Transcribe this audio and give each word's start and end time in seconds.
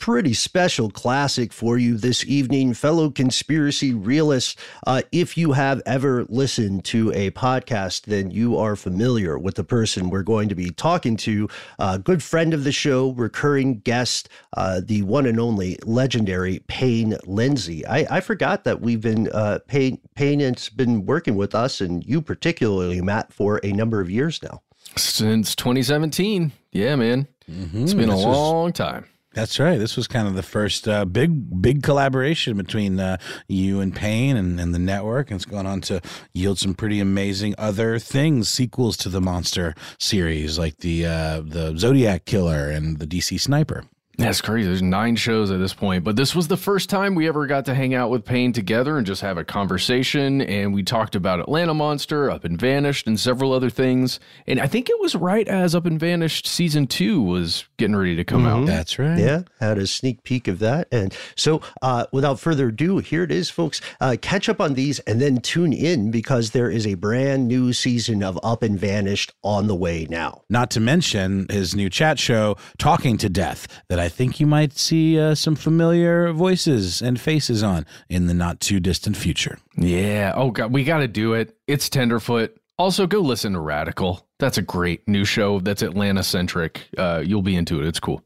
pretty 0.00 0.32
special 0.32 0.90
classic 0.90 1.52
for 1.52 1.78
you 1.78 1.96
this 1.96 2.24
evening, 2.24 2.74
fellow 2.74 3.10
conspiracy 3.10 3.92
realists. 3.94 4.56
Uh, 4.86 5.02
if 5.12 5.36
you 5.36 5.52
have 5.52 5.80
ever 5.84 6.24
listened 6.28 6.84
to 6.86 7.12
a 7.12 7.30
podcast, 7.32 8.06
then 8.06 8.30
you 8.30 8.56
are 8.56 8.74
familiar 8.74 9.38
with 9.38 9.54
the 9.54 9.62
person 9.62 10.10
we're 10.10 10.22
going 10.22 10.48
to 10.48 10.54
be 10.54 10.70
talking 10.70 11.16
to. 11.16 11.48
A 11.78 11.82
uh, 11.82 11.96
good 11.98 12.22
friend 12.22 12.54
of 12.54 12.64
the 12.64 12.72
show, 12.72 13.10
recurring 13.12 13.80
guest, 13.80 14.28
uh, 14.54 14.80
the 14.82 15.02
one 15.02 15.26
and 15.26 15.38
only 15.38 15.78
legendary 15.84 16.60
Payne 16.66 17.16
Lindsey. 17.26 17.86
I, 17.86 18.06
I 18.10 18.20
forgot 18.20 18.64
that 18.64 18.80
we've 18.80 19.02
been, 19.02 19.28
uh, 19.28 19.58
Payne, 19.68 20.00
Payne 20.14 20.40
has 20.40 20.70
been 20.70 21.04
working 21.04 21.36
with 21.36 21.54
us, 21.54 21.80
and 21.80 22.02
you 22.04 22.22
particularly, 22.22 23.02
Matt, 23.02 23.32
for 23.32 23.60
a 23.62 23.72
number 23.72 24.00
of 24.00 24.10
years 24.10 24.42
now. 24.42 24.62
Since 24.96 25.54
2017. 25.56 26.52
Yeah, 26.72 26.96
man. 26.96 27.28
Mm-hmm. 27.48 27.82
It's 27.82 27.94
been 27.94 28.08
a 28.08 28.16
long 28.16 28.64
was- 28.64 28.72
time. 28.74 29.04
That's 29.32 29.60
right. 29.60 29.78
This 29.78 29.96
was 29.96 30.08
kind 30.08 30.26
of 30.26 30.34
the 30.34 30.42
first 30.42 30.88
uh, 30.88 31.04
big, 31.04 31.62
big 31.62 31.84
collaboration 31.84 32.56
between 32.56 32.98
uh, 32.98 33.18
you 33.46 33.80
and 33.80 33.94
Payne 33.94 34.36
and, 34.36 34.58
and, 34.58 34.74
the 34.74 34.78
network. 34.80 35.30
And 35.30 35.38
it's 35.38 35.44
gone 35.44 35.66
on 35.66 35.80
to 35.82 36.00
yield 36.32 36.58
some 36.58 36.74
pretty 36.74 36.98
amazing 36.98 37.54
other 37.56 38.00
things, 38.00 38.48
sequels 38.48 38.96
to 38.98 39.08
the 39.08 39.20
Monster 39.20 39.76
series, 39.98 40.58
like 40.58 40.78
the 40.78 41.06
uh, 41.06 41.42
the 41.44 41.76
Zodiac 41.78 42.24
Killer 42.24 42.70
and 42.70 42.98
the 42.98 43.06
DC 43.06 43.40
Sniper. 43.40 43.84
That's 44.20 44.40
crazy. 44.40 44.68
There's 44.68 44.82
nine 44.82 45.16
shows 45.16 45.50
at 45.50 45.58
this 45.58 45.72
point, 45.72 46.04
but 46.04 46.16
this 46.16 46.34
was 46.34 46.48
the 46.48 46.56
first 46.56 46.90
time 46.90 47.14
we 47.14 47.26
ever 47.26 47.46
got 47.46 47.64
to 47.66 47.74
hang 47.74 47.94
out 47.94 48.10
with 48.10 48.24
Payne 48.24 48.52
together 48.52 48.98
and 48.98 49.06
just 49.06 49.22
have 49.22 49.38
a 49.38 49.44
conversation. 49.44 50.40
And 50.42 50.74
we 50.74 50.82
talked 50.82 51.14
about 51.14 51.40
Atlanta 51.40 51.74
Monster, 51.74 52.30
Up 52.30 52.44
and 52.44 52.58
Vanished, 52.58 53.06
and 53.06 53.18
several 53.18 53.52
other 53.52 53.70
things. 53.70 54.20
And 54.46 54.60
I 54.60 54.66
think 54.66 54.90
it 54.90 55.00
was 55.00 55.14
right 55.14 55.48
as 55.48 55.74
Up 55.74 55.86
and 55.86 55.98
Vanished 55.98 56.46
season 56.46 56.86
two 56.86 57.22
was 57.22 57.64
getting 57.78 57.96
ready 57.96 58.16
to 58.16 58.24
come 58.24 58.42
mm-hmm. 58.42 58.62
out. 58.62 58.66
That's 58.66 58.98
right. 58.98 59.18
Yeah, 59.18 59.42
had 59.58 59.78
a 59.78 59.86
sneak 59.86 60.22
peek 60.22 60.48
of 60.48 60.58
that. 60.58 60.88
And 60.92 61.16
so, 61.36 61.62
uh, 61.82 62.06
without 62.12 62.38
further 62.38 62.68
ado, 62.68 62.98
here 62.98 63.22
it 63.22 63.32
is, 63.32 63.50
folks. 63.50 63.80
Uh, 64.00 64.16
catch 64.20 64.48
up 64.48 64.60
on 64.60 64.74
these 64.74 64.98
and 65.00 65.20
then 65.20 65.38
tune 65.38 65.72
in 65.72 66.10
because 66.10 66.50
there 66.50 66.70
is 66.70 66.86
a 66.86 66.94
brand 66.94 67.48
new 67.48 67.72
season 67.72 68.22
of 68.22 68.38
Up 68.42 68.62
and 68.62 68.78
Vanished 68.78 69.32
on 69.42 69.66
the 69.66 69.74
way 69.74 70.06
now. 70.10 70.42
Not 70.50 70.70
to 70.72 70.80
mention 70.80 71.46
his 71.48 71.74
new 71.74 71.88
chat 71.88 72.18
show, 72.18 72.56
Talking 72.78 73.16
to 73.18 73.28
Death, 73.28 73.66
that 73.88 73.98
I 73.98 74.09
think 74.10 74.38
you 74.38 74.46
might 74.46 74.76
see 74.76 75.18
uh, 75.18 75.34
some 75.34 75.56
familiar 75.56 76.32
voices 76.32 77.00
and 77.00 77.18
faces 77.18 77.62
on 77.62 77.86
in 78.10 78.26
the 78.26 78.34
not 78.34 78.60
too 78.60 78.80
distant 78.80 79.16
future. 79.16 79.58
Yeah. 79.76 80.34
Oh, 80.36 80.50
God. 80.50 80.72
We 80.72 80.84
got 80.84 80.98
to 80.98 81.08
do 81.08 81.32
it. 81.32 81.56
It's 81.66 81.88
Tenderfoot. 81.88 82.56
Also, 82.78 83.06
go 83.06 83.20
listen 83.20 83.54
to 83.54 83.60
Radical. 83.60 84.26
That's 84.38 84.58
a 84.58 84.62
great 84.62 85.06
new 85.06 85.24
show 85.24 85.60
that's 85.60 85.82
Atlanta 85.82 86.22
centric. 86.22 86.88
Uh, 86.96 87.22
you'll 87.24 87.42
be 87.42 87.56
into 87.56 87.80
it. 87.80 87.86
It's 87.86 88.00
cool. 88.00 88.22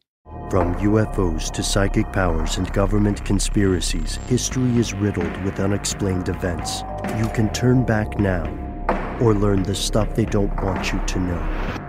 From 0.51 0.75
UFOs 0.77 1.51
to 1.53 1.63
psychic 1.63 2.13
powers 2.13 2.59
and 2.59 2.73
government 2.73 3.25
conspiracies, 3.25 4.17
history 4.29 4.79
is 4.79 4.95
riddled 4.95 5.37
with 5.43 5.59
unexplained 5.59 6.29
events. 6.29 6.83
You 7.19 7.29
can 7.35 7.53
turn 7.53 7.85
back 7.85 8.19
now 8.19 8.45
or 9.21 9.35
learn 9.35 9.63
the 9.63 9.75
stuff 9.75 10.15
they 10.15 10.25
don't 10.25 10.55
want 10.63 10.93
you 10.93 11.01
to 11.07 11.19
know. 11.19 11.84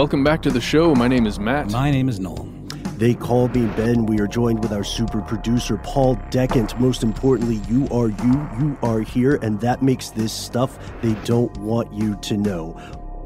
Welcome 0.00 0.24
back 0.24 0.40
to 0.44 0.50
the 0.50 0.62
show. 0.62 0.94
My 0.94 1.08
name 1.08 1.26
is 1.26 1.38
Matt. 1.38 1.70
My 1.72 1.90
name 1.90 2.08
is 2.08 2.18
Noel. 2.18 2.48
They 2.96 3.12
call 3.12 3.48
me 3.48 3.66
Ben. 3.76 4.06
We 4.06 4.18
are 4.18 4.26
joined 4.26 4.62
with 4.62 4.72
our 4.72 4.82
super 4.82 5.20
producer, 5.20 5.76
Paul 5.76 6.14
Decant. 6.30 6.80
Most 6.80 7.02
importantly, 7.02 7.60
you 7.68 7.86
are 7.88 8.08
you, 8.08 8.48
you 8.58 8.78
are 8.82 9.00
here, 9.00 9.34
and 9.42 9.60
that 9.60 9.82
makes 9.82 10.08
this 10.08 10.32
stuff 10.32 10.78
they 11.02 11.12
don't 11.26 11.54
want 11.58 11.92
you 11.92 12.16
to 12.22 12.38
know. 12.38 12.80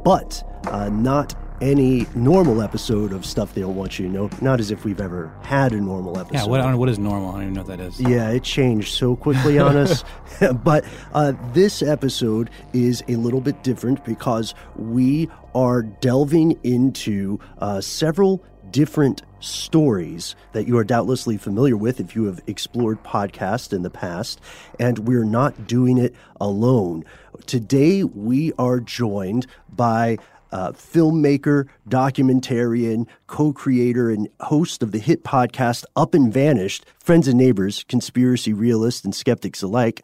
But 0.04 0.42
uh, 0.66 0.88
not 0.88 1.43
any 1.60 2.06
normal 2.14 2.62
episode 2.62 3.12
of 3.12 3.24
stuff 3.24 3.54
they 3.54 3.60
don't 3.60 3.76
want 3.76 3.98
you 3.98 4.06
to 4.06 4.12
know. 4.12 4.30
Not 4.40 4.60
as 4.60 4.70
if 4.70 4.84
we've 4.84 5.00
ever 5.00 5.32
had 5.42 5.72
a 5.72 5.80
normal 5.80 6.18
episode. 6.18 6.38
Yeah, 6.38 6.46
what, 6.46 6.78
what 6.78 6.88
is 6.88 6.98
normal? 6.98 7.30
I 7.30 7.32
don't 7.32 7.42
even 7.42 7.54
know 7.54 7.62
what 7.62 7.76
that 7.76 7.80
is. 7.80 8.00
Yeah, 8.00 8.30
it 8.30 8.42
changed 8.42 8.94
so 8.94 9.16
quickly 9.16 9.58
on 9.58 9.76
us. 9.76 10.04
but 10.64 10.84
uh, 11.12 11.32
this 11.52 11.82
episode 11.82 12.50
is 12.72 13.02
a 13.08 13.16
little 13.16 13.40
bit 13.40 13.62
different 13.62 14.04
because 14.04 14.54
we 14.76 15.28
are 15.54 15.82
delving 15.82 16.58
into 16.64 17.38
uh, 17.58 17.80
several 17.80 18.44
different 18.70 19.22
stories 19.38 20.34
that 20.52 20.66
you 20.66 20.76
are 20.76 20.84
doubtlessly 20.84 21.36
familiar 21.36 21.76
with 21.76 22.00
if 22.00 22.16
you 22.16 22.24
have 22.24 22.40
explored 22.46 23.02
podcasts 23.04 23.72
in 23.72 23.82
the 23.82 23.90
past, 23.90 24.40
and 24.80 25.00
we're 25.00 25.24
not 25.24 25.66
doing 25.66 25.98
it 25.98 26.14
alone. 26.40 27.04
Today, 27.46 28.02
we 28.02 28.52
are 28.58 28.80
joined 28.80 29.46
by 29.68 30.18
uh, 30.54 30.70
filmmaker, 30.72 31.66
documentarian, 31.90 33.06
co 33.26 33.52
creator, 33.52 34.08
and 34.08 34.28
host 34.40 34.82
of 34.82 34.92
the 34.92 34.98
hit 34.98 35.24
podcast 35.24 35.84
Up 35.96 36.14
and 36.14 36.32
Vanished, 36.32 36.86
friends 36.98 37.28
and 37.28 37.36
neighbors, 37.36 37.84
conspiracy 37.88 38.52
realists, 38.52 39.04
and 39.04 39.14
skeptics 39.14 39.62
alike. 39.62 40.02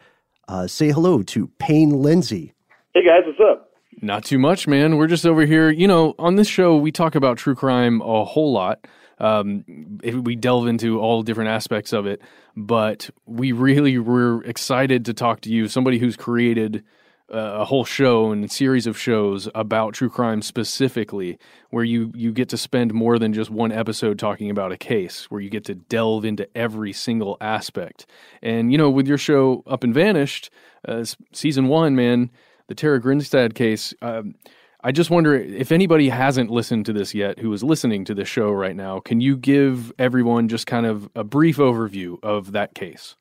Uh, 0.49 0.67
say 0.67 0.91
hello 0.91 1.23
to 1.23 1.47
Payne 1.59 2.03
Lindsey. 2.03 2.53
Hey 2.93 3.07
guys, 3.07 3.23
what's 3.25 3.39
up? 3.41 3.71
Not 4.03 4.25
too 4.25 4.39
much, 4.39 4.67
man. 4.67 4.97
We're 4.97 5.07
just 5.07 5.25
over 5.25 5.47
here. 5.47 5.71
You 5.71 5.87
know, 5.87 6.15
on 6.19 6.35
this 6.35 6.49
show, 6.49 6.77
we 6.77 6.91
talk 6.91 7.15
about 7.15 7.39
true 7.39 7.55
crime 7.55 8.01
a 8.01 8.25
whole 8.25 8.53
lot. 8.53 8.87
Um, 9.19 9.65
we 10.03 10.35
delve 10.35 10.67
into 10.67 10.99
all 10.99 11.23
different 11.23 11.51
aspects 11.51 11.93
of 11.93 12.07
it, 12.07 12.23
but 12.57 13.11
we 13.27 13.53
really 13.53 13.99
were 13.99 14.43
excited 14.45 15.05
to 15.05 15.15
talk 15.15 15.43
to 15.43 15.51
you, 15.51 15.69
somebody 15.69 15.99
who's 15.99 16.17
created 16.17 16.83
a 17.31 17.65
whole 17.65 17.85
show 17.85 18.31
and 18.33 18.51
series 18.51 18.87
of 18.87 18.99
shows 18.99 19.49
about 19.55 19.95
true 19.95 20.11
crime 20.11 20.43
specifically, 20.43 21.39
where 21.71 21.85
you 21.85 22.13
you 22.15 22.33
get 22.33 22.49
to 22.51 22.57
spend 22.57 22.93
more 22.93 23.19
than 23.19 23.33
just 23.33 23.51
one 23.51 23.73
episode 23.73 24.19
talking 24.19 24.51
about 24.51 24.73
a 24.73 24.77
case, 24.77 25.31
where 25.31 25.41
you 25.41 25.51
get 25.51 25.65
to 25.65 25.75
delve 25.75 26.25
into 26.25 26.49
every 26.57 26.93
single 26.93 27.37
aspect. 27.41 28.07
And 28.43 28.73
you 28.73 28.79
know, 28.79 28.91
with 28.91 29.07
your 29.07 29.19
show 29.19 29.63
Up 29.67 29.85
and 29.85 29.95
Vanished, 29.95 30.51
uh, 30.87 31.05
season 31.33 31.69
one, 31.69 31.95
man, 31.95 32.31
the 32.69 32.75
Tara 32.75 33.01
Grinstead 33.01 33.55
case. 33.55 33.95
Um, 34.03 34.35
I 34.83 34.93
just 34.93 35.11
wonder 35.11 35.37
if 35.37 35.73
anybody 35.73 36.09
hasn't 36.09 36.51
listened 36.51 36.87
to 36.87 36.95
this 36.95 37.15
yet 37.15 37.39
who 37.39 37.53
is 37.53 37.63
listening 37.63 38.07
to 38.07 38.15
this 38.15 38.29
show 38.29 38.51
right 38.51 38.75
now, 38.75 38.99
can 38.99 39.21
you 39.21 39.37
give 39.37 39.93
everyone 39.99 40.49
just 40.49 40.67
kind 40.67 40.87
of 40.87 41.11
a 41.15 41.23
brief 41.23 41.59
overview 41.59 42.17
of 42.23 42.53
that 42.53 42.75
case? 42.75 43.17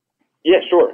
Yeah, 0.46 0.60
sure. 0.70 0.94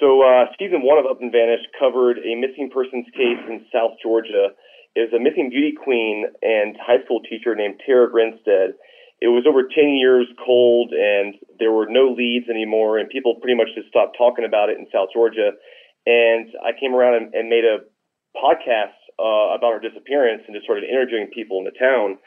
So, 0.00 0.26
uh, 0.26 0.50
season 0.58 0.82
one 0.82 0.98
of 0.98 1.06
Up 1.06 1.22
and 1.22 1.30
Vanished 1.30 1.70
covered 1.78 2.18
a 2.18 2.34
missing 2.34 2.68
persons 2.72 3.06
case 3.14 3.38
in 3.46 3.64
South 3.72 3.94
Georgia. 4.02 4.50
It 4.94 5.10
was 5.10 5.14
a 5.14 5.22
missing 5.22 5.50
beauty 5.50 5.74
queen 5.74 6.26
and 6.42 6.74
high 6.82 7.02
school 7.04 7.22
teacher 7.22 7.54
named 7.54 7.78
Tara 7.86 8.10
Grinstead. 8.10 8.74
It 9.22 9.30
was 9.30 9.46
over 9.46 9.62
10 9.62 9.94
years 9.94 10.26
cold, 10.44 10.90
and 10.90 11.34
there 11.58 11.70
were 11.70 11.86
no 11.88 12.10
leads 12.10 12.50
anymore, 12.50 12.98
and 12.98 13.08
people 13.08 13.38
pretty 13.38 13.56
much 13.56 13.70
just 13.74 13.88
stopped 13.88 14.18
talking 14.18 14.44
about 14.44 14.68
it 14.68 14.78
in 14.78 14.86
South 14.90 15.14
Georgia. 15.14 15.54
And 16.06 16.50
I 16.58 16.74
came 16.78 16.94
around 16.94 17.14
and, 17.14 17.34
and 17.34 17.48
made 17.48 17.64
a 17.64 17.86
podcast 18.34 18.98
uh, 19.22 19.54
about 19.54 19.78
her 19.78 19.82
disappearance 19.82 20.42
and 20.46 20.54
just 20.54 20.66
started 20.66 20.84
interviewing 20.90 21.30
people 21.32 21.58
in 21.58 21.64
the 21.64 21.78
town. 21.78 22.18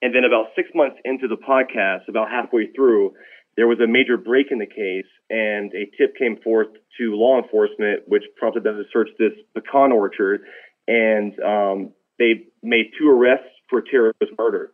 And 0.00 0.14
then 0.16 0.24
about 0.24 0.56
six 0.56 0.70
months 0.74 0.96
into 1.04 1.28
the 1.28 1.36
podcast, 1.36 2.08
about 2.08 2.32
halfway 2.32 2.72
through, 2.72 3.12
there 3.56 3.66
was 3.66 3.78
a 3.80 3.86
major 3.86 4.16
break 4.16 4.50
in 4.50 4.58
the 4.58 4.66
case, 4.66 5.10
and 5.28 5.72
a 5.74 5.90
tip 5.98 6.16
came 6.16 6.38
forth 6.42 6.68
to 6.98 7.14
law 7.14 7.40
enforcement, 7.40 8.02
which 8.06 8.24
prompted 8.36 8.62
them 8.64 8.76
to 8.76 8.84
search 8.92 9.08
this 9.18 9.32
pecan 9.54 9.92
orchard, 9.92 10.42
and 10.86 11.38
um, 11.40 11.90
they 12.18 12.46
made 12.62 12.92
two 12.98 13.08
arrests 13.08 13.48
for 13.68 13.82
Tara's 13.82 14.14
murder. 14.38 14.72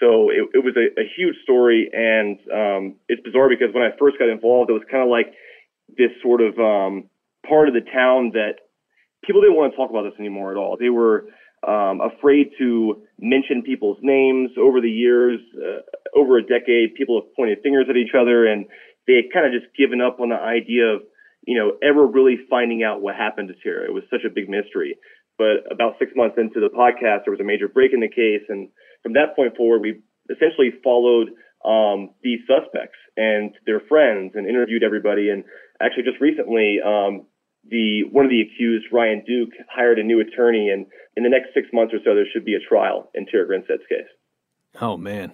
So 0.00 0.30
it, 0.30 0.48
it 0.54 0.64
was 0.64 0.74
a, 0.76 1.00
a, 1.00 1.04
huge 1.16 1.36
story, 1.44 1.88
and 1.92 2.38
um, 2.52 2.96
it's 3.08 3.22
bizarre 3.22 3.48
because 3.48 3.72
when 3.72 3.84
I 3.84 3.90
first 3.98 4.18
got 4.18 4.28
involved, 4.28 4.70
it 4.70 4.74
was 4.74 4.82
kind 4.90 5.02
of 5.02 5.08
like 5.08 5.34
this 5.96 6.10
sort 6.20 6.40
of 6.40 6.58
um, 6.58 7.04
part 7.48 7.68
of 7.68 7.74
the 7.74 7.80
town 7.80 8.32
that 8.34 8.58
people 9.24 9.40
didn't 9.40 9.56
want 9.56 9.72
to 9.72 9.76
talk 9.76 9.90
about 9.90 10.02
this 10.02 10.18
anymore 10.18 10.50
at 10.50 10.56
all. 10.56 10.76
They 10.78 10.90
were 10.90 11.26
um, 11.66 12.00
afraid 12.00 12.50
to 12.58 13.02
mention 13.18 13.62
people's 13.62 13.98
names 14.02 14.50
over 14.58 14.80
the 14.80 14.90
years. 14.90 15.40
Uh, 15.56 15.80
over 16.18 16.38
a 16.38 16.42
decade, 16.42 16.94
people 16.94 17.20
have 17.20 17.34
pointed 17.34 17.58
fingers 17.62 17.86
at 17.88 17.96
each 17.96 18.14
other, 18.18 18.46
and 18.46 18.66
they 19.06 19.24
kind 19.32 19.46
of 19.46 19.52
just 19.52 19.74
given 19.76 20.00
up 20.00 20.20
on 20.20 20.28
the 20.28 20.36
idea 20.36 20.86
of, 20.86 21.02
you 21.46 21.58
know, 21.58 21.76
ever 21.82 22.06
really 22.06 22.38
finding 22.48 22.82
out 22.82 23.02
what 23.02 23.16
happened 23.16 23.48
to 23.48 23.54
Tara. 23.62 23.84
It 23.84 23.92
was 23.92 24.04
such 24.10 24.24
a 24.24 24.30
big 24.30 24.48
mystery. 24.48 24.96
But 25.36 25.66
about 25.70 25.98
six 25.98 26.12
months 26.14 26.36
into 26.38 26.60
the 26.60 26.70
podcast, 26.70 27.24
there 27.24 27.32
was 27.32 27.40
a 27.40 27.44
major 27.44 27.68
break 27.68 27.92
in 27.92 28.00
the 28.00 28.08
case, 28.08 28.46
and 28.48 28.68
from 29.02 29.14
that 29.14 29.34
point 29.34 29.56
forward, 29.56 29.82
we 29.82 30.00
essentially 30.30 30.70
followed 30.82 31.30
um, 31.64 32.10
these 32.22 32.40
suspects 32.46 32.98
and 33.16 33.52
their 33.66 33.80
friends 33.80 34.32
and 34.34 34.46
interviewed 34.46 34.82
everybody. 34.82 35.30
And 35.30 35.44
actually, 35.80 36.04
just 36.04 36.20
recently, 36.20 36.78
um, 36.84 37.26
the 37.70 38.02
one 38.10 38.24
of 38.24 38.30
the 38.30 38.42
accused, 38.42 38.86
Ryan 38.92 39.22
Duke, 39.26 39.50
hired 39.70 39.98
a 39.98 40.02
new 40.02 40.20
attorney, 40.20 40.70
and 40.70 40.86
in 41.16 41.22
the 41.22 41.28
next 41.28 41.54
six 41.54 41.68
months 41.72 41.94
or 41.94 41.98
so, 42.04 42.14
there 42.14 42.26
should 42.32 42.44
be 42.44 42.54
a 42.54 42.60
trial 42.60 43.10
in 43.14 43.26
Tara 43.26 43.46
Grinstead's 43.46 43.82
case. 43.88 44.08
Oh 44.80 44.96
man. 44.96 45.32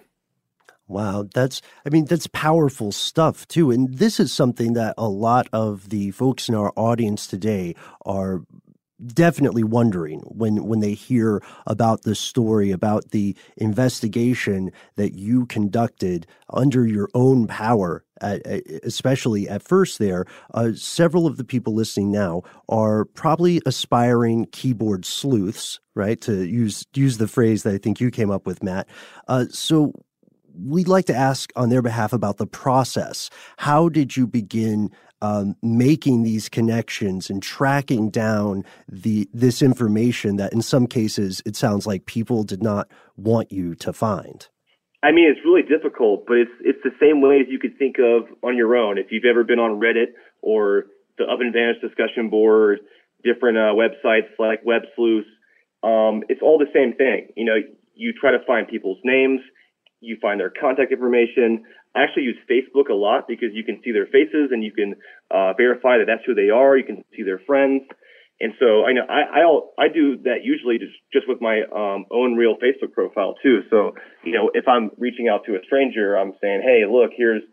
Wow, 0.87 1.25
that's 1.33 1.61
I 1.85 1.89
mean 1.89 2.05
that's 2.05 2.27
powerful 2.27 2.91
stuff 2.91 3.47
too. 3.47 3.71
And 3.71 3.97
this 3.97 4.19
is 4.19 4.33
something 4.33 4.73
that 4.73 4.93
a 4.97 5.07
lot 5.07 5.47
of 5.53 5.89
the 5.89 6.11
folks 6.11 6.49
in 6.49 6.55
our 6.55 6.73
audience 6.75 7.27
today 7.27 7.75
are 8.05 8.41
definitely 9.05 9.63
wondering 9.63 10.19
when 10.25 10.65
when 10.65 10.81
they 10.81 10.93
hear 10.93 11.41
about 11.65 12.03
the 12.03 12.13
story 12.13 12.71
about 12.71 13.11
the 13.11 13.35
investigation 13.57 14.71
that 14.95 15.13
you 15.13 15.45
conducted 15.45 16.27
under 16.49 16.85
your 16.85 17.09
own 17.13 17.47
power 17.47 18.03
especially 18.21 19.47
at 19.49 19.61
first 19.61 19.99
there 19.99 20.25
uh, 20.53 20.71
several 20.73 21.27
of 21.27 21.37
the 21.37 21.43
people 21.43 21.73
listening 21.73 22.11
now 22.11 22.41
are 22.69 23.05
probably 23.05 23.61
aspiring 23.65 24.45
keyboard 24.51 25.05
sleuths 25.05 25.79
right 25.95 26.21
to 26.21 26.45
use 26.45 26.85
use 26.93 27.17
the 27.17 27.27
phrase 27.27 27.63
that 27.63 27.73
i 27.73 27.77
think 27.77 27.99
you 27.99 28.11
came 28.11 28.31
up 28.31 28.45
with 28.45 28.63
matt 28.63 28.87
uh, 29.27 29.45
so 29.49 29.93
we'd 30.53 30.87
like 30.87 31.05
to 31.05 31.15
ask 31.15 31.51
on 31.55 31.69
their 31.69 31.81
behalf 31.81 32.13
about 32.13 32.37
the 32.37 32.47
process 32.47 33.29
how 33.57 33.89
did 33.89 34.15
you 34.15 34.27
begin 34.27 34.89
um, 35.21 35.55
making 35.61 36.23
these 36.23 36.49
connections 36.49 37.29
and 37.29 37.41
tracking 37.43 38.09
down 38.09 38.65
the 38.89 39.29
this 39.33 39.61
information 39.61 40.37
that 40.37 40.51
in 40.51 40.61
some 40.61 40.87
cases 40.87 41.41
it 41.45 41.55
sounds 41.55 41.85
like 41.85 42.05
people 42.05 42.43
did 42.43 42.63
not 42.63 42.89
want 43.17 43.51
you 43.51 43.75
to 43.75 43.93
find? 43.93 44.47
I 45.03 45.11
mean, 45.11 45.29
it's 45.29 45.43
really 45.43 45.63
difficult, 45.63 46.25
but 46.27 46.37
it's 46.37 46.51
it's 46.61 46.79
the 46.83 46.93
same 47.01 47.21
way 47.21 47.39
as 47.41 47.47
you 47.49 47.57
could 47.57 47.77
think 47.77 47.97
of 47.97 48.29
on 48.43 48.55
your 48.55 48.75
own. 48.75 48.97
If 48.97 49.07
you've 49.09 49.25
ever 49.25 49.43
been 49.43 49.59
on 49.59 49.79
Reddit 49.79 50.13
or 50.41 50.85
the 51.17 51.25
Up 51.25 51.41
and 51.41 51.51
Vanished 51.51 51.81
discussion 51.81 52.29
board, 52.29 52.79
different 53.23 53.57
uh, 53.57 53.73
websites 53.73 54.29
like 54.37 54.61
Web 54.63 54.83
Sleuths, 54.95 55.27
um, 55.83 56.21
it's 56.29 56.41
all 56.41 56.59
the 56.59 56.69
same 56.73 56.93
thing. 56.93 57.29
You 57.35 57.45
know, 57.45 57.57
you 57.95 58.13
try 58.13 58.31
to 58.31 58.45
find 58.45 58.67
people's 58.67 58.99
names, 59.03 59.41
you 60.01 60.17
find 60.21 60.39
their 60.39 60.51
contact 60.51 60.91
information. 60.91 61.63
I 61.95 62.03
actually 62.03 62.23
use 62.23 62.37
Facebook 62.49 62.89
a 62.89 62.93
lot 62.93 63.27
because 63.27 63.49
you 63.53 63.63
can 63.63 63.81
see 63.83 63.91
their 63.91 64.05
faces 64.05 64.49
and 64.51 64.63
you 64.63 64.71
can 64.71 64.95
uh, 65.29 65.53
verify 65.53 65.97
that 65.97 66.05
that's 66.07 66.23
who 66.25 66.35
they 66.35 66.49
are. 66.49 66.77
You 66.77 66.85
can 66.85 67.03
see 67.15 67.23
their 67.23 67.39
friends. 67.39 67.81
And 68.41 68.53
so 68.59 68.85
I 68.85 68.93
know 68.93 69.05
I 69.07 69.41
I, 69.41 69.85
I 69.85 69.87
do 69.87 70.17
that 70.23 70.43
usually 70.43 70.77
just 70.77 70.97
just 71.13 71.27
with 71.27 71.39
my 71.41 71.61
um, 71.69 72.05
own 72.11 72.35
real 72.35 72.55
Facebook 72.57 72.91
profile 72.93 73.35
too. 73.43 73.61
So 73.69 73.93
you 74.23 74.33
know 74.33 74.49
if 74.53 74.67
I'm 74.67 74.91
reaching 74.97 75.27
out 75.29 75.45
to 75.45 75.53
a 75.53 75.63
stranger, 75.65 76.17
I'm 76.17 76.33
saying, 76.41 76.61
hey, 76.65 76.83
look, 76.89 77.11
here's 77.15 77.43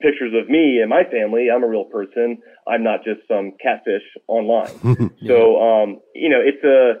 pictures 0.00 0.34
of 0.34 0.50
me 0.50 0.80
and 0.80 0.90
my 0.90 1.04
family. 1.04 1.46
I'm 1.54 1.62
a 1.62 1.68
real 1.68 1.84
person. 1.84 2.38
I'm 2.66 2.82
not 2.82 3.04
just 3.04 3.20
some 3.28 3.52
catfish 3.62 4.02
online. 4.26 4.74
yeah. 5.20 5.28
So 5.28 5.62
um, 5.62 6.00
you 6.14 6.28
know 6.28 6.40
it's 6.42 6.64
a 6.64 7.00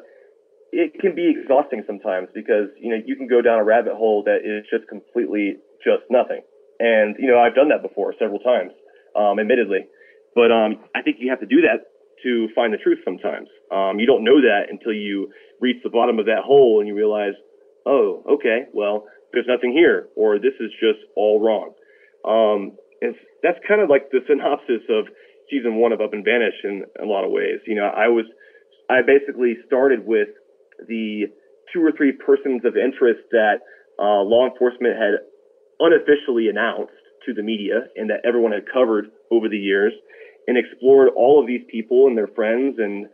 it 0.70 0.94
can 1.00 1.14
be 1.14 1.34
exhausting 1.36 1.82
sometimes 1.86 2.28
because 2.34 2.70
you 2.80 2.90
know 2.94 3.02
you 3.04 3.16
can 3.16 3.26
go 3.26 3.42
down 3.42 3.58
a 3.58 3.64
rabbit 3.64 3.94
hole 3.94 4.22
that 4.24 4.46
is 4.46 4.64
just 4.70 4.88
completely 4.88 5.56
just 5.84 6.06
nothing. 6.10 6.42
And, 6.82 7.14
you 7.18 7.30
know, 7.30 7.38
I've 7.38 7.54
done 7.54 7.68
that 7.70 7.80
before 7.80 8.12
several 8.18 8.40
times, 8.40 8.72
um, 9.14 9.38
admittedly. 9.38 9.86
But 10.34 10.50
um, 10.50 10.82
I 10.96 11.02
think 11.02 11.18
you 11.20 11.30
have 11.30 11.38
to 11.38 11.46
do 11.46 11.62
that 11.62 11.91
to 12.22 12.48
find 12.54 12.72
the 12.72 12.78
truth 12.78 12.98
sometimes. 13.04 13.48
Um, 13.70 13.98
you 13.98 14.06
don't 14.06 14.24
know 14.24 14.40
that 14.40 14.70
until 14.70 14.92
you 14.92 15.30
reach 15.60 15.78
the 15.82 15.90
bottom 15.90 16.18
of 16.18 16.26
that 16.26 16.42
hole 16.44 16.78
and 16.78 16.88
you 16.88 16.94
realize, 16.94 17.34
oh, 17.86 18.22
okay, 18.38 18.66
well, 18.72 19.04
there's 19.32 19.46
nothing 19.48 19.72
here, 19.72 20.08
or 20.16 20.38
this 20.38 20.54
is 20.60 20.70
just 20.80 21.00
all 21.16 21.40
wrong. 21.40 21.72
Um, 22.24 22.76
that's 23.42 23.58
kind 23.66 23.80
of 23.80 23.90
like 23.90 24.10
the 24.10 24.20
synopsis 24.28 24.82
of 24.88 25.06
season 25.50 25.76
one 25.76 25.92
of 25.92 26.00
Up 26.00 26.12
and 26.12 26.24
Vanish 26.24 26.54
in 26.64 26.84
a 27.02 27.06
lot 27.06 27.24
of 27.24 27.30
ways. 27.30 27.58
You 27.66 27.74
know, 27.74 27.90
I 27.90 28.08
was, 28.08 28.26
I 28.88 29.00
basically 29.02 29.56
started 29.66 30.06
with 30.06 30.28
the 30.86 31.26
two 31.72 31.80
or 31.80 31.92
three 31.96 32.12
persons 32.12 32.62
of 32.64 32.76
interest 32.76 33.20
that 33.32 33.60
uh, 33.98 34.22
law 34.22 34.46
enforcement 34.46 34.94
had 34.96 35.18
unofficially 35.80 36.48
announced 36.48 36.92
to 37.26 37.34
the 37.34 37.42
media 37.42 37.86
and 37.96 38.10
that 38.10 38.20
everyone 38.26 38.52
had 38.52 38.64
covered 38.72 39.06
over 39.30 39.48
the 39.48 39.58
years 39.58 39.92
and 40.46 40.58
explored 40.58 41.08
all 41.16 41.40
of 41.40 41.46
these 41.46 41.62
people 41.70 42.06
and 42.06 42.16
their 42.16 42.28
friends 42.28 42.76
and 42.78 43.06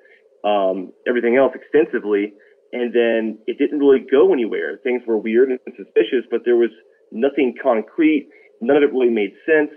um, 0.44 0.92
everything 1.06 1.36
else 1.36 1.52
extensively. 1.54 2.32
And 2.72 2.92
then 2.92 3.38
it 3.46 3.58
didn't 3.58 3.78
really 3.78 4.04
go 4.10 4.32
anywhere. 4.32 4.78
Things 4.82 5.02
were 5.06 5.18
weird 5.18 5.50
and 5.50 5.58
suspicious, 5.76 6.24
but 6.30 6.40
there 6.44 6.56
was 6.56 6.70
nothing 7.10 7.54
concrete. 7.62 8.28
None 8.60 8.76
of 8.76 8.82
it 8.82 8.92
really 8.92 9.10
made 9.10 9.32
sense. 9.46 9.70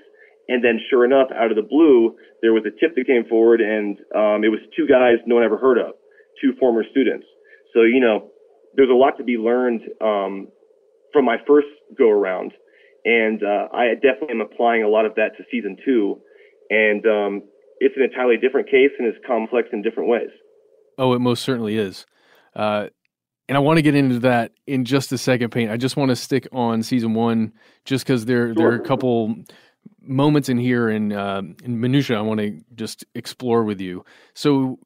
And 0.48 0.63
then, 0.63 0.79
sure 0.89 1.05
enough, 1.05 1.27
out 1.31 1.51
of 1.51 1.55
the 1.55 1.63
blue, 1.63 2.15
there 2.41 2.51
was 2.51 2.63
a 2.65 2.74
tip 2.79 2.96
that 2.96 3.08
came 3.08 3.24
forward, 3.29 3.62
and 3.62 3.96
um, 4.13 4.43
it 4.43 4.50
was 4.50 4.60
two 4.75 4.86
guys 4.88 5.24
no 5.25 5.36
one 5.36 5.46
ever 5.46 5.58
heard 5.58 5.77
of, 5.77 5.93
two 6.41 6.51
former 6.60 6.84
students. 6.91 7.25
So, 7.74 7.84
you 7.84 8.01
know, 8.01 8.31
there's 8.75 8.89
a 8.89 8.98
lot 8.98 9.17
to 9.20 9.24
be 9.24 9.38
learned 9.38 9.81
um, 10.01 10.50
from 11.13 11.24
my 11.24 11.38
first 11.48 11.67
go 11.98 12.10
around 12.10 12.51
and 13.05 13.41
uh, 13.43 13.67
I 13.74 13.96
definitely 13.96 14.36
am 14.36 14.41
applying 14.41 14.84
a 14.84 14.89
lot 14.89 15.05
of 15.05 15.15
that 15.15 15.38
to 15.38 15.43
season 15.51 15.77
two. 15.84 16.22
And 16.72 17.06
um, 17.06 17.44
it's 17.80 17.96
an 17.98 18.04
entirely 18.04 18.38
different 18.38 18.68
case 18.68 18.92
and 18.98 19.08
it's 19.08 19.18
complex 19.28 19.68
in 19.74 19.82
different 19.82 20.10
ways. 20.10 20.30
Oh, 20.98 21.13
it 21.13 21.20
most 21.20 21.44
certainly 21.44 21.78
is. 21.78 22.06
Uh, 22.56 22.88
and 23.50 23.58
I 23.58 23.60
want 23.60 23.78
to 23.78 23.82
get 23.82 23.96
into 23.96 24.20
that 24.20 24.54
in 24.66 24.86
just 24.86 25.12
a 25.12 25.18
second, 25.18 25.51
Payne. 25.51 25.70
I 25.70 25.75
just 25.75 25.98
want 25.98 26.10
to 26.10 26.16
stick 26.16 26.48
on 26.54 26.84
season 26.84 27.13
one 27.13 27.51
just 27.84 28.06
because 28.06 28.25
there, 28.25 28.48
sure. 28.48 28.56
there 28.56 28.68
are 28.70 28.75
a 28.75 28.88
couple 28.88 29.36
moments 30.01 30.48
in 30.48 30.58
here 30.58 30.90
in, 30.90 31.12
uh, 31.12 31.42
in 31.63 31.82
minutia 31.82 32.18
I 32.18 32.22
want 32.22 32.40
to 32.40 32.62
just 32.74 33.04
explore 33.13 33.63
with 33.63 33.82
you. 33.82 34.06
So 34.34 34.80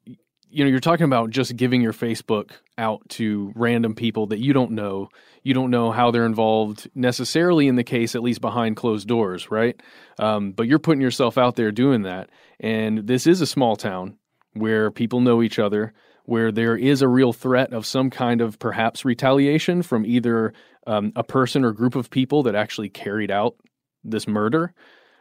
you 0.48 0.64
know, 0.64 0.70
you're 0.70 0.80
talking 0.80 1.04
about 1.04 1.30
just 1.30 1.56
giving 1.56 1.80
your 1.80 1.92
Facebook 1.92 2.52
out 2.78 3.06
to 3.10 3.52
random 3.54 3.94
people 3.94 4.28
that 4.28 4.38
you 4.38 4.52
don't 4.52 4.72
know. 4.72 5.08
You 5.42 5.54
don't 5.54 5.70
know 5.70 5.90
how 5.90 6.10
they're 6.10 6.26
involved 6.26 6.88
necessarily 6.94 7.68
in 7.68 7.76
the 7.76 7.84
case, 7.84 8.14
at 8.14 8.22
least 8.22 8.40
behind 8.40 8.76
closed 8.76 9.08
doors, 9.08 9.50
right? 9.50 9.80
Um, 10.18 10.52
but 10.52 10.66
you're 10.66 10.78
putting 10.78 11.00
yourself 11.00 11.36
out 11.38 11.56
there 11.56 11.72
doing 11.72 12.02
that. 12.02 12.30
And 12.60 13.06
this 13.06 13.26
is 13.26 13.40
a 13.40 13.46
small 13.46 13.76
town 13.76 14.18
where 14.54 14.90
people 14.90 15.20
know 15.20 15.42
each 15.42 15.58
other, 15.58 15.92
where 16.24 16.50
there 16.50 16.76
is 16.76 17.02
a 17.02 17.08
real 17.08 17.32
threat 17.32 17.72
of 17.72 17.86
some 17.86 18.10
kind 18.10 18.40
of 18.40 18.58
perhaps 18.58 19.04
retaliation 19.04 19.82
from 19.82 20.06
either 20.06 20.52
um, 20.86 21.12
a 21.16 21.24
person 21.24 21.64
or 21.64 21.72
group 21.72 21.94
of 21.94 22.10
people 22.10 22.44
that 22.44 22.54
actually 22.54 22.88
carried 22.88 23.30
out 23.30 23.56
this 24.04 24.26
murder. 24.26 24.72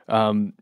Um, 0.07 0.53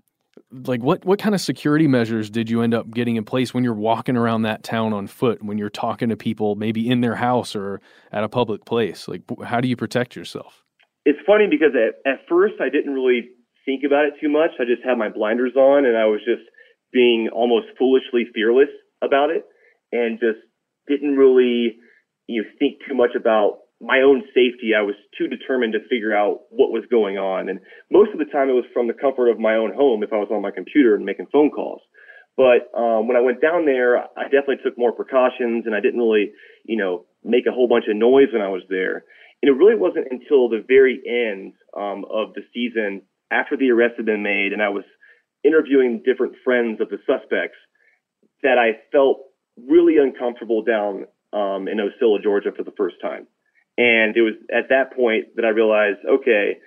like 0.51 0.81
what 0.81 1.05
what 1.05 1.19
kind 1.19 1.35
of 1.35 1.41
security 1.41 1.87
measures 1.87 2.29
did 2.29 2.49
you 2.49 2.61
end 2.61 2.73
up 2.73 2.89
getting 2.91 3.15
in 3.15 3.25
place 3.25 3.53
when 3.53 3.63
you're 3.63 3.73
walking 3.73 4.17
around 4.17 4.43
that 4.43 4.63
town 4.63 4.93
on 4.93 5.07
foot 5.07 5.43
when 5.43 5.57
you're 5.57 5.69
talking 5.69 6.09
to 6.09 6.17
people 6.17 6.55
maybe 6.55 6.89
in 6.89 7.01
their 7.01 7.15
house 7.15 7.55
or 7.55 7.81
at 8.11 8.23
a 8.23 8.29
public 8.29 8.65
place? 8.65 9.07
Like 9.07 9.21
how 9.45 9.61
do 9.61 9.67
you 9.67 9.75
protect 9.75 10.15
yourself? 10.15 10.63
It's 11.05 11.19
funny 11.27 11.47
because 11.49 11.71
at, 11.75 12.11
at 12.11 12.19
first 12.29 12.55
i 12.61 12.69
didn't 12.69 12.93
really 12.93 13.29
think 13.65 13.83
about 13.85 14.05
it 14.05 14.13
too 14.21 14.29
much. 14.29 14.51
I 14.59 14.65
just 14.65 14.83
had 14.83 14.97
my 14.97 15.09
blinders 15.09 15.55
on 15.55 15.85
and 15.85 15.97
i 15.97 16.05
was 16.05 16.19
just 16.25 16.43
being 16.91 17.29
almost 17.33 17.67
foolishly 17.77 18.25
fearless 18.33 18.69
about 19.01 19.29
it 19.29 19.43
and 19.91 20.19
just 20.19 20.39
didn't 20.87 21.17
really 21.17 21.77
you 22.27 22.41
know 22.41 22.49
think 22.59 22.79
too 22.87 22.95
much 22.95 23.11
about 23.19 23.59
my 23.83 23.99
own 23.99 24.23
safety, 24.33 24.71
I 24.77 24.81
was 24.81 24.95
too 25.17 25.27
determined 25.27 25.73
to 25.73 25.87
figure 25.89 26.15
out 26.15 26.47
what 26.49 26.71
was 26.71 26.83
going 26.89 27.17
on. 27.17 27.49
And 27.49 27.59
most 27.91 28.11
of 28.13 28.19
the 28.19 28.31
time 28.31 28.47
it 28.47 28.53
was 28.53 28.65
from 28.73 28.87
the 28.87 28.93
comfort 28.93 29.29
of 29.29 29.39
my 29.39 29.55
own 29.55 29.73
home 29.73 30.03
if 30.03 30.13
I 30.13 30.17
was 30.17 30.29
on 30.31 30.41
my 30.41 30.51
computer 30.51 30.95
and 30.95 31.03
making 31.03 31.27
phone 31.31 31.51
calls. 31.51 31.81
But 32.37 32.71
um, 32.73 33.07
when 33.07 33.17
I 33.17 33.21
went 33.21 33.41
down 33.41 33.65
there, 33.65 33.97
I 33.99 34.23
definitely 34.23 34.63
took 34.63 34.77
more 34.77 34.93
precautions 34.93 35.65
and 35.67 35.75
I 35.75 35.81
didn't 35.81 35.99
really, 35.99 36.31
you 36.63 36.77
know, 36.77 37.05
make 37.23 37.45
a 37.45 37.51
whole 37.51 37.67
bunch 37.67 37.85
of 37.89 37.95
noise 37.95 38.31
when 38.31 38.41
I 38.41 38.49
was 38.49 38.63
there. 38.69 39.03
And 39.41 39.51
it 39.51 39.59
really 39.59 39.75
wasn't 39.75 40.07
until 40.09 40.47
the 40.47 40.63
very 40.65 41.03
end 41.05 41.53
um, 41.75 42.05
of 42.09 42.33
the 42.33 42.41
season, 42.53 43.01
after 43.29 43.57
the 43.57 43.69
arrest 43.71 43.95
had 43.97 44.05
been 44.05 44.23
made, 44.23 44.53
and 44.53 44.61
I 44.61 44.69
was 44.69 44.85
interviewing 45.43 46.01
different 46.05 46.35
friends 46.43 46.79
of 46.79 46.89
the 46.89 46.99
suspects, 47.05 47.57
that 48.41 48.57
I 48.57 48.79
felt 48.91 49.19
really 49.57 49.97
uncomfortable 49.97 50.63
down 50.63 51.05
um, 51.33 51.67
in 51.67 51.77
Ocilla, 51.77 52.23
Georgia 52.23 52.51
for 52.55 52.63
the 52.63 52.73
first 52.77 52.95
time. 53.01 53.27
And 53.77 54.15
it 54.15 54.21
was 54.21 54.33
at 54.53 54.69
that 54.69 54.95
point 54.95 55.35
that 55.35 55.45
I 55.45 55.49
realized, 55.49 55.99
okay, 56.07 56.57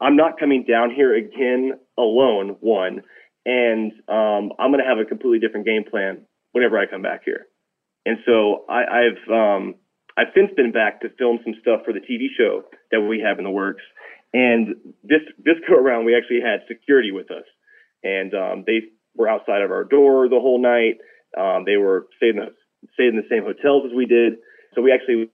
I'm 0.00 0.16
not 0.16 0.38
coming 0.38 0.64
down 0.68 0.90
here 0.94 1.14
again 1.14 1.72
alone, 1.98 2.56
one, 2.60 3.02
and 3.44 3.92
um, 4.08 4.52
I'm 4.58 4.70
going 4.70 4.82
to 4.82 4.88
have 4.88 4.98
a 4.98 5.04
completely 5.04 5.38
different 5.38 5.66
game 5.66 5.84
plan 5.88 6.22
whenever 6.52 6.78
I 6.78 6.86
come 6.86 7.02
back 7.02 7.22
here. 7.24 7.46
And 8.06 8.18
so 8.26 8.64
I, 8.68 8.82
I've 8.84 9.32
um, 9.32 9.74
I've 10.16 10.32
since 10.34 10.50
been 10.56 10.72
back 10.72 11.00
to 11.00 11.08
film 11.18 11.40
some 11.44 11.54
stuff 11.60 11.80
for 11.84 11.92
the 11.92 12.00
TV 12.00 12.26
show 12.36 12.62
that 12.92 13.00
we 13.00 13.20
have 13.20 13.38
in 13.38 13.44
the 13.44 13.50
works. 13.50 13.82
And 14.32 14.76
this 15.02 15.22
this 15.38 15.56
go 15.68 15.74
around, 15.74 16.04
we 16.04 16.16
actually 16.16 16.40
had 16.40 16.60
security 16.68 17.10
with 17.10 17.30
us, 17.30 17.44
and 18.02 18.34
um, 18.34 18.64
they 18.66 18.80
were 19.16 19.28
outside 19.28 19.62
of 19.62 19.70
our 19.70 19.84
door 19.84 20.28
the 20.28 20.40
whole 20.40 20.60
night. 20.60 20.98
Um, 21.38 21.64
they 21.64 21.76
were 21.76 22.06
staying 22.16 22.36
in, 22.36 22.46
the, 22.46 22.88
stayed 22.94 23.08
in 23.08 23.16
the 23.16 23.28
same 23.30 23.42
hotels 23.42 23.84
as 23.86 23.96
we 23.96 24.06
did. 24.06 24.34
So 24.74 24.82
we 24.82 24.92
actually 24.92 25.30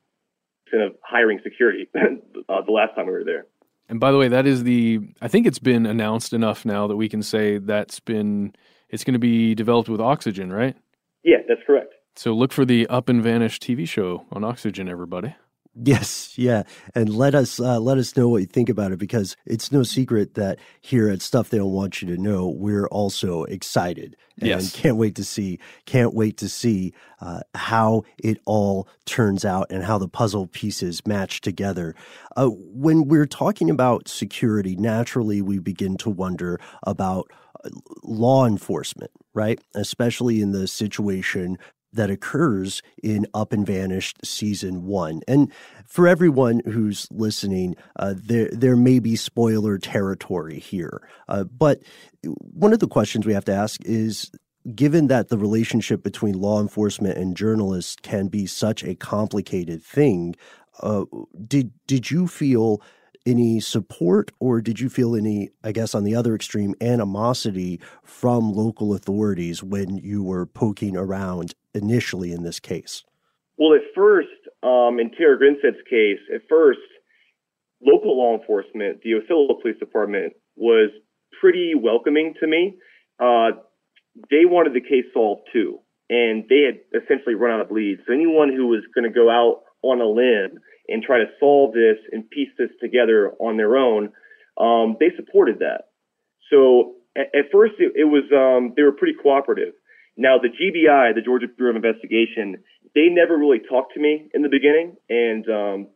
kind 0.70 0.84
of 0.84 0.94
hiring 1.02 1.40
security 1.42 1.88
uh, 1.96 2.62
the 2.64 2.72
last 2.72 2.94
time 2.94 3.06
we 3.06 3.12
were 3.12 3.24
there. 3.24 3.46
And 3.88 3.98
by 3.98 4.12
the 4.12 4.18
way, 4.18 4.28
that 4.28 4.46
is 4.46 4.62
the 4.62 5.00
I 5.20 5.28
think 5.28 5.46
it's 5.46 5.58
been 5.58 5.84
announced 5.84 6.32
enough 6.32 6.64
now 6.64 6.86
that 6.86 6.96
we 6.96 7.08
can 7.08 7.22
say 7.22 7.58
that's 7.58 7.98
been 8.00 8.54
it's 8.88 9.04
going 9.04 9.14
to 9.14 9.20
be 9.20 9.54
developed 9.54 9.88
with 9.88 10.00
Oxygen, 10.00 10.52
right? 10.52 10.76
Yeah, 11.22 11.38
that's 11.48 11.60
correct. 11.66 11.94
So 12.16 12.32
look 12.32 12.52
for 12.52 12.64
the 12.64 12.86
Up 12.88 13.08
and 13.08 13.22
Vanish 13.22 13.58
TV 13.58 13.88
show 13.88 14.26
on 14.32 14.44
Oxygen, 14.44 14.88
everybody. 14.88 15.34
Yes, 15.74 16.36
yeah, 16.36 16.64
and 16.94 17.14
let 17.14 17.34
us 17.34 17.60
uh, 17.60 17.78
let 17.78 17.96
us 17.96 18.16
know 18.16 18.28
what 18.28 18.38
you 18.38 18.46
think 18.46 18.68
about 18.68 18.90
it 18.90 18.98
because 18.98 19.36
it's 19.46 19.70
no 19.70 19.84
secret 19.84 20.34
that 20.34 20.58
here 20.80 21.08
at 21.08 21.22
Stuff 21.22 21.50
They 21.50 21.58
Don't 21.58 21.72
Want 21.72 22.02
You 22.02 22.08
to 22.14 22.20
Know, 22.20 22.48
we're 22.48 22.88
also 22.88 23.44
excited 23.44 24.16
and 24.40 24.48
yes. 24.48 24.74
can't 24.74 24.96
wait 24.96 25.14
to 25.16 25.24
see 25.24 25.58
can't 25.86 26.14
wait 26.14 26.36
to 26.38 26.48
see 26.48 26.92
uh, 27.20 27.40
how 27.54 28.02
it 28.18 28.38
all 28.46 28.88
turns 29.04 29.44
out 29.44 29.66
and 29.70 29.84
how 29.84 29.98
the 29.98 30.08
puzzle 30.08 30.46
pieces 30.46 31.06
match 31.06 31.40
together. 31.40 31.94
Uh, 32.36 32.48
when 32.48 33.06
we're 33.06 33.26
talking 33.26 33.70
about 33.70 34.08
security, 34.08 34.76
naturally 34.76 35.42
we 35.42 35.58
begin 35.58 35.96
to 35.98 36.10
wonder 36.10 36.58
about 36.82 37.30
uh, 37.64 37.70
law 38.02 38.46
enforcement, 38.46 39.10
right? 39.34 39.60
Especially 39.74 40.40
in 40.40 40.52
the 40.52 40.66
situation 40.66 41.58
that 41.92 42.10
occurs 42.10 42.82
in 43.02 43.26
Up 43.34 43.52
and 43.52 43.66
Vanished 43.66 44.24
season 44.24 44.84
one. 44.84 45.20
And 45.26 45.52
for 45.86 46.06
everyone 46.06 46.60
who's 46.64 47.08
listening, 47.10 47.76
uh, 47.96 48.14
there 48.16 48.50
there 48.52 48.76
may 48.76 48.98
be 48.98 49.16
spoiler 49.16 49.78
territory 49.78 50.58
here. 50.58 51.02
Uh, 51.28 51.44
but 51.44 51.80
one 52.24 52.72
of 52.72 52.78
the 52.78 52.88
questions 52.88 53.26
we 53.26 53.34
have 53.34 53.44
to 53.46 53.54
ask 53.54 53.84
is. 53.84 54.30
Given 54.74 55.06
that 55.06 55.30
the 55.30 55.38
relationship 55.38 56.02
between 56.02 56.38
law 56.38 56.60
enforcement 56.60 57.16
and 57.16 57.34
journalists 57.34 57.96
can 58.02 58.28
be 58.28 58.44
such 58.44 58.84
a 58.84 58.94
complicated 58.94 59.82
thing, 59.82 60.36
uh, 60.80 61.06
did 61.48 61.72
did 61.86 62.10
you 62.10 62.28
feel 62.28 62.82
any 63.26 63.60
support 63.60 64.30
or 64.40 64.60
did 64.60 64.80
you 64.80 64.88
feel 64.88 65.14
any, 65.14 65.50
I 65.62 65.72
guess, 65.72 65.94
on 65.94 66.04
the 66.04 66.14
other 66.14 66.34
extreme, 66.34 66.74
animosity 66.80 67.80
from 68.02 68.52
local 68.52 68.94
authorities 68.94 69.62
when 69.62 69.96
you 69.96 70.22
were 70.22 70.46
poking 70.46 70.96
around 70.96 71.54
initially 71.74 72.32
in 72.32 72.42
this 72.42 72.60
case? 72.60 73.04
Well, 73.58 73.74
at 73.74 73.82
first, 73.94 74.28
um, 74.62 74.98
in 74.98 75.10
Tara 75.16 75.36
Grinstead's 75.38 75.82
case, 75.88 76.20
at 76.34 76.42
first, 76.48 76.80
local 77.84 78.16
law 78.16 78.38
enforcement, 78.38 79.00
the 79.02 79.20
Ocilla 79.20 79.60
Police 79.60 79.78
Department, 79.78 80.32
was 80.56 80.90
pretty 81.40 81.74
welcoming 81.74 82.34
to 82.40 82.46
me. 82.46 82.76
Uh, 83.18 83.50
they 84.30 84.44
wanted 84.44 84.74
the 84.74 84.80
case 84.80 85.04
solved 85.12 85.42
too, 85.52 85.78
and 86.08 86.44
they 86.48 86.62
had 86.66 87.02
essentially 87.02 87.34
run 87.34 87.52
out 87.52 87.60
of 87.60 87.70
leads. 87.70 88.00
So 88.06 88.12
anyone 88.12 88.52
who 88.52 88.66
was 88.66 88.82
going 88.94 89.04
to 89.04 89.14
go 89.14 89.30
out 89.30 89.62
on 89.82 90.00
a 90.00 90.06
limb 90.06 90.58
and 90.88 91.02
try 91.02 91.18
to 91.18 91.26
solve 91.38 91.72
this 91.72 91.96
and 92.12 92.28
piece 92.30 92.48
this 92.58 92.70
together 92.80 93.32
on 93.38 93.56
their 93.56 93.76
own, 93.76 94.10
um, 94.58 94.96
they 94.98 95.10
supported 95.16 95.60
that. 95.60 95.88
So 96.50 96.94
at, 97.16 97.28
at 97.34 97.52
first, 97.52 97.74
it, 97.78 97.92
it 97.94 98.04
was 98.04 98.24
um, 98.32 98.74
they 98.76 98.82
were 98.82 98.92
pretty 98.92 99.14
cooperative. 99.22 99.74
Now 100.16 100.38
the 100.38 100.48
GBI, 100.48 101.14
the 101.14 101.22
Georgia 101.22 101.46
Bureau 101.48 101.70
of 101.70 101.76
Investigation, 101.76 102.62
they 102.94 103.08
never 103.08 103.36
really 103.38 103.60
talked 103.60 103.94
to 103.94 104.00
me 104.00 104.28
in 104.34 104.42
the 104.42 104.48
beginning, 104.48 104.96
and 105.08 105.44
um, 105.48 105.88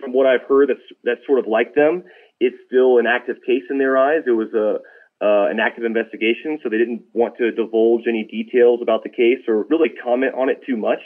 from 0.00 0.12
what 0.12 0.26
I've 0.26 0.46
heard, 0.48 0.68
that's 0.68 0.86
that's 1.04 1.20
sort 1.26 1.38
of 1.38 1.46
like 1.46 1.74
them. 1.74 2.04
It's 2.40 2.56
still 2.66 2.98
an 2.98 3.06
active 3.06 3.36
case 3.46 3.62
in 3.70 3.78
their 3.78 3.96
eyes. 3.96 4.22
It 4.26 4.32
was 4.32 4.52
a 4.52 4.82
uh, 5.22 5.46
an 5.48 5.60
active 5.60 5.84
investigation, 5.84 6.58
so 6.62 6.68
they 6.68 6.78
didn't 6.78 7.02
want 7.12 7.36
to 7.38 7.52
divulge 7.52 8.02
any 8.08 8.26
details 8.26 8.80
about 8.82 9.04
the 9.04 9.08
case 9.08 9.38
or 9.46 9.64
really 9.70 9.88
comment 10.02 10.34
on 10.34 10.48
it 10.48 10.58
too 10.66 10.76
much. 10.76 10.98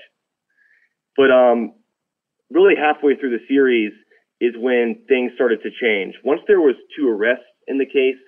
But 1.16 1.30
um, 1.30 1.74
really 2.50 2.74
halfway 2.76 3.16
through 3.16 3.36
the 3.36 3.44
series 3.46 3.92
is 4.40 4.54
when 4.56 5.04
things 5.08 5.32
started 5.34 5.60
to 5.62 5.70
change. 5.70 6.14
Once 6.24 6.40
there 6.46 6.60
was 6.60 6.76
two 6.96 7.08
arrests 7.08 7.44
in 7.66 7.76
the 7.76 7.84
case, 7.84 8.20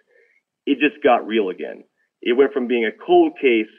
it 0.66 0.78
just 0.78 1.02
got 1.02 1.26
real 1.26 1.48
again. 1.48 1.84
It 2.20 2.36
went 2.36 2.52
from 2.52 2.66
being 2.66 2.84
a 2.84 3.04
cold 3.06 3.32
case 3.40 3.72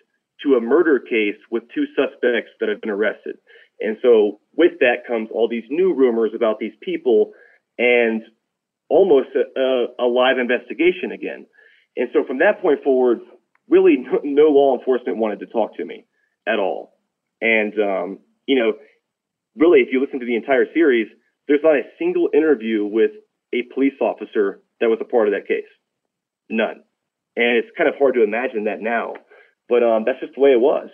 to 0.43 0.55
a 0.55 0.62
murder 0.62 1.00
case 1.00 1.39
with 1.51 1.63
two 1.74 1.86
suspects 1.96 2.51
that 2.60 2.69
have 2.69 2.81
been 2.81 2.89
arrested. 2.89 3.36
And 3.81 3.98
so 4.01 4.39
with 4.55 4.74
that 4.79 5.08
comes 5.08 5.29
all 5.34 5.48
these 5.48 5.63
new 5.69 5.93
rumors 5.93 6.31
about 6.36 6.60
these 6.60 6.74
people 6.81 7.31
and 7.77 8.22
almost 8.89 9.29
a, 9.36 9.60
a, 9.60 10.05
a 10.05 10.08
live 10.08 10.38
investigation 10.38 11.12
again. 11.13 11.46
And 11.96 12.10
so 12.13 12.24
from 12.25 12.39
that 12.39 12.62
point 12.62 12.84
forward, 12.84 13.19
really 13.69 13.98
no, 13.98 14.19
no 14.24 14.48
law 14.50 14.77
enforcement 14.77 15.17
wanted 15.17 15.39
to 15.39 15.46
talk 15.48 15.75
to 15.77 15.86
me 15.86 16.05
at 16.48 16.60
all. 16.60 16.93
And, 17.41 17.74
um, 17.79 18.19
you 18.46 18.60
know, 18.60 18.74
really, 19.55 19.79
if 19.79 19.89
you 19.91 20.01
listen 20.01 20.19
to 20.19 20.25
the 20.25 20.36
entire 20.36 20.65
series, 20.74 21.08
there's 21.48 21.62
not 21.63 21.75
a 21.75 21.84
single 21.98 22.29
interview 22.34 22.86
with 22.86 23.12
a 23.53 23.63
police 23.74 23.93
officer 24.01 24.62
that 24.79 24.89
was 24.89 25.00
a 25.01 25.05
part 25.05 25.27
of 25.27 25.34
that 25.34 25.48
case. 25.48 25.69
None. 26.50 26.84
And 27.36 27.58
it's 27.58 27.69
kind 27.77 27.88
of 27.88 27.96
hard 27.98 28.15
to 28.15 28.24
imagine 28.24 28.65
that 28.65 28.81
now, 28.81 29.13
but 29.69 29.83
um, 29.83 30.03
that's 30.05 30.19
just 30.19 30.35
the 30.35 30.41
way 30.41 30.51
it 30.51 30.59
was. 30.59 30.89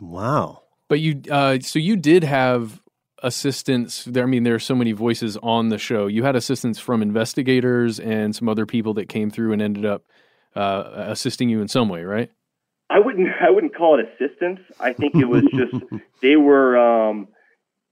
Wow. 0.00 0.62
But 0.88 1.00
you, 1.00 1.22
uh, 1.30 1.58
so 1.60 1.78
you 1.78 1.96
did 1.96 2.24
have 2.24 2.80
assistance 3.22 4.04
there. 4.04 4.24
I 4.24 4.26
mean, 4.26 4.42
there 4.42 4.54
are 4.54 4.60
so 4.60 4.74
many 4.74 4.92
voices 4.92 5.36
on 5.38 5.68
the 5.68 5.78
show. 5.78 6.06
You 6.06 6.22
had 6.22 6.36
assistance 6.36 6.78
from 6.78 7.02
investigators 7.02 8.00
and 8.00 8.34
some 8.34 8.48
other 8.48 8.66
people 8.66 8.94
that 8.94 9.08
came 9.08 9.30
through 9.30 9.52
and 9.52 9.62
ended 9.62 9.84
up 9.84 10.04
uh, 10.54 10.84
assisting 11.08 11.48
you 11.48 11.60
in 11.60 11.68
some 11.68 11.88
way, 11.88 12.02
right? 12.02 12.30
I 12.88 12.98
wouldn't. 12.98 13.28
I 13.40 13.50
wouldn't 13.50 13.74
call 13.74 13.98
it 13.98 14.06
assistance. 14.06 14.60
I 14.78 14.92
think 14.92 15.14
it 15.14 15.26
was 15.26 15.42
just 15.54 15.84
they 16.22 16.36
were. 16.36 16.76
Um, 16.76 17.28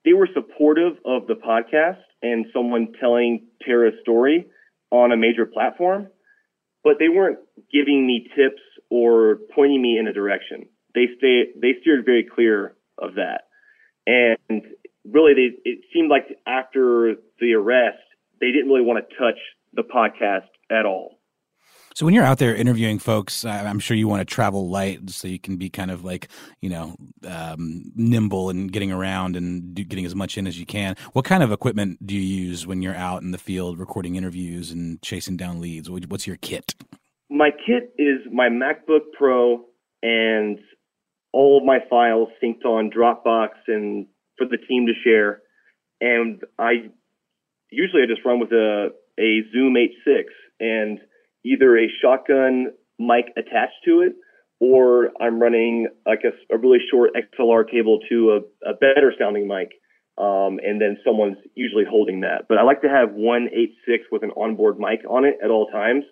they 0.05 0.13
were 0.15 0.29
supportive 0.33 0.95
of 1.05 1.27
the 1.27 1.35
podcast 1.35 2.01
and 2.23 2.47
someone 2.53 2.95
telling 2.99 3.47
Tara's 3.63 3.95
story 4.01 4.47
on 4.91 5.13
a 5.13 5.17
major 5.17 5.45
platform, 5.45 6.09
but 6.83 6.95
they 6.99 7.09
weren't 7.09 7.39
giving 7.71 8.07
me 8.07 8.27
tips 8.35 8.63
or 8.91 9.39
pointing 9.55 9.83
me 9.83 9.99
in 9.99 10.07
a 10.07 10.13
direction. 10.13 10.67
They 10.95 11.07
stay, 11.19 11.45
they 11.61 11.75
steered 11.81 12.05
very 12.05 12.25
clear 12.25 12.77
of 12.97 13.15
that. 13.15 13.43
And 14.07 14.63
really, 15.05 15.35
they, 15.35 15.71
it 15.71 15.81
seemed 15.93 16.11
like 16.11 16.27
after 16.47 17.15
the 17.41 17.55
arrest, 17.55 17.99
they 18.41 18.53
didn't 18.53 18.69
really 18.69 18.85
want 18.85 19.05
to 19.07 19.17
touch 19.17 19.39
the 19.75 19.83
podcast 19.83 20.49
at 20.71 20.87
all. 20.87 21.19
So 21.95 22.05
when 22.05 22.15
you're 22.15 22.25
out 22.25 22.39
there 22.39 22.55
interviewing 22.55 23.01
folks, 23.01 23.45
I'm 23.45 23.81
sure 23.81 23.97
you 23.97 24.07
want 24.07 24.21
to 24.21 24.25
travel 24.25 24.71
light 24.71 25.11
so 25.11 25.27
you 25.27 25.41
can 25.41 25.57
be 25.57 25.69
kind 25.69 25.91
of 25.91 26.05
like, 26.05 26.29
you 26.61 26.71
know, 26.71 26.95
um, 27.27 27.91
nimble 27.97 28.51
and 28.51 28.71
getting 28.71 28.93
around 28.93 29.35
and 29.35 29.75
do, 29.75 29.83
getting 29.83 30.07
as 30.07 30.15
much 30.15 30.39
in 30.39 30.47
as 30.47 30.61
you 30.61 30.65
can. 30.65 30.95
What 31.13 31.25
kind 31.25 31.43
of 31.43 31.51
equipment 31.51 32.07
do 32.07 32.15
you 32.15 32.21
use 32.21 32.69
when 32.69 32.83
you're 32.83 32.95
out 32.95 33.23
in 33.23 33.33
the 33.33 33.39
field 33.39 33.81
recording 33.81 34.15
interviews 34.15 34.71
and 34.71 35.03
chasing 35.03 35.37
down 35.37 35.61
leads? 35.61 35.91
What's 35.91 36.27
your 36.27 36.37
kit? 36.37 36.77
My 37.31 37.51
kit 37.51 37.93
is 37.99 38.21
my 38.33 38.49
MacBook 38.49 39.13
Pro 39.17 39.65
and 40.03 40.59
all 41.33 41.59
of 41.59 41.65
my 41.65 41.79
files 41.91 42.29
synced 42.43 42.65
on 42.65 42.91
Dropbox 42.91 43.51
and 43.67 44.07
for 44.39 44.47
the 44.47 44.57
team 44.57 44.87
to 44.87 44.93
share. 45.05 45.43
And 46.01 46.41
I 46.59 46.91
usually 47.71 48.03
I 48.03 48.07
just 48.07 48.25
run 48.25 48.41
with 48.41 48.53
a, 48.53 48.91
a 49.19 49.43
Zoom 49.53 49.75
H6 49.75 50.25
and 50.61 50.99
either 51.45 51.77
a 51.77 51.89
shotgun 52.01 52.73
mic 52.99 53.27
attached 53.37 53.85
to 53.85 54.01
it 54.01 54.15
or 54.61 55.11
I'm 55.21 55.41
running 55.41 55.89
like 56.07 56.23
a, 56.25 56.55
a 56.55 56.59
really 56.59 56.79
short 56.91 57.11
XLR 57.15 57.71
cable 57.71 58.01
to 58.09 58.41
a, 58.65 58.71
a 58.71 58.75
better 58.75 59.13
sounding 59.19 59.47
mic. 59.47 59.69
Um, 60.17 60.59
and 60.65 60.81
then 60.81 60.99
someone's 61.05 61.37
usually 61.55 61.85
holding 61.89 62.23
that. 62.23 62.47
But 62.49 62.59
I 62.59 62.65
like 62.65 62.83
to 62.83 62.89
have 62.89 63.13
one 63.13 63.49
H6 63.57 63.99
with 64.11 64.25
an 64.25 64.33
onboard 64.37 64.79
mic 64.79 65.01
on 65.09 65.25
it 65.25 65.37
at 65.45 65.51
all 65.51 65.69
times, 65.69 66.03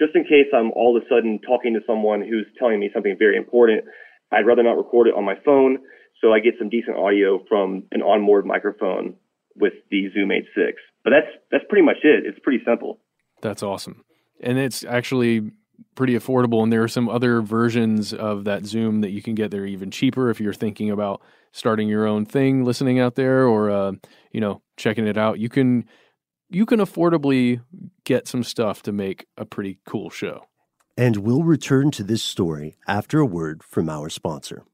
just 0.00 0.16
in 0.16 0.24
case 0.24 0.48
I'm 0.56 0.72
all 0.72 0.96
of 0.96 1.02
a 1.02 1.06
sudden 1.06 1.38
talking 1.46 1.74
to 1.74 1.80
someone 1.86 2.22
who's 2.22 2.46
telling 2.58 2.80
me 2.80 2.90
something 2.92 3.14
very 3.18 3.36
important. 3.36 3.84
I'd 4.32 4.46
rather 4.46 4.62
not 4.62 4.78
record 4.78 5.06
it 5.08 5.14
on 5.14 5.24
my 5.24 5.34
phone, 5.44 5.78
so 6.20 6.32
I 6.32 6.40
get 6.40 6.54
some 6.58 6.70
decent 6.70 6.96
audio 6.96 7.44
from 7.48 7.84
an 7.92 8.00
onboard 8.02 8.46
microphone 8.46 9.14
with 9.56 9.74
the 9.90 10.08
Zoom 10.14 10.30
H6. 10.30 10.72
But 11.04 11.10
that's 11.10 11.30
that's 11.52 11.64
pretty 11.68 11.84
much 11.84 11.98
it. 12.02 12.24
It's 12.24 12.38
pretty 12.42 12.64
simple. 12.64 12.98
That's 13.42 13.62
awesome 13.62 14.04
and 14.40 14.58
it's 14.58 14.84
actually 14.84 15.50
pretty 15.94 16.14
affordable. 16.14 16.62
And 16.62 16.72
there 16.72 16.82
are 16.82 16.88
some 16.88 17.08
other 17.08 17.40
versions 17.40 18.12
of 18.12 18.44
that 18.44 18.64
Zoom 18.64 19.00
that 19.02 19.10
you 19.10 19.22
can 19.22 19.34
get. 19.34 19.50
They're 19.50 19.66
even 19.66 19.90
cheaper 19.90 20.30
if 20.30 20.40
you're 20.40 20.52
thinking 20.52 20.90
about 20.90 21.22
starting 21.52 21.88
your 21.88 22.06
own 22.06 22.24
thing, 22.26 22.64
listening 22.64 22.98
out 22.98 23.14
there, 23.14 23.46
or 23.46 23.70
uh, 23.70 23.92
you 24.32 24.40
know, 24.40 24.62
checking 24.76 25.06
it 25.06 25.16
out. 25.16 25.38
You 25.38 25.48
can 25.48 25.86
you 26.50 26.66
can 26.66 26.80
affordably 26.80 27.62
get 28.04 28.26
some 28.26 28.42
stuff 28.42 28.82
to 28.82 28.92
make 28.92 29.26
a 29.38 29.44
pretty 29.44 29.78
cool 29.86 30.10
show. 30.10 30.46
And 30.96 31.18
we'll 31.18 31.44
return 31.44 31.92
to 31.92 32.02
this 32.02 32.24
story 32.24 32.76
after 32.88 33.20
a 33.20 33.24
word 33.24 33.62
from 33.62 33.88
our 33.88 34.10
sponsor. 34.10 34.64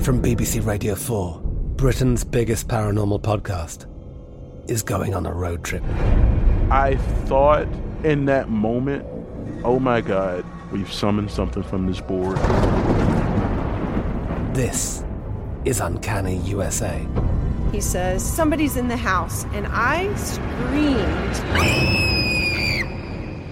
From 0.00 0.20
BBC 0.20 0.66
Radio 0.66 0.96
4, 0.96 1.40
Britain's 1.76 2.24
biggest 2.24 2.66
paranormal 2.66 3.22
podcast 3.22 3.86
is 4.68 4.82
going 4.82 5.14
on 5.14 5.24
a 5.24 5.32
road 5.32 5.62
trip. 5.62 5.84
I 6.70 6.96
thought 7.26 7.68
in 8.02 8.24
that 8.24 8.48
moment, 8.48 9.06
oh 9.64 9.78
my 9.78 10.00
God, 10.00 10.44
we've 10.72 10.92
summoned 10.92 11.30
something 11.30 11.62
from 11.62 11.86
this 11.86 12.00
board. 12.00 12.36
This 14.54 15.04
is 15.64 15.80
Uncanny 15.80 16.38
USA. 16.38 17.06
He 17.74 17.80
says, 17.80 18.22
Somebody's 18.24 18.76
in 18.76 18.86
the 18.86 18.96
house, 18.96 19.46
and 19.46 19.66
I 19.68 20.14
screamed. 20.14 21.34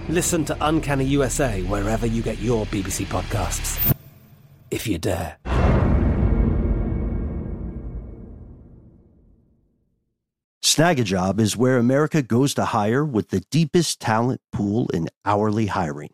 Listen 0.07 0.45
to 0.45 0.55
Uncanny 0.61 1.03
USA 1.03 1.61
wherever 1.63 2.07
you 2.07 2.21
get 2.21 2.39
your 2.39 2.65
BBC 2.67 3.05
podcasts, 3.07 3.93
if 4.71 4.87
you 4.87 4.97
dare. 4.97 5.35
Snagajob 10.63 11.41
is 11.41 11.57
where 11.57 11.77
America 11.77 12.21
goes 12.21 12.53
to 12.53 12.63
hire 12.63 13.03
with 13.03 13.27
the 13.27 13.41
deepest 13.51 13.99
talent 13.99 14.39
pool 14.53 14.87
in 14.93 15.09
hourly 15.25 15.65
hiring. 15.65 16.13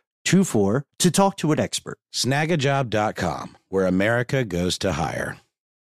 24 0.25 0.85
to 0.99 1.11
talk 1.11 1.35
to 1.37 1.51
an 1.51 1.59
expert. 1.59 1.99
Snagajob.com, 2.13 3.57
where 3.67 3.85
America 3.85 4.45
goes 4.45 4.77
to 4.79 4.93
hire. 4.93 5.40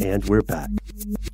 And 0.00 0.24
we're 0.24 0.42
back. 0.42 0.70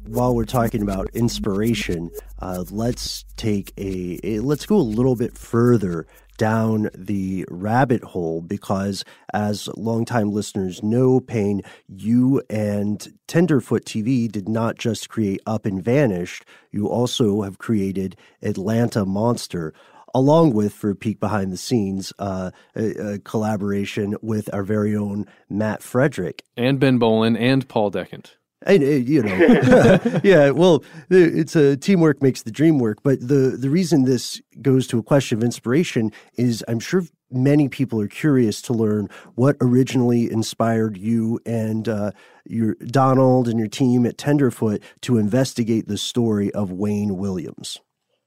While 0.07 0.35
we're 0.35 0.45
talking 0.45 0.83
about 0.83 1.11
inspiration, 1.15 2.11
uh, 2.41 2.65
let's 2.71 3.25
take 3.37 3.73
a, 3.79 4.19
a 4.25 4.41
let's 4.41 4.67
go 4.67 4.77
a 4.77 4.79
little 4.79 5.17
bit 5.17 5.37
further 5.39 6.07
down 6.41 6.89
the 6.97 7.45
rabbit 7.51 8.03
hole 8.03 8.41
because, 8.41 9.05
as 9.35 9.69
longtime 9.77 10.33
listeners 10.33 10.83
know, 10.83 11.21
Payne, 11.21 11.61
you 11.87 12.43
and 12.49 13.13
Tenderfoot 13.29 13.85
TV 13.85 14.27
did 14.31 14.49
not 14.49 14.79
just 14.79 15.11
create 15.11 15.43
Up 15.47 15.67
and 15.67 15.85
Vanished, 15.85 16.47
you 16.73 16.89
also 16.89 17.43
have 17.43 17.59
created 17.59 18.17
Atlanta 18.43 19.05
Monster 19.05 19.75
along 20.15 20.53
with 20.53 20.73
for 20.73 20.91
a 20.91 20.97
peek 20.97 21.21
behind 21.21 21.53
the 21.53 21.57
scenes, 21.57 22.13
uh, 22.19 22.51
a, 22.77 23.15
a, 23.15 23.19
collaboration 23.19 24.17
with 24.23 24.53
our 24.53 24.63
very 24.63 24.97
own 24.97 25.27
Matt 25.49 25.83
Frederick 25.83 26.45
and 26.57 26.79
Ben 26.79 26.99
Bowlin 26.99 27.37
and 27.37 27.69
Paul 27.69 27.91
Decant. 27.91 28.37
And, 28.67 28.83
uh, 28.83 28.87
you 28.87 29.23
know, 29.23 30.21
yeah. 30.25 30.51
Well, 30.51 30.85
it's 31.09 31.57
a 31.57 31.77
teamwork 31.77 32.23
makes 32.23 32.43
the 32.43 32.51
dream 32.51 32.79
work. 32.79 32.99
But 33.03 33.21
the 33.21 33.57
the 33.59 33.71
reason 33.71 34.05
this 34.05 34.41
goes 34.61 34.87
to 34.89 34.99
a 34.99 35.03
question 35.03 35.39
of 35.39 35.45
inspiration 35.45 36.13
is, 36.37 36.63
I'm 36.69 36.81
sure 36.81 37.05
many 37.31 37.69
people 37.69 38.01
are 38.01 38.09
curious 38.09 38.61
to 38.63 38.75
learn 38.75 39.09
what 39.35 39.57
originally 39.61 40.31
inspired 40.31 40.99
you 40.99 41.41
and 41.47 41.89
uh, 41.89 42.11
your 42.45 42.75
Donald 42.87 43.49
and 43.49 43.59
your 43.59 43.69
team 43.69 44.05
at 44.05 44.19
Tenderfoot 44.19 44.83
to 45.03 45.17
investigate 45.17 45.89
the 45.89 45.97
story 45.97 46.53
of 46.53 46.71
Wayne 46.71 47.17
Williams. 47.17 47.79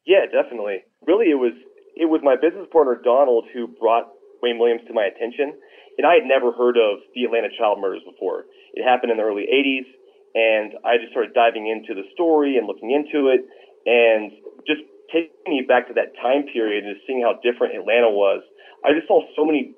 Yeah, 0.05 0.25
definitely. 0.25 0.83
Really, 1.05 1.29
it 1.29 1.35
was 1.35 1.53
it 1.95 2.09
was 2.09 2.21
my 2.23 2.35
business 2.35 2.67
partner 2.71 2.99
Donald 3.01 3.45
who 3.53 3.67
brought 3.67 4.09
Wayne 4.41 4.59
Williams 4.59 4.81
to 4.87 4.93
my 4.93 5.05
attention. 5.05 5.55
and 5.97 6.07
I 6.09 6.17
had 6.17 6.25
never 6.25 6.51
heard 6.51 6.73
of 6.75 7.05
the 7.13 7.23
Atlanta 7.23 7.53
child 7.53 7.77
murders 7.77 8.01
before. 8.01 8.49
It 8.73 8.81
happened 8.81 9.13
in 9.13 9.17
the 9.21 9.23
early 9.23 9.45
80s, 9.45 9.85
and 10.33 10.73
I 10.81 10.97
just 10.97 11.13
started 11.13 11.37
diving 11.37 11.69
into 11.69 11.93
the 11.93 12.09
story 12.17 12.57
and 12.57 12.65
looking 12.65 12.89
into 12.89 13.29
it, 13.29 13.45
and 13.85 14.33
just 14.65 14.81
taking 15.13 15.37
me 15.45 15.61
back 15.61 15.87
to 15.87 15.93
that 15.93 16.17
time 16.17 16.49
period 16.49 16.83
and 16.83 16.97
seeing 17.05 17.21
how 17.21 17.37
different 17.45 17.77
Atlanta 17.77 18.09
was. 18.09 18.41
I 18.81 18.97
just 18.97 19.05
saw 19.05 19.21
so 19.37 19.45
many 19.45 19.77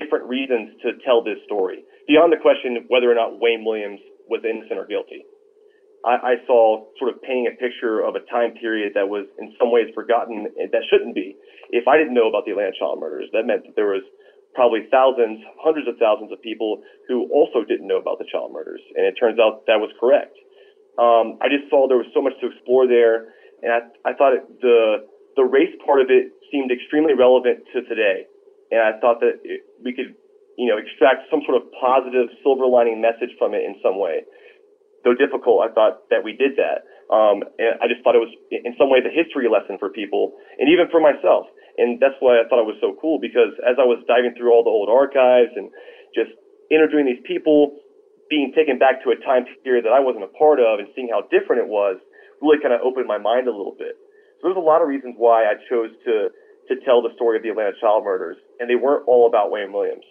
different 0.00 0.24
reasons 0.24 0.72
to 0.82 0.96
tell 1.04 1.22
this 1.22 1.36
story 1.44 1.84
beyond 2.08 2.32
the 2.32 2.40
question 2.40 2.80
of 2.80 2.84
whether 2.88 3.12
or 3.12 3.14
not 3.14 3.36
Wayne 3.38 3.64
Williams 3.64 4.00
was 4.28 4.40
innocent 4.48 4.80
or 4.80 4.86
guilty. 4.88 5.28
I, 6.04 6.34
I 6.34 6.46
saw 6.46 6.86
sort 6.98 7.14
of 7.14 7.22
painting 7.22 7.46
a 7.46 7.56
picture 7.56 8.02
of 8.02 8.14
a 8.14 8.22
time 8.26 8.58
period 8.58 8.92
that 8.94 9.06
was 9.06 9.26
in 9.38 9.54
some 9.58 9.70
ways 9.70 9.86
forgotten 9.94 10.50
that 10.58 10.82
shouldn't 10.90 11.14
be. 11.14 11.36
If 11.70 11.86
I 11.86 11.96
didn't 11.96 12.14
know 12.14 12.28
about 12.28 12.44
the 12.44 12.52
Atlanta 12.52 12.74
child 12.78 12.98
murders, 12.98 13.30
that 13.32 13.46
meant 13.46 13.64
that 13.64 13.76
there 13.76 13.88
was 13.88 14.02
probably 14.54 14.84
thousands, 14.90 15.40
hundreds 15.62 15.88
of 15.88 15.96
thousands 15.96 16.30
of 16.32 16.42
people 16.42 16.82
who 17.08 17.30
also 17.32 17.64
didn't 17.64 17.86
know 17.86 17.96
about 17.96 18.18
the 18.18 18.28
child 18.28 18.52
murders. 18.52 18.80
And 18.96 19.06
it 19.06 19.16
turns 19.16 19.38
out 19.38 19.64
that 19.66 19.80
was 19.80 19.88
correct. 19.96 20.36
Um, 21.00 21.40
I 21.40 21.48
just 21.48 21.70
saw 21.70 21.88
there 21.88 21.96
was 21.96 22.10
so 22.12 22.20
much 22.20 22.36
to 22.44 22.52
explore 22.52 22.84
there. 22.84 23.32
And 23.64 23.72
I, 23.72 23.80
I 24.04 24.12
thought 24.12 24.36
it, 24.36 24.44
the, 24.60 25.08
the 25.36 25.46
race 25.46 25.72
part 25.86 26.02
of 26.04 26.10
it 26.10 26.36
seemed 26.52 26.68
extremely 26.68 27.14
relevant 27.14 27.64
to 27.72 27.80
today. 27.88 28.28
And 28.74 28.82
I 28.82 29.00
thought 29.00 29.20
that 29.24 29.40
it, 29.40 29.64
we 29.80 29.96
could, 29.96 30.12
you 30.58 30.68
know, 30.68 30.76
extract 30.76 31.30
some 31.32 31.40
sort 31.48 31.56
of 31.56 31.72
positive 31.80 32.28
silver 32.44 32.68
lining 32.68 33.00
message 33.00 33.32
from 33.38 33.54
it 33.54 33.64
in 33.64 33.80
some 33.80 33.96
way. 33.96 34.28
Though 35.04 35.18
difficult, 35.18 35.66
I 35.66 35.74
thought 35.74 36.06
that 36.14 36.22
we 36.22 36.32
did 36.32 36.54
that. 36.56 36.86
Um, 37.10 37.42
and 37.58 37.76
I 37.82 37.90
just 37.90 38.00
thought 38.06 38.14
it 38.14 38.22
was 38.22 38.32
in 38.50 38.72
some 38.78 38.88
ways 38.88 39.02
a 39.02 39.12
history 39.12 39.50
lesson 39.50 39.76
for 39.76 39.90
people 39.90 40.32
and 40.56 40.70
even 40.70 40.86
for 40.88 41.02
myself 41.02 41.50
and 41.78 42.00
that's 42.00 42.16
why 42.20 42.40
I 42.40 42.44
thought 42.48 42.60
it 42.60 42.68
was 42.68 42.76
so 42.80 42.96
cool 43.00 43.16
because 43.16 43.56
as 43.64 43.80
I 43.80 43.86
was 43.86 44.04
diving 44.04 44.36
through 44.36 44.52
all 44.52 44.64
the 44.64 44.72
old 44.72 44.92
archives 44.92 45.52
and 45.56 45.72
just 46.12 46.36
interviewing 46.68 47.06
these 47.08 47.22
people, 47.24 47.80
being 48.28 48.52
taken 48.52 48.78
back 48.78 49.00
to 49.04 49.12
a 49.12 49.18
time 49.24 49.48
period 49.64 49.84
that 49.84 49.92
I 49.92 50.00
wasn't 50.00 50.24
a 50.24 50.32
part 50.36 50.60
of 50.60 50.80
and 50.80 50.88
seeing 50.94 51.08
how 51.08 51.24
different 51.32 51.64
it 51.64 51.68
was 51.68 51.96
really 52.40 52.60
kind 52.60 52.74
of 52.74 52.80
opened 52.84 53.06
my 53.08 53.18
mind 53.18 53.48
a 53.48 53.54
little 53.54 53.76
bit. 53.76 53.96
So 54.40 54.48
there's 54.48 54.60
a 54.60 54.64
lot 54.64 54.82
of 54.82 54.88
reasons 54.88 55.14
why 55.16 55.44
I 55.48 55.56
chose 55.68 55.92
to 56.04 56.28
to 56.70 56.74
tell 56.86 57.02
the 57.02 57.10
story 57.16 57.36
of 57.36 57.42
the 57.42 57.50
Atlanta 57.50 57.72
child 57.80 58.04
murders, 58.04 58.36
and 58.60 58.70
they 58.70 58.76
weren't 58.76 59.02
all 59.08 59.26
about 59.26 59.50
Wayne 59.50 59.72
Williams. 59.72 60.04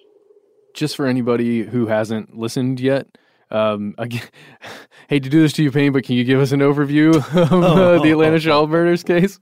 Just 0.74 0.98
for 0.98 1.08
anybody 1.08 1.64
who 1.64 1.88
hasn't 1.88 2.38
listened 2.38 2.80
yet, 2.80 3.08
um, 3.52 3.96
again, 3.98 4.24
hate 5.08 5.24
to 5.24 5.30
do 5.30 5.42
this 5.42 5.54
to 5.54 5.64
you, 5.64 5.72
Payne, 5.72 5.92
but 5.92 6.04
can 6.04 6.16
you 6.16 6.24
give 6.24 6.40
us 6.40 6.52
an 6.52 6.60
overview 6.60 7.16
of 7.36 7.54
uh, 7.54 8.00
the 8.02 8.12
Atlanta 8.12 8.40
child 8.40 8.70
murders 8.70 9.04
case? 9.04 9.40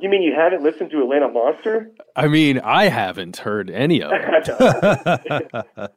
You 0.00 0.08
mean 0.08 0.22
you 0.22 0.32
haven't 0.36 0.62
listened 0.62 0.90
to 0.92 1.02
Atlanta 1.02 1.28
Monster? 1.28 1.90
I 2.14 2.28
mean, 2.28 2.60
I 2.60 2.88
haven't 2.88 3.38
heard 3.38 3.68
any 3.68 4.00
of 4.00 4.12
it. 4.12 4.22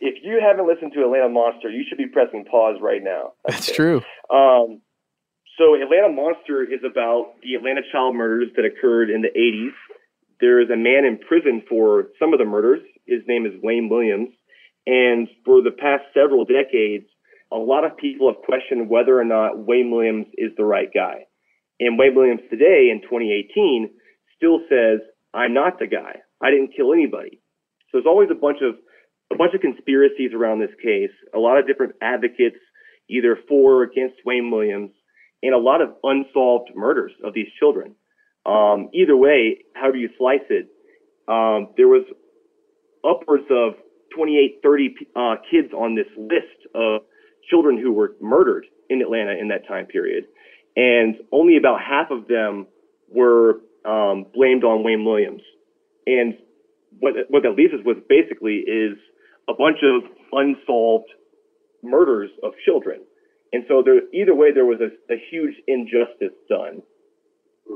if 0.00 0.14
you 0.24 0.40
haven't 0.42 0.66
listened 0.66 0.92
to 0.94 1.04
Atlanta 1.04 1.28
Monster, 1.28 1.70
you 1.70 1.84
should 1.88 1.98
be 1.98 2.08
pressing 2.08 2.44
pause 2.50 2.78
right 2.80 3.02
now. 3.02 3.34
That's 3.46 3.72
true. 3.72 4.02
Um, 4.30 4.80
so 5.58 5.74
Atlanta 5.74 6.08
Monster 6.08 6.64
is 6.64 6.80
about 6.84 7.34
the 7.42 7.54
Atlanta 7.54 7.82
child 7.92 8.16
murders 8.16 8.48
that 8.56 8.64
occurred 8.64 9.10
in 9.10 9.22
the 9.22 9.28
80s. 9.28 9.74
There 10.40 10.60
is 10.60 10.70
a 10.70 10.76
man 10.76 11.04
in 11.04 11.18
prison 11.18 11.62
for 11.68 12.08
some 12.18 12.32
of 12.32 12.40
the 12.40 12.44
murders. 12.44 12.80
His 13.06 13.22
name 13.26 13.46
is 13.46 13.52
Wayne 13.62 13.88
Williams. 13.88 14.30
And 14.88 15.28
for 15.44 15.60
the 15.60 15.70
past 15.70 16.04
several 16.14 16.46
decades, 16.46 17.04
a 17.52 17.58
lot 17.58 17.84
of 17.84 17.98
people 17.98 18.32
have 18.32 18.42
questioned 18.42 18.88
whether 18.88 19.20
or 19.20 19.24
not 19.24 19.66
Wayne 19.66 19.90
Williams 19.90 20.26
is 20.38 20.50
the 20.56 20.64
right 20.64 20.88
guy. 20.92 21.26
And 21.78 21.98
Wayne 21.98 22.14
Williams 22.14 22.40
today 22.48 22.88
in 22.90 23.02
2018 23.02 23.90
still 24.34 24.60
says, 24.70 25.00
I'm 25.34 25.52
not 25.52 25.78
the 25.78 25.86
guy. 25.86 26.20
I 26.42 26.50
didn't 26.50 26.72
kill 26.74 26.94
anybody. 26.94 27.42
So 27.92 27.98
there's 27.98 28.06
always 28.06 28.30
a 28.32 28.34
bunch 28.34 28.58
of 28.62 28.76
a 29.30 29.36
bunch 29.36 29.52
of 29.54 29.60
conspiracies 29.60 30.32
around 30.32 30.60
this 30.60 30.72
case, 30.82 31.12
a 31.34 31.38
lot 31.38 31.58
of 31.58 31.66
different 31.66 31.92
advocates 32.00 32.56
either 33.10 33.38
for 33.46 33.80
or 33.80 33.82
against 33.82 34.16
Wayne 34.24 34.50
Williams, 34.50 34.90
and 35.42 35.54
a 35.54 35.58
lot 35.58 35.82
of 35.82 35.90
unsolved 36.02 36.70
murders 36.74 37.12
of 37.22 37.34
these 37.34 37.48
children. 37.60 37.94
Um, 38.46 38.88
either 38.94 39.14
way, 39.14 39.64
however 39.74 39.98
you 39.98 40.08
slice 40.16 40.48
it, 40.48 40.68
um, 41.28 41.74
there 41.76 41.88
was 41.88 42.06
upwards 43.04 43.44
of 43.50 43.74
28, 44.14 44.60
30 44.62 44.94
uh, 45.16 45.34
kids 45.50 45.72
on 45.72 45.94
this 45.94 46.06
list 46.16 46.66
of 46.74 47.02
children 47.48 47.78
who 47.78 47.92
were 47.92 48.14
murdered 48.20 48.66
in 48.90 49.00
Atlanta 49.02 49.32
in 49.32 49.48
that 49.48 49.66
time 49.66 49.86
period 49.86 50.24
and 50.78 51.16
only 51.32 51.56
about 51.56 51.80
half 51.80 52.12
of 52.12 52.28
them 52.28 52.68
were 53.08 53.60
um, 53.84 54.26
blamed 54.32 54.62
on 54.62 54.84
Wayne 54.84 55.04
Williams. 55.04 55.42
And 56.06 56.34
what 57.00 57.14
what 57.28 57.42
that 57.42 57.56
leaves 57.56 57.74
us 57.74 57.80
with 57.84 58.06
basically 58.08 58.62
is 58.62 58.96
a 59.48 59.54
bunch 59.54 59.78
of 59.82 60.02
unsolved 60.32 61.10
murders 61.82 62.30
of 62.44 62.52
children. 62.64 63.00
And 63.52 63.64
so 63.66 63.82
there, 63.84 64.02
either 64.14 64.34
way, 64.34 64.52
there 64.52 64.66
was 64.66 64.78
a, 64.80 65.12
a 65.12 65.16
huge 65.30 65.54
injustice 65.66 66.36
done, 66.48 66.82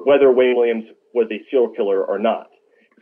whether 0.04 0.30
Wayne 0.30 0.54
Williams 0.56 0.84
was 1.12 1.26
a 1.32 1.42
serial 1.50 1.70
killer 1.74 2.04
or 2.04 2.18
not. 2.18 2.48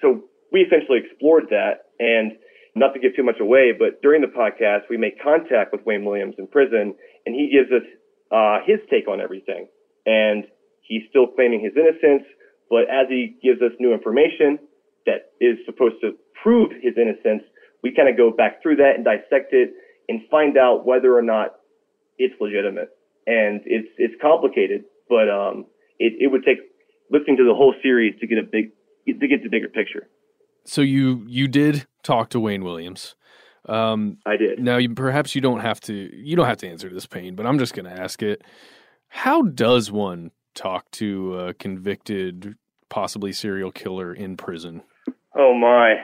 So 0.01 0.23
we 0.51 0.61
essentially 0.61 0.99
explored 1.05 1.45
that 1.51 1.91
and 1.99 2.33
not 2.81 2.95
to 2.95 2.99
give 2.99 3.15
too 3.15 3.23
much 3.23 3.39
away, 3.41 3.73
but 3.79 4.01
during 4.01 4.23
the 4.23 4.33
podcast, 4.33 4.89
we 4.89 4.97
make 4.97 5.21
contact 5.23 5.71
with 5.71 5.85
Wayne 5.85 6.05
Williams 6.05 6.35
in 6.39 6.47
prison 6.47 6.95
and 7.27 7.35
he 7.35 7.53
gives 7.53 7.71
us 7.71 7.87
uh, 8.33 8.65
his 8.67 8.81
take 8.89 9.07
on 9.07 9.21
everything 9.21 9.69
and 10.07 10.45
he's 10.81 11.03
still 11.11 11.27
claiming 11.27 11.61
his 11.61 11.73
innocence. 11.77 12.27
But 12.71 12.89
as 12.89 13.07
he 13.09 13.37
gives 13.43 13.61
us 13.61 13.73
new 13.79 13.93
information 13.93 14.59
that 15.05 15.37
is 15.41 15.59
supposed 15.67 15.97
to 16.01 16.13
prove 16.43 16.73
his 16.81 16.95
innocence, 16.97 17.43
we 17.83 17.93
kind 17.95 18.09
of 18.09 18.17
go 18.17 18.31
back 18.31 18.63
through 18.63 18.77
that 18.77 18.97
and 18.97 19.05
dissect 19.05 19.53
it 19.53 19.75
and 20.09 20.23
find 20.31 20.57
out 20.57 20.87
whether 20.87 21.15
or 21.15 21.23
not 21.23 21.57
it's 22.17 22.35
legitimate. 22.41 22.97
And 23.27 23.61
it's 23.67 23.89
it's 23.99 24.15
complicated, 24.23 24.85
but 25.09 25.29
um, 25.29 25.67
it, 25.99 26.15
it 26.19 26.29
would 26.29 26.45
take 26.45 26.59
listening 27.11 27.37
to 27.37 27.45
the 27.45 27.55
whole 27.55 27.75
series 27.83 28.19
to 28.21 28.27
get 28.27 28.39
a 28.39 28.43
big 28.43 28.73
to 29.07 29.29
get 29.29 29.43
the 29.43 29.49
bigger 29.51 29.69
picture. 29.69 30.09
So 30.65 30.81
you 30.81 31.25
you 31.29 31.47
did 31.47 31.87
talk 32.03 32.31
to 32.31 32.41
Wayne 32.41 32.65
Williams. 32.65 33.15
Um, 33.69 34.19
I 34.27 34.37
did. 34.37 34.59
Now, 34.59 34.79
you, 34.79 34.95
perhaps 34.95 35.35
you 35.35 35.41
don't 35.41 35.61
have 35.61 35.81
to 35.83 35.95
you 35.95 36.37
don't 36.37 36.47
have 36.47 36.59
to 36.59 36.69
answer 36.69 36.89
this 36.89 37.07
Payne, 37.07 37.35
but 37.35 37.47
I'm 37.47 37.59
just 37.59 37.75
going 37.75 37.85
to 37.85 38.01
ask 38.01 38.23
it. 38.23 38.43
How 39.09 39.43
does 39.43 39.91
one 39.91 40.31
talk 40.55 40.91
to 40.93 41.39
a 41.39 41.55
convicted, 41.55 42.55
possibly 42.89 43.33
serial 43.33 43.73
killer 43.73 44.15
in 44.15 44.37
prison? 44.37 44.83
Oh 45.37 45.55
my. 45.55 45.97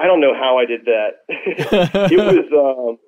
I 0.00 0.06
don't 0.06 0.20
know 0.20 0.34
how 0.34 0.58
I 0.58 0.64
did 0.64 0.82
that. 0.84 1.08
it 1.28 2.18
was 2.18 2.46
um 2.54 2.98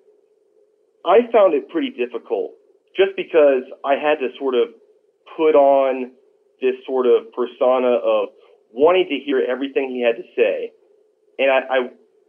I 1.04 1.30
found 1.32 1.54
it 1.54 1.68
pretty 1.68 1.90
difficult 1.90 2.52
just 2.96 3.16
because 3.16 3.62
I 3.84 3.94
had 3.94 4.18
to 4.20 4.28
sort 4.38 4.54
of 4.54 4.68
put 5.36 5.54
on 5.54 6.12
this 6.60 6.74
sort 6.86 7.06
of 7.06 7.32
persona 7.32 7.96
of 7.96 8.28
wanting 8.72 9.06
to 9.08 9.18
hear 9.24 9.40
everything 9.40 9.90
he 9.90 10.02
had 10.02 10.16
to 10.20 10.26
say. 10.36 10.72
And 11.40 11.48
I, 11.50 11.60
I 11.64 11.78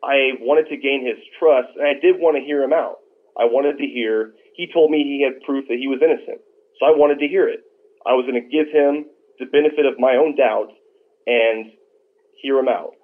I 0.02 0.17
wanted 0.39 0.71
to 0.71 0.78
gain 0.80 1.06
his 1.06 1.19
trust 1.38 1.76
and 1.76 1.86
I 1.86 2.00
did 2.00 2.17
want 2.17 2.39
to 2.39 2.43
hear 2.43 2.63
him 2.63 2.74
out. 2.74 3.04
I 3.38 3.45
wanted 3.45 3.78
to 3.78 3.86
hear 3.86 4.34
he 4.56 4.71
told 4.71 4.89
me 4.89 5.04
he 5.04 5.21
had 5.21 5.43
proof 5.45 5.67
that 5.67 5.78
he 5.78 5.88
was 5.88 6.00
innocent. 6.02 6.41
So 6.80 6.88
I 6.88 6.95
wanted 6.95 7.19
to 7.19 7.28
hear 7.28 7.47
it. 7.47 7.62
I 8.08 8.13
was 8.17 8.26
going 8.26 8.39
to 8.41 8.47
give 8.50 8.74
him 8.74 9.06
the 9.38 9.45
benefit 9.45 9.86
of 9.86 10.00
my 10.00 10.15
own 10.15 10.36
doubt 10.36 10.74
and 11.28 11.71
hear 12.41 12.58
him 12.58 12.67
out. 12.67 12.97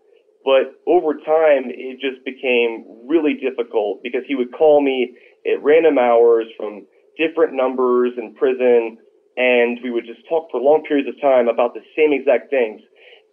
But 0.44 0.80
over 0.88 1.14
time, 1.14 1.70
it 1.70 2.00
just 2.00 2.24
became 2.26 2.86
really 3.06 3.36
difficult 3.36 4.02
because 4.02 4.24
he 4.28 4.36
would 4.36 4.52
call 4.54 4.82
me 4.82 5.14
at 5.46 5.62
random 5.62 5.98
hours 5.98 6.48
from 6.58 6.88
different 7.18 7.54
numbers 7.54 8.14
in 8.18 8.34
prison, 8.36 8.98
and 9.36 9.78
we 9.84 9.92
would 9.92 10.06
just 10.06 10.22
talk 10.30 10.50
for 10.52 10.62
long 10.62 10.84
periods 10.88 11.10
of 11.10 11.20
time 11.22 11.48
about 11.48 11.74
the 11.74 11.82
same 11.96 12.14
exact 12.14 12.50
things. 12.50 12.82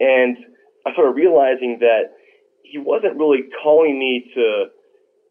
And 0.00 0.36
I 0.86 0.92
started 0.92 1.14
realizing 1.14 1.78
that 1.80 2.12
he 2.74 2.82
wasn't 2.82 3.14
really 3.14 3.46
calling 3.62 3.98
me 4.02 4.26
to 4.34 4.66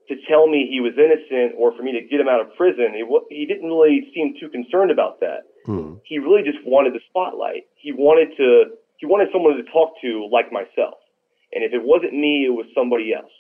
to 0.08 0.16
tell 0.28 0.48
me 0.48 0.68
he 0.72 0.80
was 0.80 0.96
innocent 0.96 1.56
or 1.60 1.76
for 1.76 1.84
me 1.84 1.92
to 1.92 2.04
get 2.08 2.20
him 2.20 2.28
out 2.28 2.40
of 2.40 2.52
prison. 2.56 2.92
He, 2.92 3.04
he 3.32 3.46
didn't 3.46 3.68
really 3.68 4.12
seem 4.14 4.36
too 4.40 4.48
concerned 4.48 4.92
about 4.92 5.20
that. 5.20 5.48
Hmm. 5.66 5.96
He 6.04 6.20
really 6.20 6.44
just 6.44 6.60
wanted 6.66 6.92
the 6.92 7.00
spotlight. 7.08 7.68
He 7.76 7.92
wanted 7.92 8.36
to 8.40 8.76
he 8.98 9.06
wanted 9.06 9.28
someone 9.32 9.56
to 9.60 9.64
talk 9.72 10.00
to 10.02 10.28
like 10.32 10.52
myself. 10.52 11.04
And 11.52 11.64
if 11.68 11.74
it 11.76 11.84
wasn't 11.84 12.16
me, 12.16 12.48
it 12.48 12.56
was 12.56 12.66
somebody 12.74 13.12
else. 13.14 13.32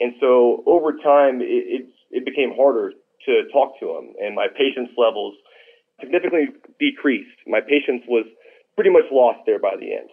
And 0.00 0.12
so 0.20 0.64
over 0.66 0.92
time, 0.96 1.40
it, 1.40 1.64
it, 1.80 1.84
it 2.10 2.24
became 2.24 2.52
harder 2.56 2.92
to 2.92 3.32
talk 3.52 3.80
to 3.80 3.96
him, 3.96 4.12
and 4.20 4.34
my 4.34 4.46
patience 4.48 4.90
levels 4.96 5.34
significantly 6.00 6.52
decreased. 6.78 7.38
My 7.46 7.60
patience 7.60 8.04
was 8.08 8.26
pretty 8.74 8.90
much 8.90 9.08
lost 9.10 9.40
there 9.46 9.58
by 9.58 9.76
the 9.80 9.92
end. 9.92 10.10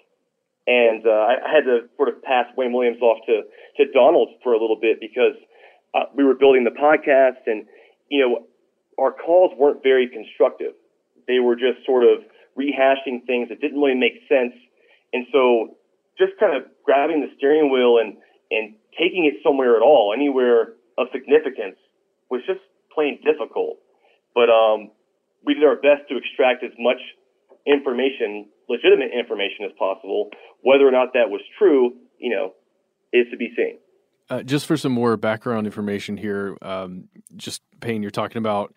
And 0.66 1.06
uh, 1.06 1.12
I, 1.12 1.36
had 1.52 1.66
to 1.66 1.90
sort 1.98 2.08
of 2.08 2.22
pass 2.24 2.46
Wayne 2.56 2.72
Williams 2.72 3.02
off 3.02 3.20
to, 3.26 3.42
to 3.78 3.92
Donald 3.92 4.30
for 4.44 4.54
a 4.54 4.60
little 4.60 4.80
bit 4.80 5.00
because 5.02 5.36
uh, 5.94 6.06
we 6.16 6.24
were 6.24 6.36
building 6.36 6.64
the 6.64 6.72
podcast 6.72 7.44
and, 7.48 7.66
you 8.10 8.22
know, 8.22 8.48
our 8.98 9.12
calls 9.12 9.52
weren't 9.58 9.84
very 9.84 10.08
constructive. 10.08 10.74
They 11.28 11.40
were 11.40 11.56
just 11.56 11.86
sort 11.86 12.04
of 12.04 12.24
rehashing 12.58 13.26
things 13.26 13.50
that 13.50 13.60
didn't 13.60 13.80
really 13.80 13.96
make 13.98 14.24
sense. 14.30 14.54
And 15.12 15.26
so 15.32 15.76
just 16.18 16.34
kind 16.40 16.56
of 16.56 16.64
grabbing 16.86 17.22
the 17.22 17.32
steering 17.38 17.72
wheel 17.72 17.98
and, 18.00 18.16
and 18.52 18.76
taking 18.98 19.26
it 19.26 19.42
somewhere 19.44 19.76
at 19.76 19.82
all, 19.82 20.14
anywhere 20.16 20.74
of 20.98 21.08
significance, 21.12 21.76
was 22.30 22.42
just 22.46 22.62
plain 22.94 23.20
difficult. 23.26 23.80
But 24.34 24.50
um, 24.50 24.92
we 25.46 25.54
did 25.54 25.64
our 25.64 25.76
best 25.76 26.08
to 26.10 26.18
extract 26.18 26.64
as 26.64 26.72
much 26.80 27.02
information, 27.66 28.48
legitimate 28.70 29.12
information 29.18 29.66
as 29.66 29.72
possible. 29.78 30.30
Whether 30.62 30.88
or 30.88 30.92
not 30.92 31.14
that 31.14 31.30
was 31.30 31.42
true, 31.58 31.94
you 32.18 32.30
know, 32.30 32.54
is 33.12 33.26
to 33.32 33.38
be 33.38 33.50
seen. 33.56 33.78
Uh, 34.30 34.42
just 34.42 34.66
for 34.66 34.78
some 34.78 34.92
more 34.92 35.18
background 35.18 35.68
information 35.68 36.18
here, 36.18 36.58
um, 36.62 37.10
just 37.36 37.62
Payne, 37.82 38.02
you're 38.02 38.12
talking 38.12 38.38
about 38.38 38.74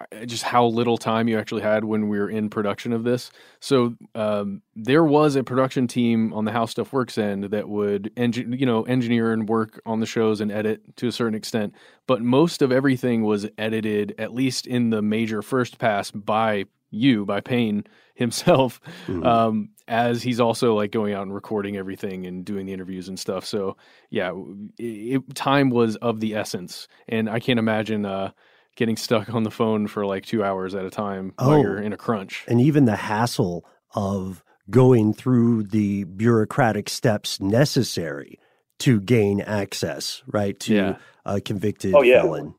uh, 0.00 0.24
just 0.24 0.42
how 0.42 0.66
little 0.66 0.98
time 0.98 1.28
you 1.28 1.38
actually 1.38 1.62
had 1.62 1.84
when 1.84 2.08
we 2.08 2.18
were 2.18 2.28
in 2.28 2.50
production 2.50 2.92
of 2.92 3.04
this. 3.04 3.30
So 3.60 3.94
um, 4.14 4.62
there 4.74 5.04
was 5.04 5.36
a 5.36 5.44
production 5.44 5.86
team 5.86 6.32
on 6.32 6.44
the 6.44 6.52
How 6.52 6.66
Stuff 6.66 6.92
Works 6.92 7.16
end 7.16 7.44
that 7.44 7.68
would, 7.68 8.10
you 8.16 8.66
know, 8.66 8.82
engineer 8.82 9.32
and 9.32 9.48
work 9.48 9.80
on 9.86 10.00
the 10.00 10.06
shows 10.06 10.40
and 10.40 10.50
edit 10.50 10.96
to 10.96 11.06
a 11.06 11.12
certain 11.12 11.34
extent. 11.34 11.74
But 12.06 12.22
most 12.22 12.60
of 12.60 12.72
everything 12.72 13.22
was 13.22 13.48
edited, 13.58 14.14
at 14.18 14.34
least 14.34 14.66
in 14.66 14.90
the 14.90 15.02
major 15.02 15.42
first 15.42 15.78
pass, 15.78 16.10
by 16.10 16.64
you, 16.92 17.26
by 17.26 17.40
Payne 17.40 17.84
himself. 18.14 18.80
Mm-hmm. 19.06 19.26
Um, 19.26 19.68
as 19.88 20.22
he's 20.22 20.38
also 20.38 20.74
like 20.74 20.92
going 20.92 21.12
out 21.12 21.22
and 21.22 21.34
recording 21.34 21.76
everything 21.76 22.24
and 22.24 22.44
doing 22.44 22.66
the 22.66 22.72
interviews 22.72 23.08
and 23.08 23.18
stuff. 23.18 23.44
So 23.44 23.76
yeah, 24.10 24.32
it, 24.78 24.84
it, 24.84 25.34
time 25.34 25.70
was 25.70 25.96
of 25.96 26.20
the 26.20 26.36
essence, 26.36 26.86
and 27.08 27.28
I 27.28 27.40
can't 27.40 27.58
imagine 27.58 28.06
uh, 28.06 28.30
getting 28.76 28.96
stuck 28.96 29.34
on 29.34 29.42
the 29.42 29.50
phone 29.50 29.88
for 29.88 30.06
like 30.06 30.24
two 30.24 30.44
hours 30.44 30.74
at 30.74 30.84
a 30.84 30.90
time 30.90 31.32
oh, 31.38 31.48
while 31.48 31.58
you're 31.58 31.82
in 31.82 31.92
a 31.92 31.96
crunch. 31.96 32.44
And 32.48 32.60
even 32.60 32.84
the 32.84 32.96
hassle 32.96 33.66
of 33.94 34.42
going 34.70 35.12
through 35.12 35.64
the 35.64 36.04
bureaucratic 36.04 36.88
steps 36.88 37.40
necessary 37.40 38.38
to 38.78 39.00
gain 39.00 39.40
access, 39.40 40.22
right, 40.26 40.58
to 40.60 40.74
yeah. 40.74 40.96
a 41.24 41.40
convicted 41.40 41.94
oh, 41.94 42.02
yeah. 42.02 42.22
felon. 42.22 42.54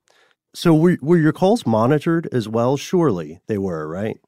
So 0.56 0.74
were, 0.74 0.98
were 1.02 1.18
your 1.18 1.34
calls 1.34 1.66
monitored 1.66 2.28
as 2.32 2.48
well? 2.48 2.78
Surely 2.78 3.42
they 3.48 3.58
were, 3.58 3.88
right? 3.88 4.20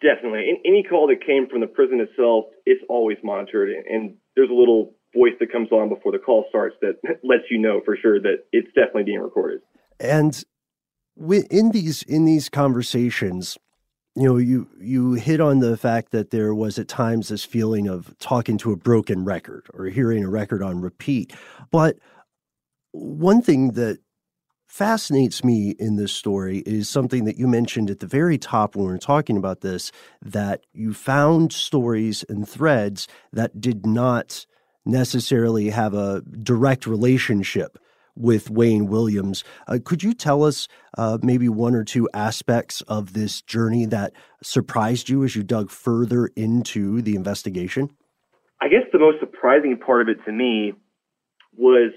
Definitely. 0.00 0.60
Any 0.64 0.82
call 0.82 1.08
that 1.08 1.24
came 1.24 1.48
from 1.48 1.60
the 1.60 1.66
prison 1.66 2.00
itself, 2.00 2.46
it's 2.66 2.82
always 2.88 3.18
monitored, 3.22 3.70
and 3.88 4.16
there's 4.36 4.50
a 4.50 4.54
little 4.54 4.94
voice 5.14 5.34
that 5.38 5.52
comes 5.52 5.70
on 5.70 5.88
before 5.88 6.12
the 6.12 6.18
call 6.18 6.46
starts 6.48 6.76
that 6.80 6.96
lets 7.22 7.44
you 7.50 7.58
know 7.58 7.80
for 7.84 7.96
sure 7.96 8.20
that 8.20 8.44
it's 8.52 8.68
definitely 8.68 9.04
being 9.04 9.20
recorded. 9.20 9.60
And 10.00 10.42
in 11.50 11.70
these 11.70 12.02
in 12.02 12.24
these 12.24 12.48
conversations, 12.48 13.58
you 14.14 14.24
know, 14.24 14.36
you 14.36 14.68
you 14.80 15.14
hit 15.14 15.40
on 15.40 15.60
the 15.60 15.76
fact 15.76 16.10
that 16.12 16.30
there 16.30 16.54
was 16.54 16.78
at 16.78 16.88
times 16.88 17.28
this 17.28 17.44
feeling 17.44 17.88
of 17.88 18.16
talking 18.18 18.58
to 18.58 18.72
a 18.72 18.76
broken 18.76 19.24
record 19.24 19.66
or 19.74 19.86
hearing 19.86 20.24
a 20.24 20.28
record 20.28 20.62
on 20.62 20.80
repeat. 20.80 21.32
But 21.70 21.98
one 22.92 23.40
thing 23.40 23.72
that 23.72 23.98
fascinates 24.72 25.44
me 25.44 25.76
in 25.78 25.96
this 25.96 26.14
story 26.14 26.60
is 26.64 26.88
something 26.88 27.26
that 27.26 27.36
you 27.36 27.46
mentioned 27.46 27.90
at 27.90 28.00
the 28.00 28.06
very 28.06 28.38
top 28.38 28.74
when 28.74 28.86
we 28.86 28.90
were 28.90 28.96
talking 28.96 29.36
about 29.36 29.60
this 29.60 29.92
that 30.22 30.64
you 30.72 30.94
found 30.94 31.52
stories 31.52 32.24
and 32.30 32.48
threads 32.48 33.06
that 33.34 33.60
did 33.60 33.84
not 33.84 34.46
necessarily 34.86 35.68
have 35.68 35.92
a 35.92 36.22
direct 36.22 36.86
relationship 36.86 37.76
with 38.16 38.48
Wayne 38.48 38.86
Williams. 38.86 39.44
Uh, 39.68 39.78
could 39.84 40.02
you 40.02 40.14
tell 40.14 40.42
us 40.42 40.68
uh, 40.96 41.18
maybe 41.22 41.50
one 41.50 41.74
or 41.74 41.84
two 41.84 42.08
aspects 42.14 42.80
of 42.88 43.12
this 43.12 43.42
journey 43.42 43.84
that 43.84 44.14
surprised 44.42 45.10
you 45.10 45.22
as 45.22 45.36
you 45.36 45.42
dug 45.42 45.68
further 45.68 46.30
into 46.34 47.02
the 47.02 47.14
investigation? 47.14 47.90
I 48.62 48.68
guess 48.68 48.84
the 48.90 48.98
most 48.98 49.20
surprising 49.20 49.76
part 49.76 50.00
of 50.00 50.08
it 50.08 50.24
to 50.24 50.32
me 50.32 50.72
was 51.58 51.92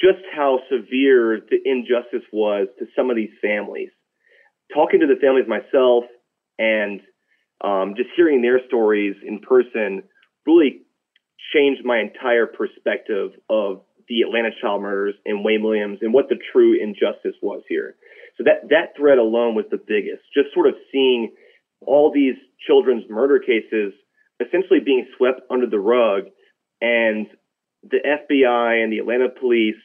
just 0.00 0.24
how 0.34 0.60
severe 0.70 1.40
the 1.50 1.58
injustice 1.64 2.26
was 2.32 2.68
to 2.78 2.86
some 2.96 3.10
of 3.10 3.16
these 3.16 3.34
families. 3.42 3.90
Talking 4.74 5.00
to 5.00 5.06
the 5.06 5.20
families 5.20 5.46
myself 5.48 6.04
and 6.58 7.00
um, 7.64 7.94
just 7.96 8.10
hearing 8.16 8.42
their 8.42 8.60
stories 8.66 9.16
in 9.26 9.40
person 9.40 10.02
really 10.46 10.82
changed 11.54 11.82
my 11.84 11.98
entire 11.98 12.46
perspective 12.46 13.30
of 13.50 13.82
the 14.08 14.22
Atlanta 14.22 14.50
child 14.60 14.82
murders 14.82 15.14
and 15.26 15.44
Wayne 15.44 15.62
Williams 15.62 15.98
and 16.00 16.12
what 16.12 16.28
the 16.28 16.38
true 16.52 16.76
injustice 16.80 17.36
was 17.42 17.62
here. 17.68 17.96
So 18.36 18.44
that 18.44 18.68
that 18.70 18.96
thread 18.96 19.18
alone 19.18 19.54
was 19.54 19.66
the 19.70 19.78
biggest. 19.78 20.22
Just 20.32 20.54
sort 20.54 20.68
of 20.68 20.74
seeing 20.92 21.34
all 21.86 22.12
these 22.12 22.36
children's 22.66 23.04
murder 23.10 23.38
cases 23.38 23.92
essentially 24.40 24.80
being 24.84 25.06
swept 25.16 25.40
under 25.50 25.66
the 25.66 25.78
rug 25.78 26.24
and 26.80 27.26
the 27.82 27.98
FBI 27.98 28.82
and 28.82 28.92
the 28.92 28.98
Atlanta 28.98 29.28
police 29.28 29.76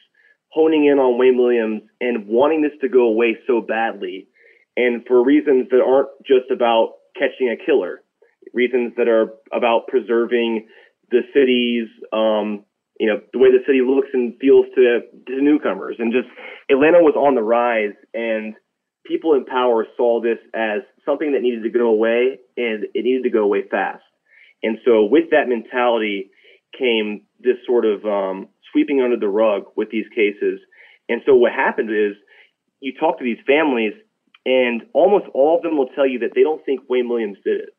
honing 0.54 0.86
in 0.86 0.98
on 0.98 1.18
Wayne 1.18 1.36
Williams 1.36 1.82
and 2.00 2.26
wanting 2.26 2.62
this 2.62 2.72
to 2.80 2.88
go 2.88 3.08
away 3.08 3.36
so 3.46 3.60
badly, 3.60 4.28
and 4.76 5.04
for 5.06 5.24
reasons 5.24 5.68
that 5.70 5.80
aren't 5.80 6.08
just 6.24 6.50
about 6.50 6.94
catching 7.18 7.48
a 7.48 7.56
killer, 7.66 8.02
reasons 8.52 8.92
that 8.96 9.08
are 9.08 9.34
about 9.52 9.88
preserving 9.88 10.66
the 11.10 11.20
city's, 11.34 11.88
um, 12.12 12.64
you 12.98 13.06
know, 13.06 13.20
the 13.32 13.38
way 13.38 13.50
the 13.50 13.64
city 13.66 13.80
looks 13.84 14.08
and 14.12 14.34
feels 14.40 14.66
to, 14.76 15.00
to 15.26 15.42
newcomers, 15.42 15.96
and 15.98 16.12
just 16.12 16.28
Atlanta 16.70 16.98
was 17.02 17.14
on 17.16 17.34
the 17.34 17.42
rise, 17.42 17.94
and 18.14 18.54
people 19.04 19.34
in 19.34 19.44
power 19.44 19.86
saw 19.96 20.20
this 20.20 20.38
as 20.54 20.82
something 21.04 21.32
that 21.32 21.42
needed 21.42 21.62
to 21.64 21.70
go 21.70 21.88
away, 21.88 22.38
and 22.56 22.84
it 22.94 23.04
needed 23.04 23.24
to 23.24 23.30
go 23.30 23.42
away 23.42 23.62
fast. 23.68 24.02
And 24.62 24.78
so, 24.84 25.04
with 25.04 25.30
that 25.30 25.48
mentality 25.48 26.30
came 26.78 27.22
this 27.40 27.56
sort 27.66 27.84
of 27.84 28.04
um, 28.04 28.48
sweeping 28.72 29.00
under 29.00 29.16
the 29.16 29.28
rug 29.28 29.64
with 29.76 29.90
these 29.90 30.06
cases. 30.14 30.60
And 31.08 31.20
so 31.26 31.34
what 31.34 31.52
happened 31.52 31.90
is 31.90 32.16
you 32.80 32.92
talk 32.98 33.18
to 33.18 33.24
these 33.24 33.38
families 33.46 33.92
and 34.46 34.82
almost 34.92 35.26
all 35.32 35.56
of 35.56 35.62
them 35.62 35.76
will 35.76 35.88
tell 35.94 36.06
you 36.06 36.18
that 36.20 36.32
they 36.34 36.42
don't 36.42 36.64
think 36.64 36.80
Wayne 36.88 37.08
Williams 37.08 37.38
did 37.44 37.60
it. 37.60 37.70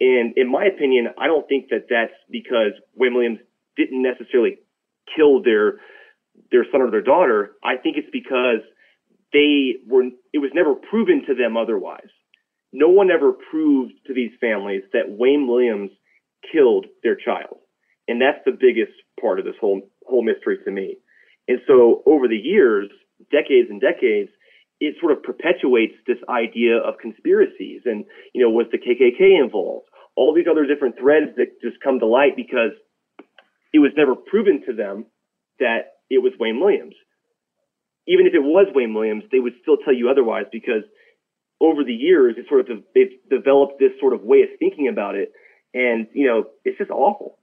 And 0.00 0.34
in 0.36 0.50
my 0.50 0.66
opinion, 0.66 1.08
I 1.18 1.26
don't 1.26 1.48
think 1.48 1.68
that 1.70 1.86
that's 1.88 2.12
because 2.30 2.72
Wayne 2.94 3.14
Williams 3.14 3.38
didn't 3.76 4.02
necessarily 4.02 4.58
kill 5.14 5.42
their 5.42 5.80
their 6.50 6.66
son 6.70 6.82
or 6.82 6.90
their 6.90 7.02
daughter. 7.02 7.52
I 7.64 7.76
think 7.76 7.96
it's 7.96 8.10
because 8.12 8.60
they 9.32 9.76
were 9.86 10.04
it 10.32 10.38
was 10.38 10.50
never 10.54 10.74
proven 10.74 11.24
to 11.26 11.34
them 11.34 11.56
otherwise. 11.56 12.10
No 12.72 12.88
one 12.88 13.10
ever 13.10 13.32
proved 13.50 13.94
to 14.06 14.14
these 14.14 14.32
families 14.40 14.82
that 14.92 15.08
Wayne 15.08 15.46
Williams 15.48 15.90
killed 16.52 16.86
their 17.02 17.16
child. 17.16 17.58
And 18.08 18.20
that's 18.20 18.38
the 18.44 18.52
biggest 18.52 18.92
part 19.20 19.38
of 19.38 19.44
this 19.44 19.54
whole 19.60 19.82
whole 20.06 20.22
mystery 20.22 20.58
to 20.64 20.70
me. 20.70 20.96
And 21.48 21.58
so 21.66 22.02
over 22.06 22.28
the 22.28 22.36
years, 22.36 22.90
decades 23.30 23.68
and 23.70 23.80
decades, 23.80 24.30
it 24.80 24.94
sort 25.00 25.12
of 25.12 25.22
perpetuates 25.22 25.94
this 26.06 26.18
idea 26.28 26.76
of 26.76 26.98
conspiracies 27.00 27.82
and, 27.84 28.04
you 28.34 28.42
know, 28.42 28.50
was 28.50 28.66
the 28.70 28.78
KKK 28.78 29.42
involved? 29.42 29.88
All 30.16 30.34
these 30.34 30.46
other 30.50 30.66
different 30.66 30.98
threads 30.98 31.34
that 31.36 31.60
just 31.62 31.80
come 31.82 31.98
to 32.00 32.06
light 32.06 32.36
because 32.36 32.72
it 33.72 33.78
was 33.78 33.92
never 33.96 34.14
proven 34.14 34.62
to 34.66 34.72
them 34.72 35.06
that 35.58 36.00
it 36.10 36.22
was 36.22 36.32
Wayne 36.38 36.60
Williams. 36.60 36.94
Even 38.06 38.26
if 38.26 38.34
it 38.34 38.42
was 38.42 38.66
Wayne 38.74 38.94
Williams, 38.94 39.24
they 39.32 39.40
would 39.40 39.54
still 39.62 39.76
tell 39.78 39.94
you 39.94 40.08
otherwise 40.08 40.44
because 40.52 40.84
over 41.60 41.84
the 41.84 41.92
years, 41.92 42.36
it 42.38 42.46
sort 42.48 42.70
of 42.70 42.82
they've 42.94 43.16
developed 43.30 43.78
this 43.78 43.92
sort 43.98 44.12
of 44.12 44.22
way 44.22 44.42
of 44.42 44.50
thinking 44.58 44.88
about 44.88 45.14
it, 45.14 45.32
and 45.72 46.06
you 46.12 46.26
know, 46.26 46.44
it's 46.64 46.78
just 46.78 46.90
awful. 46.90 47.38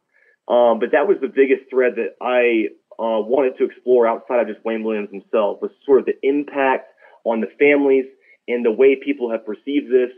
Um, 0.47 0.79
but 0.79 0.91
that 0.91 1.07
was 1.07 1.17
the 1.21 1.31
biggest 1.31 1.69
thread 1.69 1.93
that 1.95 2.19
I 2.19 2.73
uh, 2.99 3.23
wanted 3.23 3.57
to 3.57 3.65
explore 3.65 4.07
outside 4.07 4.41
of 4.41 4.47
just 4.47 4.63
Wayne 4.65 4.83
Williams 4.83 5.09
himself 5.09 5.61
was 5.61 5.71
sort 5.85 5.99
of 5.99 6.05
the 6.05 6.19
impact 6.21 6.87
on 7.23 7.41
the 7.41 7.47
families 7.57 8.05
and 8.47 8.65
the 8.65 8.71
way 8.71 8.95
people 8.95 9.31
have 9.31 9.45
perceived 9.45 9.87
this. 9.87 10.11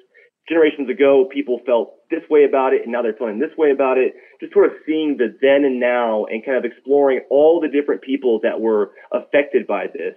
Generations 0.49 0.89
ago, 0.89 1.27
people 1.33 1.59
felt 1.65 1.93
this 2.11 2.21
way 2.29 2.43
about 2.43 2.73
it, 2.73 2.83
and 2.83 2.91
now 2.91 3.01
they're 3.01 3.17
feeling 3.17 3.39
this 3.39 3.55
way 3.57 3.71
about 3.71 3.97
it. 3.97 4.13
Just 4.39 4.53
sort 4.53 4.65
of 4.65 4.73
seeing 4.85 5.17
the 5.17 5.35
then 5.41 5.65
and 5.65 5.79
now 5.79 6.25
and 6.25 6.45
kind 6.45 6.57
of 6.57 6.65
exploring 6.65 7.21
all 7.31 7.59
the 7.59 7.67
different 7.67 8.01
people 8.01 8.39
that 8.43 8.59
were 8.59 8.91
affected 9.11 9.65
by 9.65 9.87
this 9.87 10.15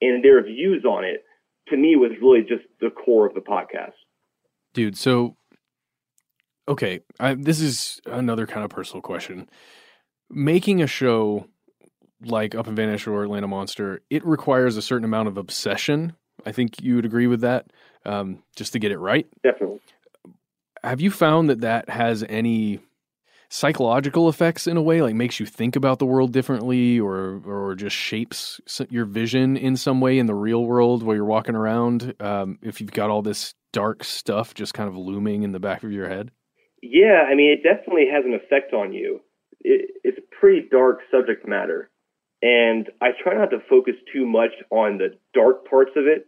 and 0.00 0.24
their 0.24 0.42
views 0.44 0.84
on 0.84 1.04
it, 1.04 1.24
to 1.68 1.76
me, 1.76 1.96
was 1.96 2.12
really 2.20 2.40
just 2.40 2.64
the 2.80 2.90
core 2.90 3.26
of 3.26 3.34
the 3.34 3.40
podcast. 3.40 3.96
Dude, 4.74 4.96
so 4.96 5.36
okay, 6.70 7.00
I, 7.18 7.34
this 7.34 7.60
is 7.60 8.00
another 8.06 8.46
kind 8.46 8.64
of 8.64 8.70
personal 8.70 9.02
question. 9.02 9.50
Making 10.30 10.80
a 10.80 10.86
show 10.86 11.46
like 12.24 12.54
Up 12.54 12.68
and 12.68 12.76
Vanish 12.76 13.06
or 13.06 13.24
Atlanta 13.24 13.48
Monster, 13.48 14.00
it 14.08 14.24
requires 14.24 14.76
a 14.76 14.82
certain 14.82 15.04
amount 15.04 15.28
of 15.28 15.36
obsession. 15.36 16.14
I 16.46 16.52
think 16.52 16.80
you 16.80 16.94
would 16.94 17.04
agree 17.04 17.26
with 17.26 17.40
that, 17.40 17.66
um, 18.06 18.42
just 18.56 18.72
to 18.72 18.78
get 18.78 18.92
it 18.92 18.98
right. 18.98 19.26
Definitely. 19.42 19.80
Have 20.82 21.00
you 21.00 21.10
found 21.10 21.50
that 21.50 21.60
that 21.60 21.90
has 21.90 22.24
any 22.28 22.78
psychological 23.50 24.28
effects 24.28 24.68
in 24.68 24.76
a 24.76 24.82
way, 24.82 25.02
like 25.02 25.14
makes 25.14 25.40
you 25.40 25.44
think 25.44 25.74
about 25.74 25.98
the 25.98 26.06
world 26.06 26.32
differently, 26.32 26.98
or 27.00 27.42
or 27.44 27.74
just 27.74 27.96
shapes 27.96 28.60
your 28.88 29.04
vision 29.04 29.56
in 29.56 29.76
some 29.76 30.00
way 30.00 30.18
in 30.18 30.26
the 30.26 30.34
real 30.34 30.64
world 30.64 31.02
while 31.02 31.16
you're 31.16 31.24
walking 31.24 31.56
around? 31.56 32.14
Um, 32.20 32.58
if 32.62 32.80
you've 32.80 32.92
got 32.92 33.10
all 33.10 33.20
this 33.20 33.54
dark 33.72 34.04
stuff 34.04 34.54
just 34.54 34.72
kind 34.72 34.88
of 34.88 34.96
looming 34.96 35.42
in 35.42 35.52
the 35.52 35.60
back 35.60 35.82
of 35.82 35.92
your 35.92 36.08
head. 36.08 36.30
Yeah, 36.82 37.26
I 37.30 37.34
mean, 37.34 37.50
it 37.50 37.62
definitely 37.62 38.06
has 38.12 38.24
an 38.24 38.34
effect 38.34 38.72
on 38.72 38.92
you. 38.92 39.20
It, 39.60 39.90
it's 40.04 40.18
a 40.18 40.34
pretty 40.40 40.66
dark 40.70 41.00
subject 41.10 41.46
matter. 41.46 41.90
And 42.42 42.88
I 43.02 43.08
try 43.22 43.34
not 43.34 43.50
to 43.50 43.58
focus 43.68 43.94
too 44.12 44.26
much 44.26 44.52
on 44.70 44.98
the 44.98 45.18
dark 45.34 45.68
parts 45.68 45.90
of 45.96 46.06
it. 46.06 46.26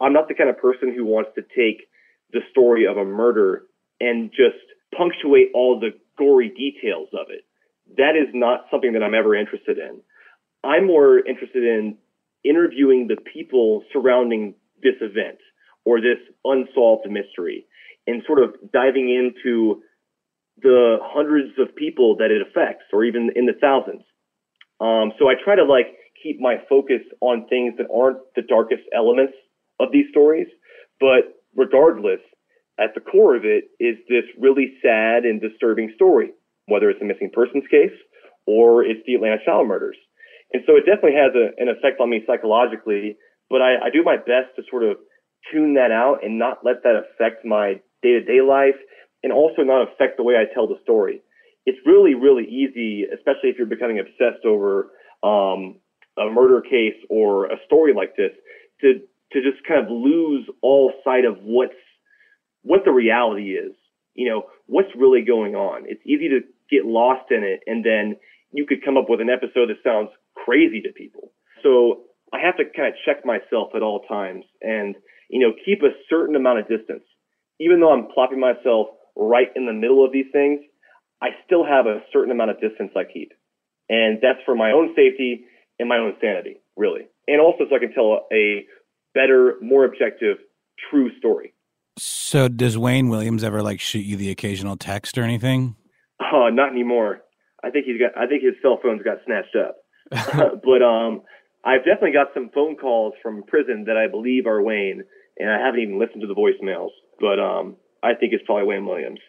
I'm 0.00 0.12
not 0.12 0.26
the 0.26 0.34
kind 0.34 0.50
of 0.50 0.58
person 0.58 0.92
who 0.94 1.04
wants 1.04 1.30
to 1.36 1.42
take 1.42 1.86
the 2.32 2.40
story 2.50 2.86
of 2.86 2.96
a 2.96 3.04
murder 3.04 3.64
and 4.00 4.30
just 4.30 4.58
punctuate 4.96 5.50
all 5.54 5.78
the 5.78 5.90
gory 6.18 6.48
details 6.48 7.08
of 7.12 7.26
it. 7.30 7.44
That 7.96 8.16
is 8.16 8.28
not 8.34 8.66
something 8.70 8.92
that 8.94 9.02
I'm 9.02 9.14
ever 9.14 9.36
interested 9.36 9.78
in. 9.78 10.00
I'm 10.64 10.86
more 10.86 11.18
interested 11.18 11.62
in 11.62 11.96
interviewing 12.44 13.06
the 13.06 13.16
people 13.32 13.84
surrounding 13.92 14.54
this 14.82 14.94
event 15.00 15.38
or 15.84 16.00
this 16.00 16.18
unsolved 16.44 17.08
mystery 17.08 17.66
and 18.06 18.22
sort 18.26 18.42
of 18.42 18.54
diving 18.72 19.08
into 19.10 19.82
the 20.60 20.98
hundreds 21.02 21.52
of 21.58 21.74
people 21.76 22.16
that 22.16 22.30
it 22.30 22.42
affects 22.42 22.84
or 22.92 23.04
even 23.04 23.30
in 23.34 23.46
the 23.46 23.54
thousands. 23.60 24.02
Um, 24.80 25.12
so 25.18 25.28
I 25.28 25.34
try 25.42 25.56
to 25.56 25.64
like 25.64 25.96
keep 26.22 26.40
my 26.40 26.56
focus 26.68 27.00
on 27.20 27.46
things 27.48 27.74
that 27.78 27.86
aren't 27.92 28.18
the 28.36 28.42
darkest 28.42 28.82
elements 28.94 29.34
of 29.80 29.88
these 29.92 30.06
stories. 30.10 30.46
But 31.00 31.42
regardless, 31.56 32.20
at 32.78 32.94
the 32.94 33.00
core 33.00 33.36
of 33.36 33.44
it 33.44 33.64
is 33.80 33.96
this 34.08 34.24
really 34.38 34.74
sad 34.82 35.24
and 35.24 35.40
disturbing 35.40 35.92
story, 35.94 36.30
whether 36.66 36.90
it's 36.90 37.02
a 37.02 37.04
missing 37.04 37.30
persons 37.32 37.64
case 37.70 37.96
or 38.46 38.84
it's 38.84 39.00
the 39.06 39.14
Atlanta 39.14 39.38
child 39.44 39.68
murders. 39.68 39.96
And 40.52 40.62
so 40.66 40.76
it 40.76 40.84
definitely 40.84 41.16
has 41.16 41.32
a, 41.34 41.50
an 41.60 41.68
effect 41.68 42.00
on 42.00 42.10
me 42.10 42.22
psychologically, 42.26 43.16
but 43.48 43.62
I, 43.62 43.86
I 43.86 43.90
do 43.92 44.02
my 44.02 44.16
best 44.16 44.54
to 44.56 44.62
sort 44.70 44.84
of 44.84 44.96
tune 45.50 45.74
that 45.74 45.90
out 45.90 46.18
and 46.22 46.38
not 46.38 46.58
let 46.64 46.82
that 46.84 46.94
affect 46.96 47.44
my 47.44 47.80
day 48.02 48.18
to 48.18 48.22
day 48.22 48.40
life 48.40 48.78
and 49.22 49.32
also 49.32 49.62
not 49.62 49.82
affect 49.82 50.16
the 50.16 50.22
way 50.22 50.34
I 50.34 50.52
tell 50.52 50.66
the 50.66 50.78
story. 50.82 51.22
It's 51.64 51.78
really, 51.86 52.14
really 52.14 52.44
easy, 52.44 53.04
especially 53.04 53.50
if 53.50 53.56
you're 53.56 53.66
becoming 53.66 54.00
obsessed 54.00 54.44
over 54.44 54.90
um, 55.22 55.78
a 56.18 56.28
murder 56.30 56.60
case 56.60 56.98
or 57.08 57.46
a 57.46 57.56
story 57.66 57.94
like 57.94 58.16
this, 58.16 58.32
to 58.80 59.00
to 59.32 59.40
just 59.40 59.64
kind 59.66 59.84
of 59.84 59.90
lose 59.90 60.46
all 60.60 60.92
sight 61.04 61.24
of 61.24 61.36
what's 61.42 61.72
what 62.62 62.80
the 62.84 62.92
reality 62.92 63.52
is. 63.52 63.72
You 64.14 64.28
know, 64.28 64.42
what's 64.66 64.90
really 64.96 65.22
going 65.22 65.54
on. 65.54 65.84
It's 65.86 66.02
easy 66.04 66.28
to 66.28 66.40
get 66.70 66.84
lost 66.84 67.30
in 67.30 67.42
it, 67.44 67.60
and 67.66 67.84
then 67.84 68.16
you 68.52 68.66
could 68.66 68.84
come 68.84 68.96
up 68.96 69.06
with 69.08 69.20
an 69.20 69.30
episode 69.30 69.68
that 69.70 69.82
sounds 69.82 70.10
crazy 70.34 70.80
to 70.82 70.92
people. 70.92 71.32
So 71.62 72.04
I 72.32 72.38
have 72.40 72.56
to 72.56 72.64
kind 72.64 72.88
of 72.88 72.94
check 73.04 73.24
myself 73.24 73.70
at 73.74 73.82
all 73.82 74.00
times 74.08 74.44
and, 74.60 74.94
you 75.28 75.40
know, 75.40 75.52
keep 75.64 75.82
a 75.82 75.96
certain 76.08 76.36
amount 76.36 76.60
of 76.60 76.68
distance. 76.68 77.04
Even 77.60 77.80
though 77.80 77.92
I'm 77.92 78.08
plopping 78.12 78.40
myself 78.40 78.88
right 79.16 79.48
in 79.54 79.66
the 79.66 79.72
middle 79.72 80.04
of 80.04 80.12
these 80.12 80.26
things, 80.32 80.60
I 81.22 81.28
still 81.46 81.64
have 81.64 81.86
a 81.86 82.00
certain 82.12 82.32
amount 82.32 82.50
of 82.50 82.60
distance 82.60 82.92
I 82.96 83.04
keep. 83.04 83.32
And 83.88 84.18
that's 84.20 84.38
for 84.44 84.54
my 84.54 84.72
own 84.72 84.94
safety 84.96 85.44
and 85.78 85.88
my 85.88 85.98
own 85.98 86.14
sanity, 86.20 86.60
really. 86.76 87.02
And 87.28 87.40
also 87.40 87.64
so 87.68 87.76
I 87.76 87.78
can 87.78 87.92
tell 87.92 88.26
a 88.32 88.64
better, 89.14 89.56
more 89.60 89.84
objective, 89.84 90.38
true 90.90 91.10
story. 91.18 91.54
So 91.98 92.48
does 92.48 92.78
Wayne 92.78 93.08
Williams 93.08 93.44
ever 93.44 93.62
like 93.62 93.80
shoot 93.80 94.04
you 94.04 94.16
the 94.16 94.30
occasional 94.30 94.76
text 94.76 95.18
or 95.18 95.22
anything? 95.22 95.76
Oh, 96.20 96.48
not 96.50 96.70
anymore. 96.70 97.20
I 97.62 97.70
think 97.70 97.86
he's 97.86 98.00
got 98.00 98.16
I 98.16 98.26
think 98.26 98.42
his 98.42 98.54
cell 98.62 98.78
phone's 98.82 99.02
got 99.02 99.18
snatched 99.26 99.56
up. 99.56 99.76
but 100.64 100.82
um 100.82 101.22
I've 101.64 101.84
definitely 101.84 102.12
got 102.12 102.28
some 102.34 102.50
phone 102.54 102.76
calls 102.76 103.14
from 103.22 103.44
prison 103.44 103.84
that 103.86 103.96
I 103.96 104.10
believe 104.10 104.46
are 104.46 104.62
Wayne, 104.62 105.04
and 105.38 105.50
I 105.50 105.64
haven't 105.64 105.80
even 105.80 106.00
listened 106.00 106.22
to 106.22 106.26
the 106.26 106.34
voicemails. 106.34 106.90
But 107.20 107.38
um 107.38 107.76
I 108.02 108.14
think 108.14 108.32
it's 108.32 108.44
probably 108.44 108.66
Wayne 108.66 108.86
Williams. 108.86 109.20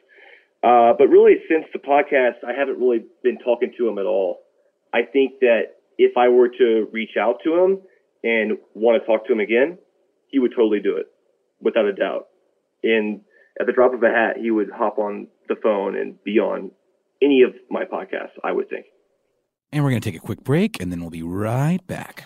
Uh, 0.63 0.93
but 0.97 1.07
really, 1.07 1.35
since 1.49 1.65
the 1.73 1.79
podcast, 1.79 2.43
I 2.47 2.57
haven't 2.57 2.79
really 2.79 3.03
been 3.21 3.37
talking 3.39 3.73
to 3.77 3.87
him 3.87 3.97
at 3.97 4.05
all. 4.05 4.39
I 4.93 5.01
think 5.03 5.39
that 5.41 5.75
if 5.97 6.17
I 6.17 6.29
were 6.29 6.47
to 6.47 6.87
reach 6.91 7.17
out 7.19 7.37
to 7.43 7.55
him 7.55 7.81
and 8.23 8.57
want 8.73 9.01
to 9.01 9.05
talk 9.05 9.27
to 9.27 9.33
him 9.33 9.39
again, 9.39 9.77
he 10.29 10.39
would 10.39 10.51
totally 10.55 10.79
do 10.79 10.95
it, 10.97 11.07
without 11.61 11.85
a 11.85 11.93
doubt. 11.93 12.27
And 12.81 13.21
at 13.59 13.67
the 13.67 13.73
drop 13.73 13.93
of 13.93 14.01
a 14.03 14.09
hat, 14.09 14.37
he 14.39 14.51
would 14.51 14.69
hop 14.71 14.97
on 14.97 15.27
the 15.49 15.55
phone 15.61 15.95
and 15.97 16.21
be 16.23 16.39
on 16.39 16.71
any 17.21 17.43
of 17.43 17.53
my 17.69 17.83
podcasts, 17.83 18.37
I 18.43 18.51
would 18.51 18.69
think. 18.69 18.85
And 19.71 19.83
we're 19.83 19.89
going 19.89 20.01
to 20.01 20.11
take 20.11 20.19
a 20.19 20.23
quick 20.23 20.43
break 20.43 20.81
and 20.81 20.91
then 20.91 21.01
we'll 21.01 21.09
be 21.09 21.23
right 21.23 21.85
back. 21.87 22.25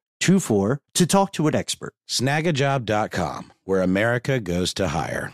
24 0.21 0.79
to 0.93 1.05
talk 1.05 1.33
to 1.33 1.47
an 1.47 1.55
expert. 1.55 1.93
Snagajob.com, 2.09 3.51
where 3.65 3.81
America 3.81 4.39
goes 4.39 4.73
to 4.75 4.87
hire. 4.87 5.33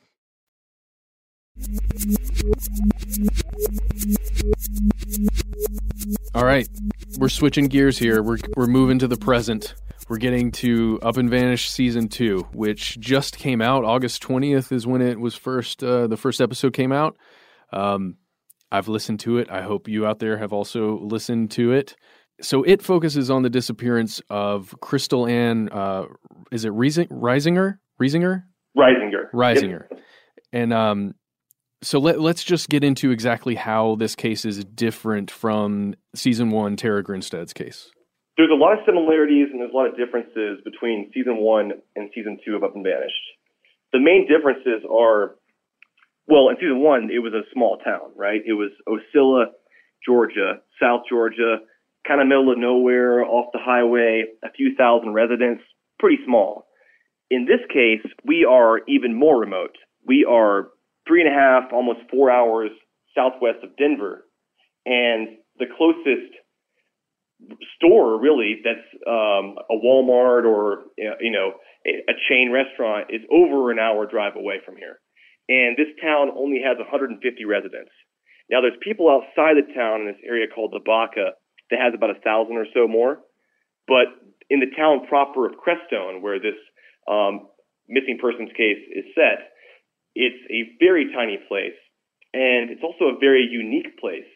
All 6.33 6.45
right, 6.45 6.67
we're 7.17 7.29
switching 7.29 7.65
gears 7.65 7.97
here. 7.97 8.23
We're 8.23 8.37
we're 8.55 8.67
moving 8.67 8.99
to 8.99 9.07
the 9.07 9.17
present. 9.17 9.75
We're 10.09 10.17
getting 10.17 10.51
to 10.53 10.99
Up 11.01 11.17
and 11.17 11.29
Vanish 11.29 11.69
season 11.69 12.09
two, 12.09 12.47
which 12.53 12.99
just 12.99 13.37
came 13.37 13.61
out. 13.61 13.85
August 13.85 14.21
20th 14.23 14.71
is 14.71 14.85
when 14.85 15.01
it 15.01 15.19
was 15.19 15.35
first, 15.35 15.83
uh, 15.83 16.07
the 16.07 16.17
first 16.17 16.41
episode 16.41 16.73
came 16.73 16.91
out. 16.91 17.15
Um, 17.71 18.17
I've 18.71 18.89
listened 18.89 19.21
to 19.21 19.37
it. 19.37 19.49
I 19.49 19.61
hope 19.61 19.87
you 19.87 20.05
out 20.05 20.19
there 20.19 20.37
have 20.37 20.51
also 20.51 20.99
listened 20.99 21.51
to 21.51 21.71
it. 21.71 21.95
So 22.41 22.63
it 22.63 22.81
focuses 22.81 23.29
on 23.29 23.43
the 23.43 23.49
disappearance 23.49 24.21
of 24.29 24.75
Kristal 24.81 25.29
Ann. 25.29 25.69
Uh, 25.69 26.05
is 26.51 26.65
it 26.65 26.73
Riesinger? 26.73 27.09
Reisinger? 27.11 28.43
Reisinger. 28.77 29.31
Reisinger. 29.33 29.85
Yep. 29.91 30.01
And 30.53 30.73
um, 30.73 31.13
so 31.83 31.99
let, 31.99 32.19
let's 32.19 32.43
just 32.43 32.69
get 32.69 32.83
into 32.83 33.11
exactly 33.11 33.55
how 33.55 33.95
this 33.95 34.15
case 34.15 34.45
is 34.45 34.63
different 34.63 35.31
from 35.31 35.95
season 36.13 36.51
one 36.51 36.75
Tara 36.75 37.03
Grinstead's 37.03 37.53
case. 37.53 37.89
There's 38.37 38.51
a 38.51 38.55
lot 38.55 38.73
of 38.73 38.79
similarities 38.85 39.47
and 39.51 39.59
there's 39.59 39.71
a 39.73 39.75
lot 39.75 39.87
of 39.87 39.97
differences 39.97 40.59
between 40.63 41.11
season 41.13 41.37
one 41.37 41.71
and 41.95 42.09
season 42.15 42.37
two 42.45 42.55
of 42.55 42.63
Up 42.63 42.75
and 42.75 42.83
Vanished. 42.83 43.15
The 43.93 43.99
main 43.99 44.27
differences 44.27 44.83
are 44.89 45.35
well, 46.27 46.49
in 46.49 46.55
season 46.55 46.79
one, 46.79 47.09
it 47.11 47.19
was 47.19 47.33
a 47.33 47.43
small 47.53 47.77
town, 47.83 48.11
right? 48.15 48.41
It 48.45 48.53
was 48.53 48.71
Ocilla, 48.87 49.45
Georgia, 50.05 50.61
South 50.81 51.01
Georgia, 51.09 51.57
kind 52.07 52.21
of 52.21 52.27
middle 52.27 52.51
of 52.51 52.57
nowhere, 52.57 53.23
off 53.25 53.51
the 53.51 53.59
highway, 53.61 54.23
a 54.43 54.51
few 54.51 54.75
thousand 54.77 55.13
residents, 55.13 55.63
pretty 55.99 56.19
small. 56.25 56.67
In 57.29 57.45
this 57.45 57.59
case, 57.67 58.05
we 58.25 58.45
are 58.49 58.79
even 58.87 59.13
more 59.13 59.39
remote. 59.39 59.75
We 60.05 60.25
are 60.29 60.69
three 61.11 61.27
and 61.27 61.29
a 61.29 61.37
half, 61.37 61.73
almost 61.73 61.99
four 62.09 62.31
hours 62.31 62.71
southwest 63.13 63.59
of 63.63 63.75
Denver, 63.75 64.23
and 64.85 65.27
the 65.59 65.65
closest 65.75 66.31
store 67.75 68.21
really 68.21 68.61
that's 68.63 68.87
um, 69.05 69.59
a 69.67 69.75
Walmart 69.75 70.45
or 70.45 70.83
you 70.97 71.31
know 71.31 71.51
a 71.85 72.15
chain 72.29 72.51
restaurant 72.53 73.07
is 73.09 73.21
over 73.29 73.71
an 73.71 73.79
hour 73.79 74.07
drive 74.07 74.37
away 74.37 74.61
from 74.65 74.77
here. 74.77 74.99
And 75.49 75.75
this 75.75 75.91
town 76.01 76.29
only 76.37 76.61
has 76.63 76.77
150 76.77 77.19
residents. 77.43 77.91
Now, 78.49 78.61
there's 78.61 78.77
people 78.79 79.09
outside 79.09 79.57
the 79.57 79.67
town 79.73 80.01
in 80.01 80.07
this 80.07 80.21
area 80.23 80.45
called 80.47 80.71
Lavaca 80.71 81.35
that 81.71 81.79
has 81.79 81.93
about 81.93 82.11
a 82.11 82.21
thousand 82.23 82.55
or 82.55 82.67
so 82.73 82.87
more, 82.87 83.19
but 83.87 84.07
in 84.49 84.59
the 84.59 84.71
town 84.77 85.07
proper 85.09 85.45
of 85.47 85.53
Crestone, 85.59 86.21
where 86.21 86.39
this 86.39 86.55
um, 87.09 87.49
missing 87.89 88.17
persons 88.21 88.51
case 88.55 88.79
is 88.95 89.03
set, 89.15 89.50
it's 90.15 90.41
a 90.51 90.75
very 90.79 91.11
tiny 91.13 91.39
place, 91.47 91.77
and 92.33 92.69
it's 92.69 92.83
also 92.83 93.15
a 93.15 93.19
very 93.19 93.47
unique 93.49 93.97
place. 93.99 94.27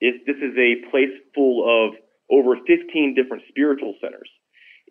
It, 0.00 0.26
this 0.26 0.36
is 0.36 0.54
a 0.58 0.90
place 0.90 1.12
full 1.34 1.64
of 1.64 1.96
over 2.30 2.56
15 2.66 3.14
different 3.14 3.42
spiritual 3.48 3.94
centers. 4.00 4.28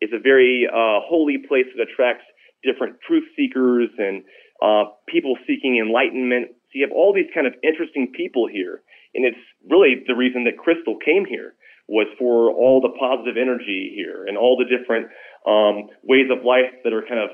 It's 0.01 0.13
a 0.13 0.19
very 0.19 0.67
uh, 0.67 0.99
holy 1.07 1.37
place 1.47 1.67
that 1.75 1.87
attracts 1.87 2.25
different 2.63 2.97
truth 3.05 3.23
seekers 3.35 3.89
and 3.97 4.23
uh, 4.61 4.91
people 5.07 5.37
seeking 5.47 5.77
enlightenment. 5.77 6.49
So 6.71 6.73
you 6.73 6.87
have 6.87 6.95
all 6.95 7.13
these 7.13 7.29
kind 7.33 7.47
of 7.47 7.53
interesting 7.63 8.11
people 8.15 8.47
here. 8.47 8.81
And 9.13 9.23
it's 9.25 9.39
really 9.69 10.03
the 10.07 10.15
reason 10.15 10.43
that 10.45 10.59
Kristal 10.59 10.99
came 11.03 11.25
here 11.25 11.55
was 11.87 12.07
for 12.17 12.51
all 12.51 12.81
the 12.81 12.91
positive 12.99 13.37
energy 13.37 13.93
here 13.95 14.25
and 14.27 14.37
all 14.37 14.57
the 14.57 14.65
different 14.65 15.07
um, 15.45 15.87
ways 16.03 16.27
of 16.33 16.43
life 16.43 16.73
that 16.83 16.91
are 16.91 17.05
kind 17.05 17.21
of 17.21 17.29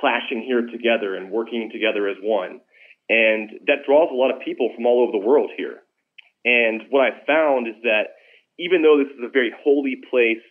clashing 0.00 0.42
here 0.42 0.66
together 0.66 1.14
and 1.14 1.30
working 1.30 1.70
together 1.72 2.08
as 2.08 2.16
one. 2.22 2.60
And 3.08 3.50
that 3.66 3.86
draws 3.86 4.10
a 4.10 4.16
lot 4.16 4.34
of 4.34 4.42
people 4.44 4.70
from 4.74 4.86
all 4.86 5.02
over 5.02 5.12
the 5.12 5.24
world 5.24 5.50
here. 5.56 5.82
And 6.44 6.82
what 6.90 7.02
I 7.02 7.24
found 7.26 7.68
is 7.68 7.74
that 7.82 8.14
even 8.58 8.82
though 8.82 8.98
this 8.98 9.12
is 9.12 9.22
a 9.24 9.30
very 9.30 9.52
holy 9.62 9.96
place, 10.10 10.42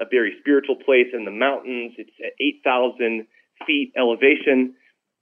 a 0.00 0.04
very 0.10 0.36
spiritual 0.40 0.76
place 0.84 1.08
in 1.12 1.24
the 1.24 1.30
mountains, 1.30 1.92
it's 1.98 2.14
at 2.24 2.32
8,000 2.40 3.26
feet 3.66 3.92
elevation, 3.96 4.74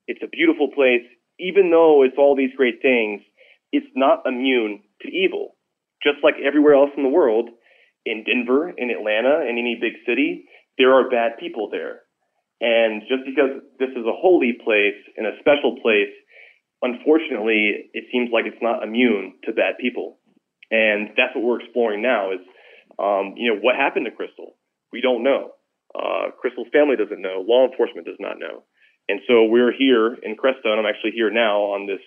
it's 0.07 0.23
a 0.23 0.29
beautiful 0.29 0.69
place. 0.75 1.03
Even 1.39 1.71
though 1.71 2.03
it's 2.03 2.17
all 2.19 2.37
these 2.37 2.55
great 2.57 2.81
things, 2.83 3.23
it's 3.73 3.87
not 3.95 4.27
immune 4.27 4.83
to 5.03 5.09
evil. 5.09 5.57
Just 6.03 6.19
like 6.23 6.35
everywhere 6.45 6.75
else 6.75 6.91
in 6.97 7.03
the 7.03 7.09
world, 7.09 7.51
in 8.05 8.25
Denver, 8.25 8.71
in 8.71 8.91
Atlanta, 8.91 9.43
in 9.43 9.59
any 9.59 9.77
big 9.81 9.95
city, 10.07 10.45
there 10.79 10.95
are 10.95 11.11
bad 11.11 11.39
people 11.41 11.69
there. 11.71 12.06
And 12.61 13.03
just 13.09 13.25
because 13.27 13.61
this 13.79 13.91
is 13.91 14.05
a 14.07 14.17
holy 14.17 14.57
place 14.65 14.97
and 15.17 15.27
a 15.27 15.37
special 15.41 15.77
place, 15.83 16.13
unfortunately, 16.83 17.91
it 17.93 18.05
seems 18.13 18.31
like 18.33 18.47
it's 18.47 18.63
not 18.63 18.83
immune 18.83 19.35
to 19.45 19.53
bad 19.53 19.77
people. 19.81 20.19
And 20.71 21.11
that's 21.17 21.35
what 21.35 21.45
we're 21.45 21.61
exploring 21.61 22.03
now 22.03 22.33
is, 22.33 22.41
um, 22.99 23.35
you 23.37 23.53
know, 23.53 23.61
what 23.61 23.77
happened 23.77 24.07
to 24.07 24.13
Kristal? 24.13 24.57
We 24.93 25.01
don't 25.01 25.23
know. 25.23 25.53
Uh, 25.95 26.33
Kristal's 26.41 26.69
family 26.73 26.97
doesn't 26.97 27.21
know. 27.21 27.45
Law 27.47 27.69
enforcement 27.71 28.07
does 28.07 28.19
not 28.19 28.39
know. 28.39 28.65
And 29.09 29.21
so 29.29 29.45
we're 29.45 29.73
here 29.73 30.15
in 30.23 30.37
Crestone. 30.37 30.79
I'm 30.79 30.87
actually 30.87 31.13
here 31.13 31.31
now 31.31 31.77
on 31.77 31.87
this 31.87 32.01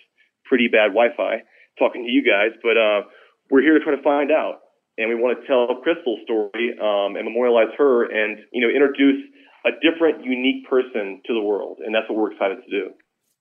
pretty 0.44 0.68
bad 0.68 0.92
Wi-Fi 0.92 1.42
talking 1.78 2.04
to 2.04 2.10
you 2.10 2.22
guys, 2.22 2.52
but 2.62 2.76
uh, 2.76 3.08
we're 3.50 3.62
here 3.62 3.78
to 3.78 3.84
try 3.84 3.94
to 3.94 4.02
find 4.02 4.30
out. 4.30 4.60
And 4.98 5.08
we 5.08 5.14
want 5.14 5.40
to 5.40 5.46
tell 5.46 5.80
Kristal's 5.80 6.20
story 6.24 6.76
um, 6.76 7.16
and 7.16 7.24
memorialize 7.24 7.72
her 7.78 8.04
and, 8.04 8.38
you 8.52 8.60
know, 8.60 8.68
introduce 8.68 9.22
a 9.64 9.70
different, 9.82 10.24
unique 10.24 10.68
person 10.68 11.20
to 11.26 11.34
the 11.34 11.40
world. 11.40 11.78
And 11.84 11.94
that's 11.94 12.08
what 12.08 12.18
we're 12.18 12.32
excited 12.32 12.58
to 12.64 12.70
do. 12.70 12.90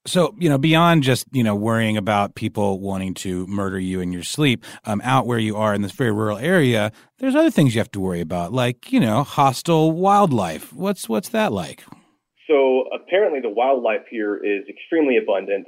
So, 0.05 0.33
you 0.39 0.49
know, 0.49 0.57
beyond 0.57 1.03
just, 1.03 1.27
you 1.31 1.43
know, 1.43 1.55
worrying 1.55 1.97
about 1.97 2.33
people 2.33 2.79
wanting 2.79 3.13
to 3.15 3.45
murder 3.47 3.77
you 3.77 3.99
in 3.99 4.13
your 4.13 4.23
sleep, 4.23 4.63
um, 4.85 5.01
out 5.03 5.27
where 5.27 5.39
you 5.39 5.57
are 5.57 5.73
in 5.73 5.81
this 5.81 5.91
very 5.91 6.11
rural 6.11 6.37
area, 6.37 6.91
there's 7.19 7.35
other 7.35 7.51
things 7.51 7.75
you 7.75 7.79
have 7.79 7.91
to 7.91 7.99
worry 7.99 8.21
about, 8.21 8.53
like, 8.53 8.91
you 8.91 8.99
know, 8.99 9.23
hostile 9.23 9.91
wildlife. 9.91 10.71
What's 10.73 11.09
what's 11.09 11.29
that 11.29 11.51
like? 11.51 11.83
So 12.47 12.85
apparently 12.95 13.41
the 13.41 13.49
wildlife 13.49 14.07
here 14.09 14.37
is 14.37 14.63
extremely 14.69 15.17
abundant. 15.17 15.67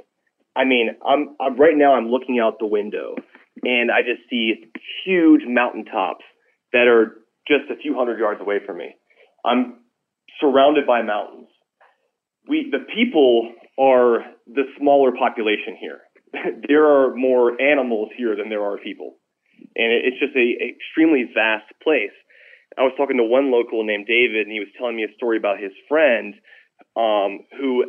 I 0.56 0.64
mean, 0.64 0.96
I'm, 1.06 1.36
I'm 1.40 1.56
right 1.56 1.76
now 1.76 1.94
I'm 1.94 2.08
looking 2.08 2.40
out 2.40 2.58
the 2.58 2.66
window 2.66 3.14
and 3.62 3.90
I 3.90 4.00
just 4.00 4.28
see 4.28 4.72
huge 5.04 5.42
mountaintops 5.46 6.24
that 6.72 6.88
are 6.88 7.18
just 7.46 7.70
a 7.70 7.76
few 7.80 7.94
hundred 7.94 8.18
yards 8.18 8.40
away 8.40 8.58
from 8.64 8.78
me. 8.78 8.96
I'm 9.44 9.81
surrounded 10.40 10.86
by 10.86 11.02
mountains. 11.02 11.48
We 12.48 12.70
the 12.70 12.84
people 12.94 13.52
are 13.78 14.24
the 14.46 14.64
smaller 14.78 15.12
population 15.12 15.76
here. 15.80 16.00
there 16.68 16.86
are 16.86 17.14
more 17.14 17.60
animals 17.60 18.10
here 18.16 18.36
than 18.36 18.48
there 18.48 18.62
are 18.62 18.78
people. 18.78 19.16
And 19.76 19.92
it's 19.92 20.18
just 20.18 20.34
a, 20.36 20.48
extremely 20.74 21.24
vast 21.32 21.70
place. 21.82 22.14
I 22.76 22.82
was 22.82 22.92
talking 22.96 23.18
to 23.18 23.24
one 23.24 23.52
local 23.52 23.84
named 23.84 24.06
David, 24.08 24.48
and 24.48 24.52
he 24.52 24.60
was 24.60 24.72
telling 24.78 24.96
me 24.96 25.04
a 25.04 25.14
story 25.16 25.36
about 25.36 25.60
his 25.60 25.72
friend 25.88 26.34
um, 26.96 27.44
who, 27.60 27.84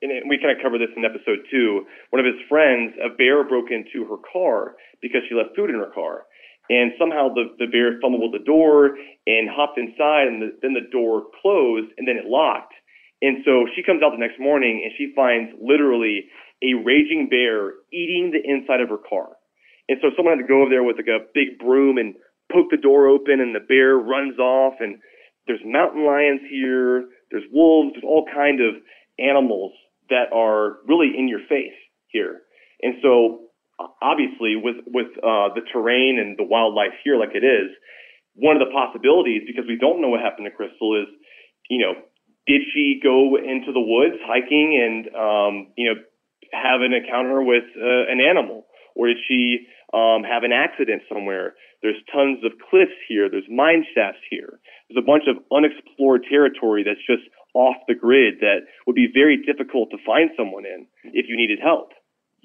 and 0.00 0.28
we 0.28 0.40
kind 0.40 0.56
of 0.56 0.62
covered 0.62 0.80
this 0.80 0.92
in 0.96 1.04
episode 1.04 1.44
two. 1.50 1.84
One 2.10 2.20
of 2.20 2.26
his 2.26 2.40
friends, 2.48 2.96
a 3.00 3.12
bear 3.12 3.44
broke 3.44 3.70
into 3.70 4.08
her 4.08 4.20
car 4.32 4.76
because 5.00 5.22
she 5.28 5.36
left 5.36 5.56
food 5.56 5.70
in 5.70 5.76
her 5.76 5.92
car. 5.92 6.24
And 6.70 6.92
somehow 6.98 7.28
the, 7.28 7.52
the 7.58 7.66
bear 7.66 8.00
fumbled 8.00 8.32
with 8.32 8.40
the 8.40 8.46
door 8.46 8.96
and 9.26 9.50
hopped 9.50 9.76
inside, 9.76 10.28
and 10.28 10.40
the, 10.40 10.48
then 10.62 10.72
the 10.72 10.88
door 10.90 11.28
closed, 11.42 11.92
and 11.98 12.08
then 12.08 12.16
it 12.16 12.24
locked. 12.24 12.72
And 13.20 13.44
so 13.44 13.66
she 13.74 13.82
comes 13.82 14.02
out 14.02 14.12
the 14.12 14.20
next 14.20 14.40
morning 14.40 14.82
and 14.84 14.92
she 14.98 15.12
finds 15.16 15.52
literally 15.56 16.28
a 16.62 16.74
raging 16.74 17.28
bear 17.30 17.72
eating 17.92 18.32
the 18.32 18.42
inside 18.44 18.80
of 18.80 18.88
her 18.88 19.00
car. 19.00 19.36
And 19.88 19.98
so 20.00 20.08
someone 20.16 20.36
had 20.36 20.42
to 20.42 20.48
go 20.48 20.62
over 20.62 20.70
there 20.70 20.82
with 20.82 20.96
like 20.96 21.08
a 21.08 21.24
big 21.32 21.58
broom 21.58 21.96
and 21.96 22.14
poke 22.52 22.68
the 22.70 22.76
door 22.76 23.08
open, 23.08 23.40
and 23.40 23.54
the 23.54 23.64
bear 23.64 23.96
runs 23.96 24.38
off. 24.38 24.74
And 24.80 24.96
there's 25.46 25.60
mountain 25.64 26.04
lions 26.04 26.40
here. 26.50 27.08
There's 27.30 27.44
wolves, 27.52 27.92
there's 27.94 28.04
all 28.04 28.24
kind 28.32 28.60
of 28.60 28.80
animals 29.18 29.72
that 30.10 30.32
are 30.32 30.78
really 30.86 31.12
in 31.16 31.28
your 31.28 31.40
face 31.48 31.76
here. 32.08 32.42
And 32.82 32.94
so 33.02 33.48
obviously 34.02 34.56
with, 34.56 34.76
with 34.86 35.08
uh, 35.18 35.54
the 35.54 35.62
terrain 35.72 36.18
and 36.18 36.36
the 36.38 36.44
wildlife 36.44 36.94
here 37.02 37.18
like 37.18 37.34
it 37.34 37.44
is, 37.44 37.70
one 38.34 38.56
of 38.56 38.62
the 38.66 38.72
possibilities, 38.72 39.42
because 39.46 39.64
we 39.68 39.78
don't 39.78 40.00
know 40.00 40.08
what 40.08 40.20
happened 40.20 40.48
to 40.50 40.54
Kristal 40.54 41.00
is, 41.02 41.08
you 41.70 41.78
know, 41.78 41.94
did 42.46 42.62
she 42.74 43.00
go 43.02 43.36
into 43.36 43.72
the 43.72 43.80
woods 43.80 44.16
hiking 44.26 44.76
and, 44.76 45.06
um, 45.14 45.72
you 45.76 45.88
know, 45.88 46.00
have 46.52 46.82
an 46.82 46.92
encounter 46.92 47.42
with 47.42 47.64
uh, 47.76 48.10
an 48.10 48.20
animal? 48.20 48.66
Or 48.94 49.08
did 49.08 49.18
she 49.26 49.66
um, 49.92 50.22
have 50.22 50.42
an 50.42 50.52
accident 50.52 51.02
somewhere? 51.08 51.54
There's 51.82 51.96
tons 52.12 52.44
of 52.44 52.52
cliffs 52.70 52.96
here. 53.08 53.28
There's 53.30 53.48
mine 53.50 53.84
shafts 53.94 54.22
here. 54.30 54.60
There's 54.88 55.02
a 55.02 55.06
bunch 55.06 55.24
of 55.26 55.42
unexplored 55.50 56.26
territory 56.28 56.84
that's 56.84 57.02
just 57.06 57.28
off 57.54 57.76
the 57.88 57.94
grid 57.94 58.40
that 58.40 58.66
would 58.86 58.96
be 58.96 59.08
very 59.12 59.36
difficult 59.36 59.90
to 59.90 59.98
find 60.04 60.30
someone 60.36 60.66
in 60.66 60.86
if 61.04 61.26
you 61.28 61.36
needed 61.36 61.60
help. 61.62 61.92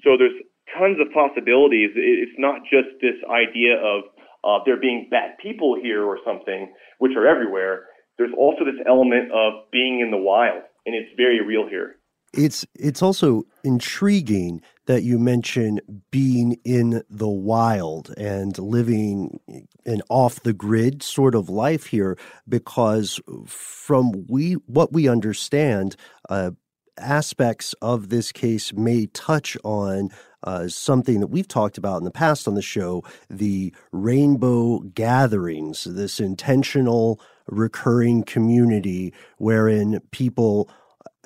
So 0.02 0.16
there's 0.16 0.38
tons 0.76 0.98
of 1.00 1.12
possibilities. 1.12 1.90
It's 1.94 2.38
not 2.38 2.62
just 2.64 3.00
this 3.00 3.16
idea 3.30 3.76
of 3.76 4.04
uh, 4.44 4.58
there 4.64 4.80
being 4.80 5.08
bad 5.10 5.38
people 5.42 5.76
here 5.80 6.04
or 6.04 6.18
something, 6.24 6.72
which 6.98 7.12
are 7.16 7.26
everywhere. 7.26 7.86
There's 8.18 8.32
also 8.36 8.64
this 8.64 8.80
element 8.86 9.32
of 9.32 9.70
being 9.72 10.00
in 10.00 10.10
the 10.10 10.18
wild, 10.18 10.62
and 10.86 10.94
it's 10.94 11.10
very 11.16 11.44
real 11.44 11.68
here. 11.68 11.96
It's 12.32 12.64
it's 12.76 13.02
also 13.02 13.42
intriguing 13.64 14.62
that 14.86 15.02
you 15.02 15.18
mention 15.18 15.80
being 16.12 16.58
in 16.64 17.02
the 17.10 17.28
wild 17.28 18.14
and 18.16 18.56
living 18.56 19.40
an 19.84 20.02
off 20.08 20.40
the 20.40 20.52
grid 20.52 21.02
sort 21.02 21.34
of 21.34 21.48
life 21.48 21.86
here 21.86 22.16
because 22.48 23.20
from 23.46 24.26
we 24.28 24.52
what 24.66 24.92
we 24.92 25.08
understand 25.08 25.96
uh, 26.28 26.52
aspects 26.98 27.74
of 27.82 28.10
this 28.10 28.30
case 28.30 28.72
may 28.72 29.06
touch 29.06 29.56
on 29.64 30.10
uh, 30.44 30.68
something 30.68 31.20
that 31.20 31.28
we've 31.28 31.48
talked 31.48 31.78
about 31.78 31.98
in 31.98 32.04
the 32.04 32.10
past 32.10 32.48
on 32.48 32.54
the 32.54 32.62
show 32.62 33.02
the 33.28 33.72
rainbow 33.92 34.80
gatherings, 34.80 35.84
this 35.84 36.20
intentional 36.20 37.20
recurring 37.46 38.22
community 38.22 39.12
wherein 39.38 40.00
people 40.10 40.70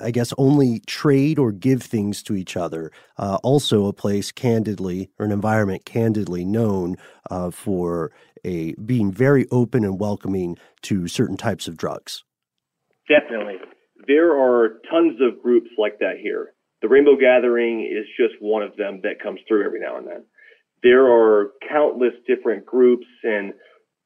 I 0.02 0.10
guess, 0.10 0.32
only 0.38 0.80
trade 0.80 1.38
or 1.38 1.52
give 1.52 1.82
things 1.82 2.22
to 2.24 2.34
each 2.34 2.56
other. 2.56 2.90
Uh, 3.16 3.38
also, 3.42 3.86
a 3.86 3.92
place 3.92 4.32
candidly, 4.32 5.10
or 5.18 5.26
an 5.26 5.32
environment 5.32 5.84
candidly 5.84 6.44
known 6.44 6.96
uh, 7.30 7.50
for 7.50 8.10
a 8.44 8.74
being 8.74 9.12
very 9.12 9.46
open 9.50 9.84
and 9.84 10.00
welcoming 10.00 10.58
to 10.82 11.06
certain 11.06 11.36
types 11.36 11.68
of 11.68 11.76
drugs. 11.76 12.24
Definitely, 13.08 13.56
there 14.06 14.32
are 14.32 14.80
tons 14.90 15.20
of 15.20 15.42
groups 15.42 15.70
like 15.78 15.98
that 16.00 16.16
here. 16.20 16.53
The 16.84 16.90
Rainbow 16.90 17.16
Gathering 17.16 17.80
is 17.80 18.04
just 18.20 18.34
one 18.42 18.62
of 18.62 18.76
them 18.76 19.00
that 19.04 19.18
comes 19.18 19.40
through 19.48 19.64
every 19.64 19.80
now 19.80 19.96
and 19.96 20.06
then. 20.06 20.22
There 20.82 21.06
are 21.10 21.52
countless 21.66 22.12
different 22.26 22.66
groups 22.66 23.06
and 23.22 23.54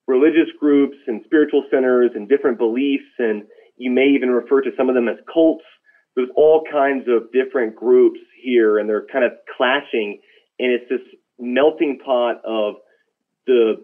religious 0.07 0.47
groups 0.61 0.97
and 1.09 1.21
spiritual 1.25 1.65
centers 1.73 2.13
and 2.15 2.29
different 2.29 2.57
beliefs 2.57 3.11
and 3.19 3.43
you 3.79 3.91
may 3.91 4.07
even 4.15 4.31
refer 4.31 4.61
to 4.61 4.71
some 4.77 4.89
of 4.89 4.95
them 4.95 5.09
as 5.09 5.17
cults 5.33 5.65
there's 6.15 6.31
all 6.37 6.63
kinds 6.71 7.07
of 7.09 7.31
different 7.33 7.75
groups 7.75 8.21
here 8.43 8.79
and 8.79 8.89
they're 8.89 9.07
kind 9.13 9.25
of 9.25 9.33
clashing 9.57 10.21
and 10.61 10.73
it's 10.73 10.89
this 10.89 11.01
melting 11.39 11.99
pot 12.05 12.37
of 12.45 12.75
the 13.47 13.75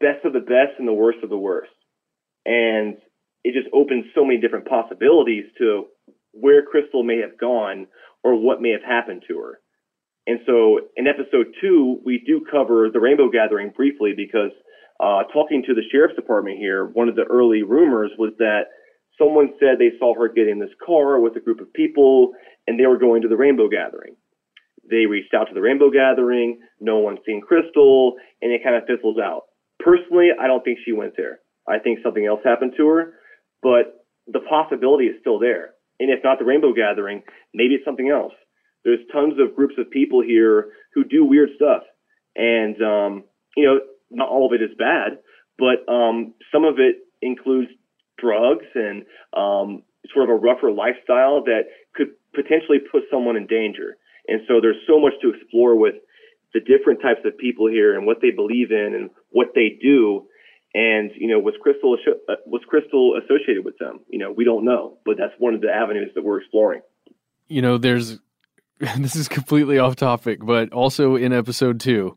best 0.00 0.24
of 0.24 0.32
the 0.32 0.40
best 0.40 0.78
and 0.78 0.86
the 0.86 0.92
worst 0.92 1.18
of 1.22 1.30
the 1.30 1.36
worst. 1.36 1.70
And 2.44 2.96
it 3.44 3.54
just 3.54 3.72
opens 3.72 4.04
so 4.14 4.24
many 4.24 4.40
different 4.40 4.66
possibilities 4.68 5.44
to 5.58 5.86
where 6.32 6.62
Kristal 6.62 7.04
may 7.04 7.18
have 7.18 7.38
gone 7.38 7.86
or 8.24 8.34
what 8.40 8.60
may 8.60 8.70
have 8.70 8.82
happened 8.82 9.22
to 9.28 9.38
her. 9.38 9.60
And 10.26 10.40
so 10.46 10.80
in 10.96 11.06
episode 11.06 11.46
two, 11.60 12.00
we 12.04 12.22
do 12.26 12.44
cover 12.50 12.88
the 12.92 13.00
Rainbow 13.00 13.28
Gathering 13.30 13.72
briefly 13.74 14.12
because 14.16 14.52
uh, 15.00 15.24
talking 15.32 15.62
to 15.66 15.74
the 15.74 15.82
sheriff's 15.90 16.14
department 16.14 16.58
here, 16.58 16.86
one 16.86 17.08
of 17.08 17.16
the 17.16 17.24
early 17.24 17.62
rumors 17.62 18.12
was 18.18 18.32
that 18.38 18.66
someone 19.18 19.52
said 19.58 19.78
they 19.78 19.98
saw 19.98 20.14
her 20.14 20.28
get 20.28 20.48
in 20.48 20.60
this 20.60 20.70
car 20.84 21.20
with 21.20 21.36
a 21.36 21.40
group 21.40 21.60
of 21.60 21.72
people 21.72 22.32
and 22.66 22.78
they 22.78 22.86
were 22.86 22.98
going 22.98 23.22
to 23.22 23.28
the 23.28 23.36
Rainbow 23.36 23.68
Gathering. 23.68 24.14
They 24.88 25.06
reached 25.06 25.34
out 25.34 25.48
to 25.48 25.54
the 25.54 25.60
Rainbow 25.60 25.90
Gathering, 25.90 26.60
no 26.80 26.98
one's 26.98 27.20
seen 27.26 27.40
Kristal, 27.40 28.12
and 28.40 28.52
it 28.52 28.62
kind 28.62 28.76
of 28.76 28.84
fizzles 28.86 29.18
out. 29.18 29.42
Personally, 29.80 30.30
I 30.40 30.46
don't 30.46 30.62
think 30.62 30.78
she 30.84 30.92
went 30.92 31.14
there. 31.16 31.40
I 31.68 31.78
think 31.78 31.98
something 32.02 32.26
else 32.26 32.40
happened 32.44 32.74
to 32.76 32.86
her, 32.88 33.14
but 33.62 34.06
the 34.26 34.40
possibility 34.48 35.06
is 35.06 35.16
still 35.20 35.38
there. 35.38 35.74
And 36.02 36.10
if 36.10 36.24
not 36.24 36.40
the 36.40 36.44
Rainbow 36.44 36.72
Gathering, 36.72 37.22
maybe 37.54 37.74
it's 37.74 37.84
something 37.84 38.10
else. 38.10 38.32
There's 38.84 38.98
tons 39.12 39.34
of 39.38 39.54
groups 39.54 39.74
of 39.78 39.88
people 39.88 40.20
here 40.20 40.72
who 40.94 41.04
do 41.04 41.24
weird 41.24 41.50
stuff. 41.54 41.82
And, 42.34 42.74
um, 42.82 43.24
you 43.56 43.64
know, 43.64 43.78
not 44.10 44.28
all 44.28 44.44
of 44.44 44.52
it 44.52 44.64
is 44.64 44.76
bad, 44.76 45.18
but 45.58 45.86
um, 45.86 46.34
some 46.50 46.64
of 46.64 46.80
it 46.80 46.96
includes 47.22 47.70
drugs 48.18 48.66
and 48.74 49.04
um, 49.36 49.84
sort 50.12 50.28
of 50.28 50.34
a 50.34 50.38
rougher 50.38 50.72
lifestyle 50.72 51.44
that 51.44 51.70
could 51.94 52.08
potentially 52.34 52.78
put 52.90 53.04
someone 53.08 53.36
in 53.36 53.46
danger. 53.46 53.96
And 54.26 54.40
so 54.48 54.60
there's 54.60 54.82
so 54.88 54.98
much 54.98 55.12
to 55.22 55.30
explore 55.30 55.76
with 55.76 55.94
the 56.52 56.60
different 56.60 57.00
types 57.00 57.20
of 57.24 57.38
people 57.38 57.68
here 57.68 57.96
and 57.96 58.06
what 58.06 58.18
they 58.20 58.30
believe 58.30 58.72
in 58.72 58.94
and 58.98 59.10
what 59.30 59.54
they 59.54 59.78
do. 59.80 60.26
And 60.74 61.10
you 61.16 61.28
know, 61.28 61.38
was 61.38 61.54
Kristal 61.64 61.96
uh, 62.28 62.34
was 62.46 62.62
Kristal 62.72 63.22
associated 63.22 63.64
with 63.64 63.78
them? 63.78 64.00
You 64.08 64.18
know, 64.18 64.32
we 64.32 64.44
don't 64.44 64.64
know, 64.64 64.98
but 65.04 65.16
that's 65.18 65.34
one 65.38 65.54
of 65.54 65.60
the 65.60 65.68
avenues 65.70 66.10
that 66.14 66.24
we're 66.24 66.40
exploring. 66.40 66.80
You 67.48 67.62
know, 67.62 67.78
there's 67.78 68.18
this 68.98 69.16
is 69.16 69.28
completely 69.28 69.78
off 69.78 69.96
topic, 69.96 70.38
but 70.42 70.72
also 70.72 71.16
in 71.16 71.32
episode 71.32 71.78
two, 71.78 72.16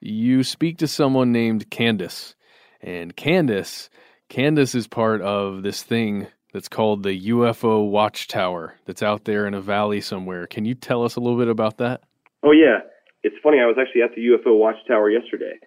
you 0.00 0.42
speak 0.42 0.78
to 0.78 0.86
someone 0.86 1.30
named 1.30 1.70
Candace, 1.70 2.34
and 2.80 3.14
Candace 3.14 3.90
Candace 4.30 4.76
is 4.76 4.86
part 4.86 5.20
of 5.22 5.64
this 5.64 5.82
thing 5.82 6.28
that's 6.52 6.68
called 6.68 7.02
the 7.02 7.28
UFO 7.30 7.90
Watchtower 7.90 8.76
that's 8.86 9.02
out 9.02 9.24
there 9.24 9.44
in 9.46 9.54
a 9.54 9.60
valley 9.60 10.00
somewhere. 10.00 10.46
Can 10.46 10.64
you 10.64 10.74
tell 10.74 11.04
us 11.04 11.16
a 11.16 11.20
little 11.20 11.36
bit 11.36 11.48
about 11.48 11.78
that? 11.78 12.02
Oh, 12.44 12.52
yeah. 12.52 12.78
It's 13.24 13.34
funny. 13.42 13.58
I 13.58 13.66
was 13.66 13.76
actually 13.78 14.02
at 14.02 14.14
the 14.14 14.22
UFO 14.22 14.56
Watchtower 14.56 15.10
yesterday 15.10 15.58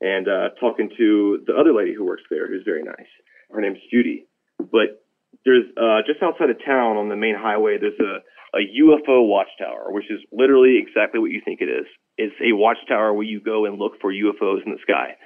and 0.00 0.28
uh, 0.28 0.48
talking 0.60 0.90
to 0.96 1.42
the 1.46 1.54
other 1.54 1.72
lady 1.72 1.94
who 1.94 2.04
works 2.04 2.22
there, 2.30 2.46
who's 2.46 2.62
very 2.64 2.82
nice. 2.82 3.10
Her 3.50 3.60
name's 3.60 3.78
Judy. 3.90 4.26
But 4.58 5.02
there's 5.44 5.64
uh, 5.76 6.02
just 6.06 6.22
outside 6.22 6.50
of 6.50 6.56
town 6.64 6.96
on 6.96 7.08
the 7.08 7.16
main 7.16 7.34
highway, 7.36 7.78
there's 7.80 7.98
a, 8.00 8.22
a 8.56 8.62
UFO 8.82 9.26
watchtower, 9.26 9.92
which 9.92 10.10
is 10.10 10.20
literally 10.32 10.78
exactly 10.78 11.20
what 11.20 11.30
you 11.30 11.40
think 11.44 11.60
it 11.60 11.68
is. 11.68 11.86
It's 12.16 12.34
a 12.40 12.54
watchtower 12.54 13.12
where 13.12 13.26
you 13.26 13.40
go 13.40 13.64
and 13.64 13.78
look 13.78 13.92
for 14.00 14.12
UFOs 14.12 14.64
in 14.64 14.72
the 14.72 14.82
sky. 14.82 15.16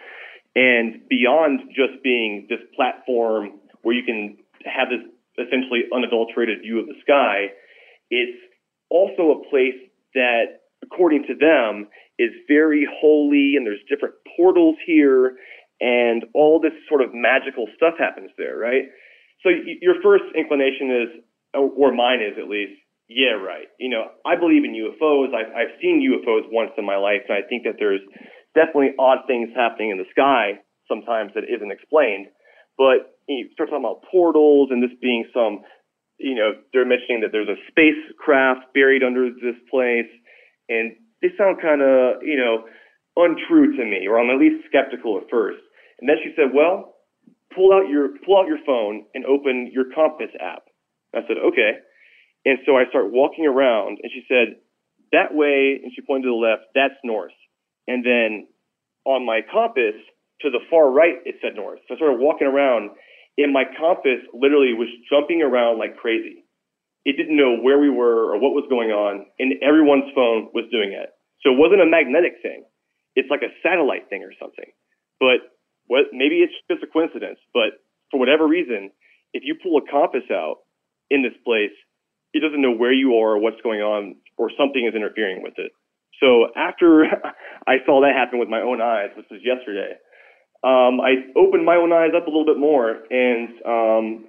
And 0.54 1.08
beyond 1.08 1.60
just 1.74 2.02
being 2.04 2.46
this 2.48 2.60
platform 2.76 3.60
where 3.82 3.94
you 3.94 4.04
can 4.04 4.36
have 4.64 4.88
this 4.88 5.00
essentially 5.38 5.88
unadulterated 5.94 6.60
view 6.60 6.78
of 6.78 6.86
the 6.86 6.94
sky, 7.00 7.56
it's 8.10 8.38
also 8.90 9.40
a 9.40 9.48
place 9.48 9.80
that, 10.14 10.61
according 10.92 11.24
to 11.28 11.34
them, 11.34 11.88
is 12.18 12.30
very 12.48 12.86
holy 13.00 13.54
and 13.56 13.66
there's 13.66 13.80
different 13.88 14.14
portals 14.36 14.76
here 14.86 15.36
and 15.80 16.24
all 16.34 16.60
this 16.60 16.72
sort 16.88 17.02
of 17.02 17.10
magical 17.12 17.66
stuff 17.76 17.94
happens 17.98 18.30
there, 18.38 18.56
right? 18.56 18.84
So 19.42 19.50
y- 19.50 19.80
your 19.80 19.96
first 20.02 20.24
inclination 20.36 20.90
is, 20.92 21.08
or 21.54 21.92
mine 21.92 22.20
is 22.22 22.38
at 22.38 22.48
least, 22.48 22.78
yeah, 23.08 23.36
right. 23.36 23.66
You 23.78 23.90
know, 23.90 24.04
I 24.24 24.36
believe 24.36 24.64
in 24.64 24.72
UFOs. 24.72 25.34
I've, 25.34 25.52
I've 25.52 25.74
seen 25.82 26.00
UFOs 26.00 26.48
once 26.50 26.70
in 26.78 26.86
my 26.86 26.96
life, 26.96 27.22
and 27.28 27.36
I 27.36 27.46
think 27.46 27.64
that 27.64 27.76
there's 27.78 28.00
definitely 28.54 28.94
odd 28.98 29.26
things 29.26 29.50
happening 29.54 29.90
in 29.90 29.98
the 29.98 30.08
sky 30.12 30.60
sometimes 30.88 31.32
that 31.34 31.44
isn't 31.44 31.70
explained. 31.70 32.28
But 32.78 33.18
you 33.28 33.48
start 33.52 33.68
talking 33.70 33.84
about 33.84 34.04
portals 34.10 34.70
and 34.70 34.82
this 34.82 34.94
being 35.00 35.26
some, 35.34 35.60
you 36.18 36.34
know, 36.36 36.52
they're 36.72 36.86
mentioning 36.86 37.20
that 37.20 37.32
there's 37.32 37.48
a 37.50 37.60
spacecraft 37.68 38.72
buried 38.72 39.02
under 39.02 39.28
this 39.30 39.58
place, 39.70 40.08
and 40.72 40.96
they 41.20 41.28
sound 41.36 41.60
kind 41.60 41.82
of, 41.82 42.22
you 42.22 42.36
know, 42.36 42.64
untrue 43.16 43.76
to 43.76 43.84
me, 43.84 44.06
or 44.08 44.18
I'm 44.18 44.30
at 44.30 44.40
least 44.40 44.64
skeptical 44.66 45.18
at 45.18 45.30
first. 45.30 45.60
And 46.00 46.08
then 46.08 46.16
she 46.24 46.32
said, 46.34 46.52
"Well, 46.54 46.96
pull 47.54 47.72
out 47.72 47.88
your 47.88 48.18
pull 48.24 48.38
out 48.40 48.48
your 48.48 48.62
phone 48.64 49.04
and 49.14 49.24
open 49.26 49.70
your 49.72 49.92
compass 49.94 50.30
app." 50.40 50.64
I 51.14 51.20
said, 51.28 51.38
"Okay." 51.38 51.78
And 52.44 52.58
so 52.66 52.76
I 52.76 52.86
start 52.86 53.12
walking 53.12 53.46
around, 53.46 53.98
and 54.02 54.10
she 54.12 54.24
said, 54.26 54.56
"That 55.12 55.34
way," 55.34 55.80
and 55.82 55.92
she 55.94 56.02
pointed 56.02 56.24
to 56.24 56.30
the 56.30 56.34
left. 56.34 56.72
That's 56.74 56.98
north. 57.04 57.36
And 57.86 58.04
then 58.04 58.48
on 59.04 59.26
my 59.26 59.42
compass 59.42 59.94
to 60.40 60.50
the 60.50 60.60
far 60.70 60.90
right, 60.90 61.18
it 61.24 61.36
said 61.42 61.54
north. 61.54 61.80
So 61.86 61.94
I 61.94 61.96
started 61.96 62.18
walking 62.18 62.46
around 62.46 62.90
and 63.38 63.52
my 63.52 63.64
compass 63.78 64.20
literally 64.34 64.74
was 64.74 64.88
jumping 65.08 65.42
around 65.42 65.78
like 65.78 65.96
crazy. 65.96 66.41
It 67.04 67.16
didn't 67.16 67.36
know 67.36 67.58
where 67.58 67.78
we 67.78 67.90
were 67.90 68.30
or 68.32 68.38
what 68.38 68.54
was 68.54 68.66
going 68.70 68.90
on 68.90 69.26
and 69.38 69.54
everyone's 69.62 70.10
phone 70.14 70.50
was 70.54 70.70
doing 70.70 70.92
it. 70.92 71.10
So 71.42 71.50
it 71.50 71.58
wasn't 71.58 71.82
a 71.82 71.86
magnetic 71.86 72.38
thing. 72.42 72.64
It's 73.16 73.30
like 73.30 73.42
a 73.42 73.52
satellite 73.62 74.08
thing 74.08 74.22
or 74.22 74.32
something. 74.40 74.70
But 75.18 75.42
what, 75.86 76.06
maybe 76.12 76.40
it's 76.40 76.54
just 76.70 76.82
a 76.82 76.86
coincidence, 76.86 77.38
but 77.52 77.82
for 78.10 78.20
whatever 78.20 78.46
reason, 78.46 78.90
if 79.34 79.42
you 79.44 79.56
pull 79.60 79.78
a 79.78 79.90
compass 79.90 80.28
out 80.30 80.62
in 81.10 81.22
this 81.22 81.34
place, 81.44 81.74
it 82.32 82.40
doesn't 82.40 82.62
know 82.62 82.72
where 82.72 82.92
you 82.92 83.14
are 83.18 83.36
or 83.36 83.38
what's 83.38 83.60
going 83.62 83.80
on 83.80 84.16
or 84.38 84.50
something 84.56 84.86
is 84.86 84.94
interfering 84.94 85.42
with 85.42 85.54
it. 85.58 85.72
So 86.20 86.48
after 86.56 87.04
I 87.66 87.82
saw 87.84 88.00
that 88.02 88.14
happen 88.14 88.38
with 88.38 88.48
my 88.48 88.60
own 88.60 88.80
eyes, 88.80 89.10
which 89.16 89.26
was 89.30 89.40
yesterday, 89.44 89.98
um, 90.64 91.00
I 91.00 91.26
opened 91.36 91.66
my 91.66 91.76
own 91.76 91.92
eyes 91.92 92.14
up 92.16 92.26
a 92.26 92.30
little 92.30 92.46
bit 92.46 92.58
more 92.58 93.02
and 93.10 93.48
um, 93.66 94.24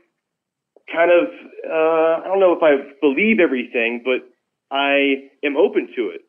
kind 0.92 1.12
of, 1.12 1.30
uh, 1.66 2.24
I 2.24 2.28
don't 2.28 2.40
know 2.40 2.54
if 2.54 2.64
I 2.64 2.92
believe 3.02 3.40
everything, 3.40 4.04
but 4.04 4.28
I 4.74 5.30
am 5.46 5.58
open 5.58 5.88
to 5.96 6.10
it. 6.10 6.22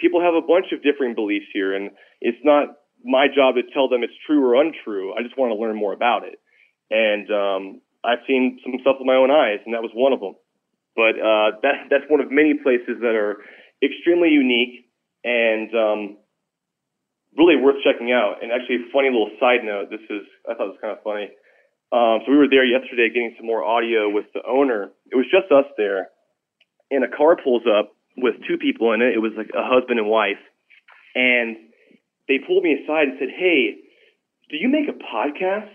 People 0.00 0.20
have 0.20 0.34
a 0.34 0.42
bunch 0.42 0.72
of 0.72 0.82
differing 0.82 1.14
beliefs 1.14 1.46
here, 1.52 1.74
and 1.74 1.90
it's 2.20 2.42
not 2.42 2.80
my 3.04 3.26
job 3.28 3.54
to 3.54 3.62
tell 3.72 3.88
them 3.88 4.02
it's 4.02 4.16
true 4.26 4.42
or 4.44 4.60
untrue. 4.60 5.14
I 5.14 5.22
just 5.22 5.38
want 5.38 5.52
to 5.52 5.60
learn 5.60 5.76
more 5.76 5.92
about 5.92 6.24
it. 6.24 6.40
And 6.90 7.30
um, 7.30 7.80
I've 8.02 8.26
seen 8.26 8.58
some 8.64 8.74
stuff 8.80 8.96
with 8.98 9.06
my 9.06 9.14
own 9.14 9.30
eyes, 9.30 9.60
and 9.64 9.74
that 9.74 9.82
was 9.82 9.92
one 9.94 10.12
of 10.12 10.20
them. 10.20 10.34
But 10.96 11.14
uh, 11.20 11.62
that, 11.62 11.86
that's 11.88 12.08
one 12.10 12.20
of 12.20 12.30
many 12.30 12.54
places 12.58 12.98
that 13.00 13.14
are 13.14 13.38
extremely 13.82 14.28
unique 14.30 14.90
and 15.22 15.70
um, 15.74 16.00
really 17.36 17.56
worth 17.56 17.76
checking 17.84 18.10
out. 18.10 18.42
And 18.42 18.50
actually, 18.50 18.90
funny 18.92 19.08
little 19.08 19.30
side 19.38 19.62
note. 19.62 19.90
This 19.90 20.02
is 20.10 20.26
I 20.48 20.54
thought 20.54 20.74
it 20.74 20.76
was 20.76 20.82
kind 20.82 20.96
of 20.96 21.04
funny. 21.04 21.30
Um, 21.92 22.22
so 22.24 22.30
we 22.30 22.38
were 22.38 22.48
there 22.48 22.64
yesterday 22.64 23.08
getting 23.08 23.34
some 23.36 23.46
more 23.46 23.64
audio 23.64 24.08
with 24.08 24.26
the 24.32 24.40
owner. 24.46 24.90
It 25.10 25.16
was 25.16 25.26
just 25.30 25.50
us 25.50 25.66
there, 25.76 26.08
and 26.90 27.04
a 27.04 27.08
car 27.08 27.36
pulls 27.36 27.62
up 27.66 27.92
with 28.16 28.34
two 28.46 28.58
people 28.58 28.92
in 28.92 29.02
it. 29.02 29.14
It 29.14 29.18
was 29.18 29.32
like 29.36 29.50
a 29.54 29.66
husband 29.66 29.98
and 29.98 30.08
wife, 30.08 30.40
and 31.14 31.56
they 32.28 32.38
pulled 32.38 32.62
me 32.62 32.78
aside 32.78 33.08
and 33.08 33.18
said, 33.18 33.30
"Hey, 33.34 33.74
do 34.50 34.56
you 34.56 34.68
make 34.68 34.88
a 34.88 34.94
podcast?" 34.94 35.74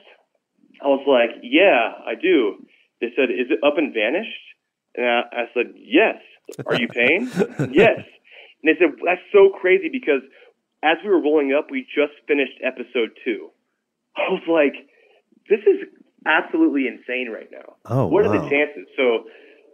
I 0.82 0.88
was 0.88 1.04
like, 1.08 1.44
"Yeah, 1.44 1.92
I 2.06 2.16
do." 2.16 2.64
They 3.02 3.12
said, 3.16 3.30
"Is 3.30 3.52
it 3.52 3.60
up 3.64 3.78
and 3.78 3.94
vanished?" 3.94 4.46
And 4.96 5.06
I, 5.06 5.22
I 5.32 5.46
said, 5.54 5.74
"Yes." 5.76 6.16
Are 6.68 6.76
you 6.76 6.88
Payne? 6.88 7.26
yes. 7.74 8.06
And 8.62 8.66
they 8.70 8.78
said, 8.80 8.96
"That's 9.04 9.22
so 9.34 9.50
crazy 9.50 9.90
because 9.92 10.22
as 10.86 10.98
we 11.04 11.10
were 11.10 11.20
rolling 11.20 11.52
up, 11.52 11.72
we 11.72 11.82
just 11.82 12.14
finished 12.28 12.62
episode 12.64 13.10
two. 13.26 13.50
I 14.16 14.30
was 14.30 14.46
like, 14.48 14.88
this 15.50 15.60
is 15.66 15.90
absolutely 16.26 16.88
insane 16.88 17.30
right 17.32 17.50
now. 17.52 17.76
Oh, 17.86 18.08
what 18.08 18.26
are 18.26 18.32
the 18.32 18.50
chances? 18.50 18.88
So 18.98 19.26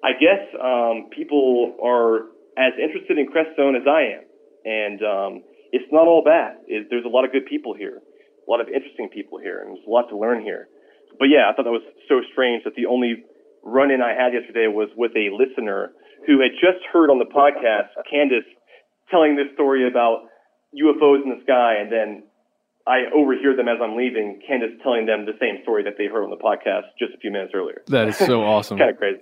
I 0.03 0.11
guess 0.13 0.41
um, 0.59 1.09
people 1.15 1.77
are 1.81 2.31
as 2.57 2.73
interested 2.81 3.17
in 3.17 3.27
Crestone 3.27 3.75
as 3.75 3.87
I 3.87 4.19
am, 4.19 4.23
and 4.65 4.99
um, 5.01 5.43
it's 5.71 5.87
not 5.91 6.07
all 6.07 6.23
bad. 6.23 6.57
It, 6.67 6.87
there's 6.89 7.05
a 7.05 7.09
lot 7.09 7.25
of 7.25 7.31
good 7.31 7.45
people 7.45 7.73
here, 7.73 8.01
a 8.01 8.51
lot 8.51 8.61
of 8.61 8.67
interesting 8.67 9.09
people 9.09 9.39
here, 9.39 9.61
and 9.61 9.75
there's 9.75 9.87
a 9.87 9.89
lot 9.89 10.09
to 10.09 10.17
learn 10.17 10.43
here. 10.43 10.67
But 11.19 11.29
yeah, 11.29 11.49
I 11.49 11.55
thought 11.55 11.63
that 11.63 11.75
was 11.75 11.85
so 12.07 12.21
strange 12.31 12.63
that 12.63 12.75
the 12.75 12.85
only 12.85 13.23
run-in 13.63 14.01
I 14.01 14.13
had 14.13 14.33
yesterday 14.33 14.67
was 14.67 14.89
with 14.97 15.11
a 15.15 15.29
listener 15.29 15.93
who 16.25 16.41
had 16.41 16.51
just 16.59 16.83
heard 16.91 17.09
on 17.09 17.19
the 17.19 17.29
podcast 17.29 17.93
Candace 18.09 18.47
telling 19.09 19.35
this 19.35 19.47
story 19.53 19.87
about 19.87 20.27
UFOs 20.73 21.23
in 21.23 21.29
the 21.29 21.41
sky, 21.43 21.75
and 21.79 21.91
then 21.91 22.23
I 22.87 23.03
overhear 23.15 23.55
them 23.55 23.67
as 23.67 23.77
I'm 23.81 23.95
leaving, 23.95 24.41
Candace 24.47 24.71
telling 24.81 25.05
them 25.05 25.25
the 25.25 25.33
same 25.39 25.61
story 25.63 25.83
that 25.83 25.93
they 25.97 26.05
heard 26.05 26.23
on 26.23 26.29
the 26.29 26.37
podcast 26.37 26.83
just 26.97 27.13
a 27.13 27.17
few 27.17 27.31
minutes 27.31 27.51
earlier. 27.53 27.81
That 27.87 28.07
is 28.07 28.17
so 28.17 28.43
awesome. 28.45 28.77
kind 28.77 28.89
of 28.89 28.97
crazy. 28.97 29.21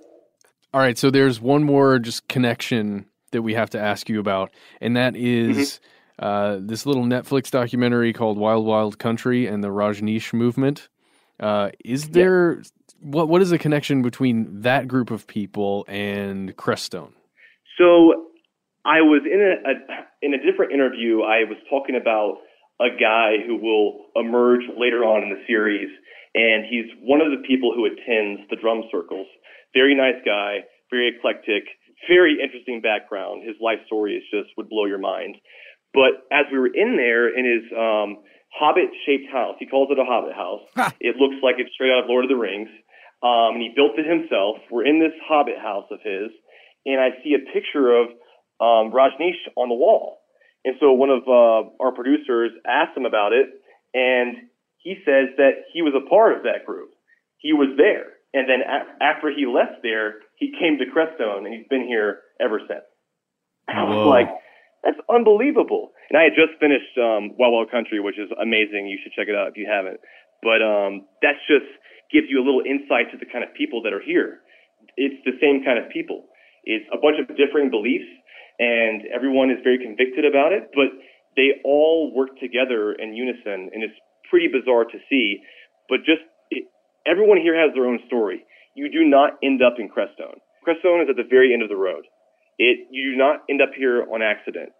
All 0.72 0.80
right, 0.80 0.96
so 0.96 1.10
there's 1.10 1.40
one 1.40 1.64
more 1.64 1.98
just 1.98 2.28
connection 2.28 3.06
that 3.32 3.42
we 3.42 3.54
have 3.54 3.70
to 3.70 3.80
ask 3.80 4.08
you 4.08 4.20
about, 4.20 4.52
and 4.80 4.96
that 4.96 5.16
is, 5.16 5.80
uh, 6.20 6.58
this 6.60 6.86
little 6.86 7.04
Netflix 7.04 7.50
documentary 7.50 8.12
called 8.12 8.38
Wild 8.38 8.66
Wild 8.66 8.98
Country 8.98 9.46
and 9.46 9.64
the 9.64 9.68
Rajneesh 9.68 10.32
movement. 10.32 10.88
Uh, 11.40 11.70
is 11.84 12.10
there 12.10 12.62
what 13.00 13.28
what 13.28 13.40
is 13.42 13.50
the 13.50 13.58
connection 13.58 14.02
between 14.02 14.60
that 14.60 14.86
group 14.86 15.10
of 15.10 15.26
people 15.26 15.84
and 15.88 16.54
Crestone? 16.56 17.12
So 17.78 18.28
I 18.84 19.00
was 19.00 19.22
in 19.24 19.40
a, 19.40 19.70
a 19.70 20.06
in 20.22 20.34
a 20.34 20.38
different 20.38 20.72
interview. 20.72 21.22
I 21.22 21.44
was 21.44 21.56
talking 21.70 21.96
about 21.96 22.38
a 22.80 22.88
guy 22.96 23.36
who 23.46 23.56
will 23.56 24.08
emerge 24.16 24.64
later 24.76 25.04
on 25.04 25.22
in 25.22 25.30
the 25.30 25.44
series, 25.46 25.90
and 26.34 26.64
he's 26.64 26.88
one 27.04 27.20
of 27.20 27.30
the 27.30 27.44
people 27.46 27.72
who 27.76 27.84
attends 27.84 28.40
the 28.48 28.56
drum 28.56 28.82
circles. 28.90 29.26
Very 29.74 29.94
nice 29.94 30.18
guy, 30.24 30.64
very 30.90 31.12
eclectic, 31.14 31.68
very 32.08 32.40
interesting 32.42 32.80
background. 32.80 33.44
His 33.44 33.56
life 33.60 33.78
story 33.86 34.16
is 34.16 34.24
just 34.32 34.50
would 34.56 34.68
blow 34.68 34.86
your 34.86 34.98
mind. 34.98 35.36
But 35.92 36.24
as 36.32 36.46
we 36.50 36.58
were 36.58 36.72
in 36.72 36.96
there 36.96 37.28
in 37.28 37.44
his 37.44 37.64
um, 37.76 38.24
hobbit-shaped 38.56 39.30
house, 39.30 39.56
he 39.58 39.66
calls 39.66 39.88
it 39.90 39.98
a 39.98 40.04
hobbit 40.04 40.34
house. 40.34 40.62
it 41.00 41.16
looks 41.16 41.36
like 41.42 41.56
it's 41.58 41.74
straight 41.74 41.92
out 41.92 42.04
of 42.04 42.08
Lord 42.08 42.24
of 42.24 42.30
the 42.30 42.40
Rings. 42.40 42.70
Um, 43.22 43.60
and 43.60 43.62
he 43.62 43.70
built 43.76 43.98
it 43.98 44.08
himself. 44.08 44.64
We're 44.70 44.86
in 44.86 44.98
this 44.98 45.12
hobbit 45.28 45.58
house 45.60 45.84
of 45.90 46.00
his, 46.00 46.32
and 46.86 46.98
I 47.00 47.10
see 47.22 47.36
a 47.36 47.52
picture 47.52 47.92
of 47.92 48.08
um, 48.64 48.92
Rajneesh 48.96 49.44
on 49.56 49.68
the 49.68 49.76
wall. 49.76 50.19
And 50.64 50.76
so 50.80 50.92
one 50.92 51.10
of 51.10 51.22
uh, 51.26 51.70
our 51.80 51.92
producers 51.92 52.52
asked 52.66 52.96
him 52.96 53.06
about 53.06 53.32
it, 53.32 53.48
and 53.94 54.36
he 54.76 54.96
says 55.04 55.32
that 55.36 55.64
he 55.72 55.82
was 55.82 55.94
a 55.96 56.08
part 56.08 56.36
of 56.36 56.42
that 56.44 56.66
group. 56.66 56.90
He 57.38 57.52
was 57.52 57.68
there. 57.76 58.20
And 58.32 58.48
then 58.48 58.60
a- 58.62 59.02
after 59.02 59.32
he 59.32 59.46
left 59.46 59.82
there, 59.82 60.20
he 60.36 60.52
came 60.52 60.78
to 60.78 60.86
Crestone, 60.86 61.44
and 61.46 61.54
he's 61.54 61.68
been 61.68 61.86
here 61.86 62.20
ever 62.40 62.60
since. 62.68 62.84
I 63.68 63.84
was 63.84 64.06
like, 64.06 64.28
that's 64.84 65.00
unbelievable. 65.08 65.92
And 66.08 66.18
I 66.18 66.24
had 66.24 66.34
just 66.34 66.58
finished 66.58 66.96
um, 66.98 67.36
Wild 67.38 67.52
Wild 67.52 67.70
Country, 67.70 68.00
which 68.00 68.18
is 68.18 68.30
amazing. 68.40 68.88
You 68.88 68.98
should 69.02 69.12
check 69.12 69.28
it 69.28 69.36
out 69.36 69.48
if 69.48 69.56
you 69.56 69.68
haven't. 69.68 70.00
But 70.42 70.64
um, 70.64 71.06
that's 71.22 71.40
just 71.46 71.68
gives 72.10 72.26
you 72.28 72.42
a 72.42 72.44
little 72.44 72.64
insight 72.64 73.12
to 73.12 73.18
the 73.18 73.28
kind 73.28 73.44
of 73.44 73.54
people 73.54 73.82
that 73.84 73.92
are 73.92 74.02
here. 74.02 74.40
It's 74.96 75.20
the 75.24 75.36
same 75.38 75.62
kind 75.62 75.78
of 75.78 75.88
people. 75.92 76.26
It's 76.64 76.84
a 76.92 76.98
bunch 76.98 77.16
of 77.20 77.28
differing 77.36 77.70
beliefs, 77.70 78.08
and 78.60 79.08
everyone 79.08 79.50
is 79.50 79.56
very 79.64 79.80
convicted 79.80 80.28
about 80.28 80.52
it, 80.52 80.68
but 80.76 80.92
they 81.34 81.64
all 81.64 82.12
work 82.14 82.36
together 82.38 82.92
in 82.92 83.16
unison, 83.16 83.72
and 83.72 83.82
it's 83.82 83.96
pretty 84.28 84.46
bizarre 84.52 84.84
to 84.84 84.98
see. 85.08 85.40
But 85.88 86.04
just 86.04 86.20
it, 86.52 86.68
everyone 87.08 87.40
here 87.40 87.56
has 87.56 87.72
their 87.74 87.88
own 87.88 87.98
story. 88.06 88.44
You 88.76 88.92
do 88.92 89.08
not 89.08 89.40
end 89.42 89.64
up 89.64 89.80
in 89.80 89.88
Crestone. 89.88 90.38
Crestone 90.60 91.02
is 91.02 91.08
at 91.08 91.16
the 91.16 91.26
very 91.28 91.54
end 91.56 91.62
of 91.64 91.72
the 91.72 91.80
road. 91.80 92.04
It 92.58 92.86
you 92.92 93.12
do 93.12 93.16
not 93.16 93.48
end 93.48 93.62
up 93.64 93.70
here 93.74 94.04
on 94.12 94.20
accident. 94.20 94.70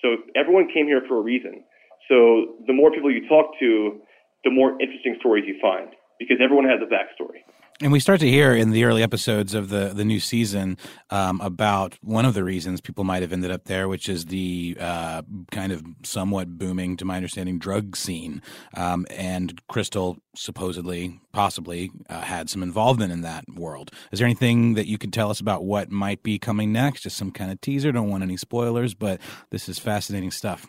So 0.00 0.22
everyone 0.38 0.70
came 0.72 0.86
here 0.86 1.02
for 1.08 1.18
a 1.18 1.22
reason. 1.22 1.66
So 2.08 2.62
the 2.66 2.72
more 2.72 2.90
people 2.90 3.10
you 3.10 3.26
talk 3.28 3.58
to, 3.58 3.98
the 4.44 4.50
more 4.50 4.80
interesting 4.80 5.16
stories 5.18 5.44
you 5.46 5.58
find 5.60 5.90
because 6.18 6.38
everyone 6.42 6.66
has 6.70 6.78
a 6.78 6.86
backstory. 6.86 7.42
And 7.82 7.90
we 7.90 7.98
start 7.98 8.20
to 8.20 8.28
hear 8.28 8.54
in 8.54 8.70
the 8.70 8.84
early 8.84 9.02
episodes 9.02 9.54
of 9.54 9.68
the 9.68 9.88
the 9.88 10.04
new 10.04 10.20
season 10.20 10.78
um, 11.10 11.40
about 11.40 11.98
one 12.00 12.24
of 12.24 12.32
the 12.32 12.44
reasons 12.44 12.80
people 12.80 13.02
might 13.02 13.22
have 13.22 13.32
ended 13.32 13.50
up 13.50 13.64
there, 13.64 13.88
which 13.88 14.08
is 14.08 14.26
the 14.26 14.76
uh, 14.78 15.22
kind 15.50 15.72
of 15.72 15.82
somewhat 16.04 16.56
booming, 16.56 16.96
to 16.98 17.04
my 17.04 17.16
understanding, 17.16 17.58
drug 17.58 17.96
scene. 17.96 18.40
Um, 18.74 19.04
and 19.10 19.60
Kristal 19.66 20.18
supposedly, 20.36 21.20
possibly, 21.32 21.90
uh, 22.08 22.20
had 22.20 22.48
some 22.48 22.62
involvement 22.62 23.12
in 23.12 23.22
that 23.22 23.44
world. 23.52 23.90
Is 24.12 24.20
there 24.20 24.26
anything 24.26 24.74
that 24.74 24.86
you 24.86 24.96
could 24.96 25.12
tell 25.12 25.30
us 25.30 25.40
about 25.40 25.64
what 25.64 25.90
might 25.90 26.22
be 26.22 26.38
coming 26.38 26.70
next? 26.72 27.02
Just 27.02 27.16
some 27.16 27.32
kind 27.32 27.50
of 27.50 27.60
teaser. 27.60 27.90
Don't 27.90 28.10
want 28.10 28.22
any 28.22 28.36
spoilers, 28.36 28.94
but 28.94 29.20
this 29.50 29.68
is 29.68 29.80
fascinating 29.80 30.30
stuff. 30.30 30.68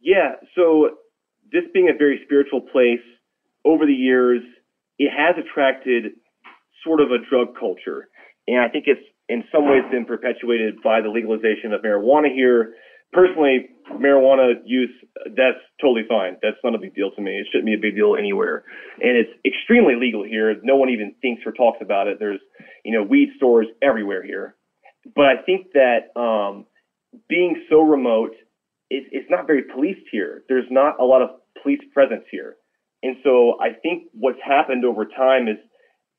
Yeah, 0.00 0.34
so 0.54 0.90
this 1.50 1.64
being 1.74 1.88
a 1.88 1.98
very 1.98 2.20
spiritual 2.24 2.60
place, 2.60 3.02
over 3.64 3.84
the 3.84 3.92
years, 3.92 4.42
it 4.96 5.10
has 5.10 5.34
attracted 5.36 6.12
sort 6.86 7.00
of 7.02 7.10
a 7.10 7.18
drug 7.28 7.58
culture. 7.58 8.08
And 8.46 8.62
I 8.62 8.68
think 8.68 8.84
it's 8.86 9.02
in 9.28 9.42
some 9.50 9.66
ways 9.66 9.82
been 9.90 10.06
perpetuated 10.06 10.76
by 10.82 11.02
the 11.02 11.10
legalization 11.10 11.74
of 11.74 11.82
marijuana 11.82 12.32
here. 12.32 12.74
Personally, 13.12 13.70
marijuana 13.90 14.54
use, 14.64 14.90
that's 15.36 15.58
totally 15.80 16.04
fine. 16.08 16.36
That's 16.42 16.56
not 16.62 16.74
a 16.74 16.78
big 16.78 16.94
deal 16.94 17.10
to 17.10 17.22
me. 17.22 17.32
It 17.38 17.46
shouldn't 17.50 17.66
be 17.66 17.74
a 17.74 17.82
big 17.82 17.96
deal 17.96 18.14
anywhere. 18.16 18.64
And 19.02 19.16
it's 19.16 19.30
extremely 19.44 19.94
legal 19.98 20.22
here. 20.22 20.54
No 20.62 20.76
one 20.76 20.90
even 20.90 21.14
thinks 21.22 21.42
or 21.44 21.52
talks 21.52 21.78
about 21.82 22.06
it. 22.06 22.18
There's, 22.18 22.40
you 22.84 22.92
know, 22.92 23.02
weed 23.02 23.30
stores 23.36 23.66
everywhere 23.82 24.22
here. 24.22 24.56
But 25.14 25.26
I 25.26 25.42
think 25.44 25.72
that 25.74 26.10
um, 26.18 26.66
being 27.28 27.62
so 27.70 27.80
remote, 27.80 28.34
it, 28.90 29.04
it's 29.10 29.30
not 29.30 29.46
very 29.46 29.62
policed 29.62 30.06
here. 30.10 30.42
There's 30.48 30.66
not 30.70 31.00
a 31.00 31.04
lot 31.04 31.22
of 31.22 31.30
police 31.62 31.80
presence 31.92 32.24
here. 32.30 32.56
And 33.02 33.16
so 33.22 33.58
I 33.60 33.72
think 33.82 34.04
what's 34.12 34.38
happened 34.44 34.84
over 34.84 35.04
time 35.04 35.48
is 35.48 35.58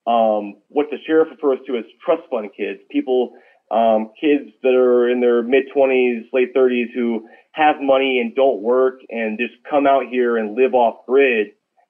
um, 0.07 0.55
what 0.69 0.87
the 0.89 0.97
sheriff 1.05 1.27
refers 1.29 1.59
to 1.67 1.77
as 1.77 1.83
trust 2.03 2.23
fund 2.31 2.49
kids, 2.55 2.79
people, 2.89 3.33
um, 3.69 4.11
kids 4.19 4.49
that 4.63 4.73
are 4.73 5.09
in 5.09 5.19
their 5.19 5.43
mid 5.43 5.65
20s, 5.75 6.21
late 6.31 6.55
30s 6.55 6.93
who 6.95 7.27
have 7.51 7.75
money 7.81 8.19
and 8.19 8.33
don't 8.33 8.61
work 8.61 8.99
and 9.09 9.37
just 9.37 9.53
come 9.69 9.85
out 9.85 10.03
here 10.09 10.37
and 10.37 10.55
live 10.55 10.73
off 10.73 11.05
grid 11.05 11.47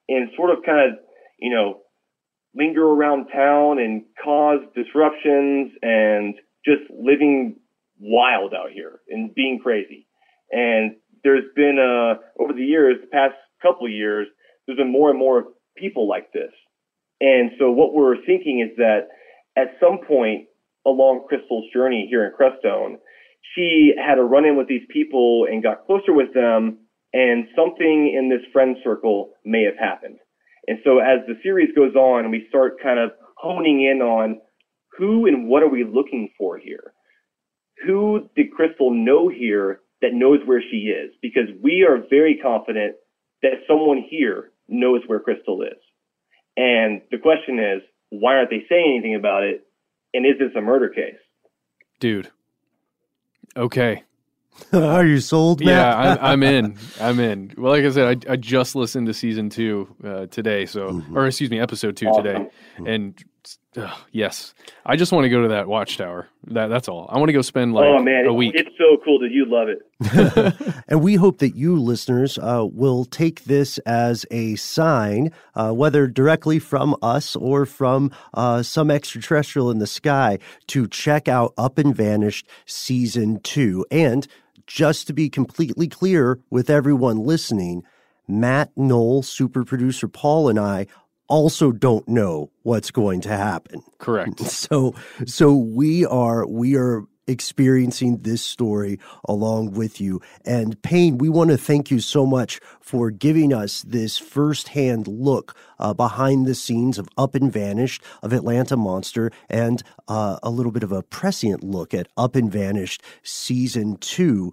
and 0.09 0.29
sort 0.35 0.49
of 0.49 0.57
kind 0.65 0.91
of, 0.91 0.99
you 1.37 1.53
know, 1.53 1.81
linger 2.55 2.83
around 2.83 3.27
town 3.27 3.77
and 3.77 4.03
cause 4.23 4.61
disruptions 4.73 5.71
and 5.83 6.35
just 6.65 6.81
living 6.89 7.57
wild 7.99 8.53
out 8.53 8.71
here 8.73 8.99
and 9.09 9.35
being 9.35 9.59
crazy. 9.61 10.07
And 10.51 10.95
there's 11.23 11.43
been, 11.55 11.77
uh, 11.77 12.19
over 12.41 12.53
the 12.53 12.65
years, 12.65 12.97
the 13.01 13.07
past 13.07 13.35
couple 13.61 13.85
of 13.85 13.91
years, 13.91 14.27
there's 14.65 14.77
been 14.77 14.91
more 14.91 15.11
and 15.11 15.19
more 15.19 15.45
people 15.75 16.07
like 16.07 16.31
this. 16.31 16.51
And 17.19 17.51
so 17.59 17.71
what 17.71 17.93
we're 17.93 18.23
thinking 18.25 18.59
is 18.59 18.75
that 18.77 19.07
at 19.57 19.77
some 19.79 19.99
point 20.07 20.45
along 20.85 21.27
Kristal's 21.31 21.71
journey 21.73 22.07
here 22.09 22.25
in 22.25 22.31
Crestone, 22.31 22.97
she 23.55 23.93
had 23.97 24.17
a 24.17 24.23
run 24.23 24.45
in 24.45 24.57
with 24.57 24.67
these 24.67 24.85
people 24.89 25.47
and 25.49 25.63
got 25.63 25.85
closer 25.85 26.13
with 26.13 26.33
them, 26.33 26.79
and 27.13 27.47
something 27.55 28.13
in 28.15 28.29
this 28.29 28.45
friend 28.53 28.77
circle 28.83 29.31
may 29.45 29.63
have 29.63 29.77
happened. 29.79 30.17
And 30.67 30.79
so 30.83 30.99
as 30.99 31.19
the 31.27 31.39
series 31.43 31.73
goes 31.75 31.95
on, 31.95 32.29
we 32.29 32.45
start 32.49 32.81
kind 32.81 32.99
of 32.99 33.11
honing 33.37 33.83
in 33.83 34.01
on 34.01 34.39
who 34.97 35.27
and 35.27 35.47
what 35.47 35.63
are 35.63 35.69
we 35.69 35.83
looking 35.83 36.29
for 36.37 36.57
here? 36.57 36.93
Who 37.85 38.29
did 38.35 38.47
Kristal 38.51 38.91
know 38.91 39.29
here 39.29 39.81
that 40.01 40.13
knows 40.13 40.39
where 40.45 40.61
she 40.61 40.87
is? 40.87 41.11
Because 41.21 41.47
we 41.61 41.85
are 41.87 42.03
very 42.09 42.39
confident 42.41 42.95
that 43.43 43.63
someone 43.67 44.03
here 44.09 44.51
knows 44.67 45.01
where 45.07 45.19
Kristal 45.19 45.63
is. 45.63 45.77
And 46.57 47.01
the 47.11 47.17
question 47.19 47.59
is, 47.59 47.81
why 48.09 48.35
aren't 48.35 48.49
they 48.49 48.65
saying 48.67 48.93
anything 48.95 49.15
about 49.15 49.43
it? 49.43 49.61
And 50.13 50.25
is 50.25 50.33
this 50.39 50.51
a 50.57 50.61
murder 50.61 50.89
case? 50.89 51.15
Dude. 51.99 52.29
Okay. 53.55 54.03
Are 54.73 55.05
you 55.05 55.19
sold, 55.19 55.59
Matt? 55.63 55.67
Yeah, 55.67 56.17
I, 56.19 56.31
I'm 56.31 56.41
in. 56.41 56.77
I'm 56.99 57.19
in. 57.19 57.53
Well, 57.57 57.71
like 57.71 57.83
I 57.85 57.89
said, 57.91 58.25
I, 58.27 58.33
I 58.33 58.35
just 58.37 58.75
listened 58.75 59.05
to 59.07 59.13
season 59.13 59.49
two 59.51 59.95
uh, 60.03 60.25
today, 60.27 60.65
so 60.65 60.89
Mm-hmm. 60.89 61.17
or 61.17 61.27
excuse 61.27 61.51
me, 61.51 61.59
episode 61.59 61.95
two 61.95 62.07
Awesome. 62.07 62.23
today, 62.23 62.49
and 62.85 63.23
Ugh, 63.75 63.97
yes, 64.11 64.53
I 64.85 64.95
just 64.95 65.11
want 65.11 65.25
to 65.25 65.29
go 65.29 65.43
to 65.43 65.49
that 65.49 65.67
watchtower. 65.67 66.27
That 66.47 66.67
that's 66.67 66.87
all. 66.87 67.07
I 67.11 67.17
want 67.17 67.29
to 67.29 67.33
go 67.33 67.41
spend 67.41 67.73
like 67.73 67.85
oh 67.85 68.01
man, 68.01 68.25
a 68.25 68.33
week. 68.33 68.55
it's 68.55 68.75
so 68.77 68.97
cool 69.05 69.19
that 69.19 69.31
you 69.31 69.45
love 69.47 69.67
it. 69.69 70.83
and 70.87 71.01
we 71.01 71.15
hope 71.15 71.39
that 71.39 71.55
you 71.55 71.75
listeners 71.75 72.37
uh, 72.39 72.65
will 72.65 73.05
take 73.05 73.43
this 73.43 73.77
as 73.79 74.25
a 74.31 74.55
sign, 74.55 75.31
uh, 75.55 75.71
whether 75.71 76.07
directly 76.07 76.59
from 76.59 76.95
us 77.01 77.35
or 77.35 77.65
from 77.65 78.11
uh, 78.33 78.63
some 78.63 78.89
extraterrestrial 78.89 79.69
in 79.69 79.79
the 79.79 79.87
sky, 79.87 80.39
to 80.67 80.87
check 80.87 81.27
out 81.27 81.53
Up 81.57 81.77
and 81.77 81.95
Vanished 81.95 82.47
season 82.65 83.39
two. 83.41 83.85
And 83.91 84.27
just 84.65 85.07
to 85.07 85.13
be 85.13 85.29
completely 85.29 85.87
clear 85.87 86.39
with 86.49 86.69
everyone 86.69 87.19
listening, 87.19 87.83
Matt, 88.27 88.71
Noel, 88.75 89.21
super 89.23 89.63
producer 89.63 90.07
Paul, 90.07 90.49
and 90.49 90.59
I 90.59 90.87
also 91.27 91.71
don't 91.71 92.07
know 92.07 92.51
what's 92.63 92.91
going 92.91 93.21
to 93.21 93.29
happen. 93.29 93.83
Correct. 93.99 94.39
So 94.67 94.95
so 95.25 95.53
we 95.55 96.05
are 96.05 96.45
we 96.47 96.75
are 96.75 97.03
experiencing 97.27 98.19
this 98.19 98.41
story 98.41 98.99
along 99.25 99.71
with 99.71 99.99
you. 100.01 100.21
And 100.45 100.81
Payne, 100.81 101.17
we 101.17 101.29
want 101.29 101.49
to 101.51 101.57
thank 101.57 101.91
you 101.91 101.99
so 101.99 102.25
much 102.25 102.59
for 102.79 103.11
giving 103.11 103.53
us 103.53 103.81
this 103.83 104.17
firsthand 104.17 105.07
look 105.07 105.55
uh, 105.79 105.93
behind 105.93 106.45
the 106.45 106.55
scenes 106.55 106.97
of 106.97 107.09
Up 107.17 107.35
and 107.35 107.51
Vanished, 107.51 108.01
of 108.23 108.33
Atlanta 108.33 108.77
Monster, 108.77 109.31
and 109.49 109.83
uh, 110.07 110.39
a 110.41 110.49
little 110.49 110.71
bit 110.71 110.83
of 110.83 110.91
a 110.91 111.03
prescient 111.03 111.63
look 111.63 111.93
at 111.93 112.07
Up 112.17 112.35
and 112.35 112.51
Vanished 112.51 113.03
season 113.23 113.97
two. 113.97 114.51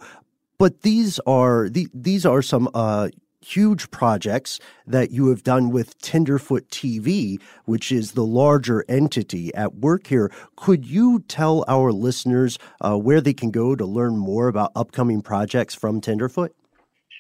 But 0.59 0.83
these 0.83 1.19
are 1.27 1.69
the, 1.69 1.89
these 1.95 2.27
are 2.27 2.43
some 2.43 2.69
uh, 2.75 3.09
huge 3.45 3.91
projects 3.91 4.59
that 4.87 5.11
you 5.11 5.29
have 5.29 5.43
done 5.43 5.71
with 5.71 6.01
Tenderfoot 6.01 6.69
TV, 6.71 7.41
which 7.65 7.93
is 7.93 8.13
the 8.13 8.25
larger 8.25 8.85
entity 8.89 9.55
at 9.55 9.75
work 9.77 10.07
here. 10.07 10.31
Could 10.57 10.87
you 10.87 11.21
tell 11.29 11.65
our 11.69 11.93
listeners 11.93 12.59
uh, 12.81 12.97
where 12.97 13.21
they 13.21 13.35
can 13.35 13.51
go 13.51 13.77
to 13.77 13.85
learn 13.85 14.17
more 14.17 14.49
about 14.49 14.73
upcoming 14.75 15.23
projects 15.23 15.75
from 15.75 16.01
Tenderfoot? 16.01 16.55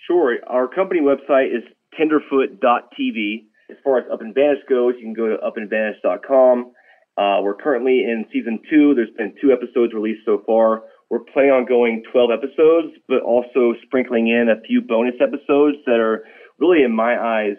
Sure. 0.07 0.37
Our 0.49 0.68
company 0.68 1.01
website 1.01 1.55
is 1.55 1.62
tenderfoot.tv. 1.99 3.45
As 3.70 3.77
far 3.83 3.99
as 3.99 4.05
Up 4.12 4.20
and 4.20 4.35
Vanish 4.35 4.59
goes, 4.68 4.95
you 4.99 5.05
can 5.05 5.14
go 5.14 5.29
to 5.29 5.37
upandvanish.com. 5.37 6.72
Uh, 7.16 7.41
we're 7.43 7.55
currently 7.55 8.03
in 8.03 8.25
season 8.33 8.59
two. 8.68 8.95
There's 8.95 9.11
been 9.16 9.35
two 9.41 9.53
episodes 9.53 9.95
released 9.95 10.20
so 10.27 10.43
far. 10.47 10.83
We're 11.14 11.22
planning 11.32 11.52
on 11.52 11.64
going 11.64 12.02
12 12.10 12.30
episodes, 12.34 12.90
but 13.06 13.22
also 13.22 13.78
sprinkling 13.86 14.26
in 14.26 14.50
a 14.50 14.60
few 14.66 14.82
bonus 14.82 15.14
episodes 15.22 15.78
that 15.86 16.02
are 16.02 16.24
really, 16.58 16.82
in 16.82 16.90
my 16.90 17.14
eyes, 17.14 17.54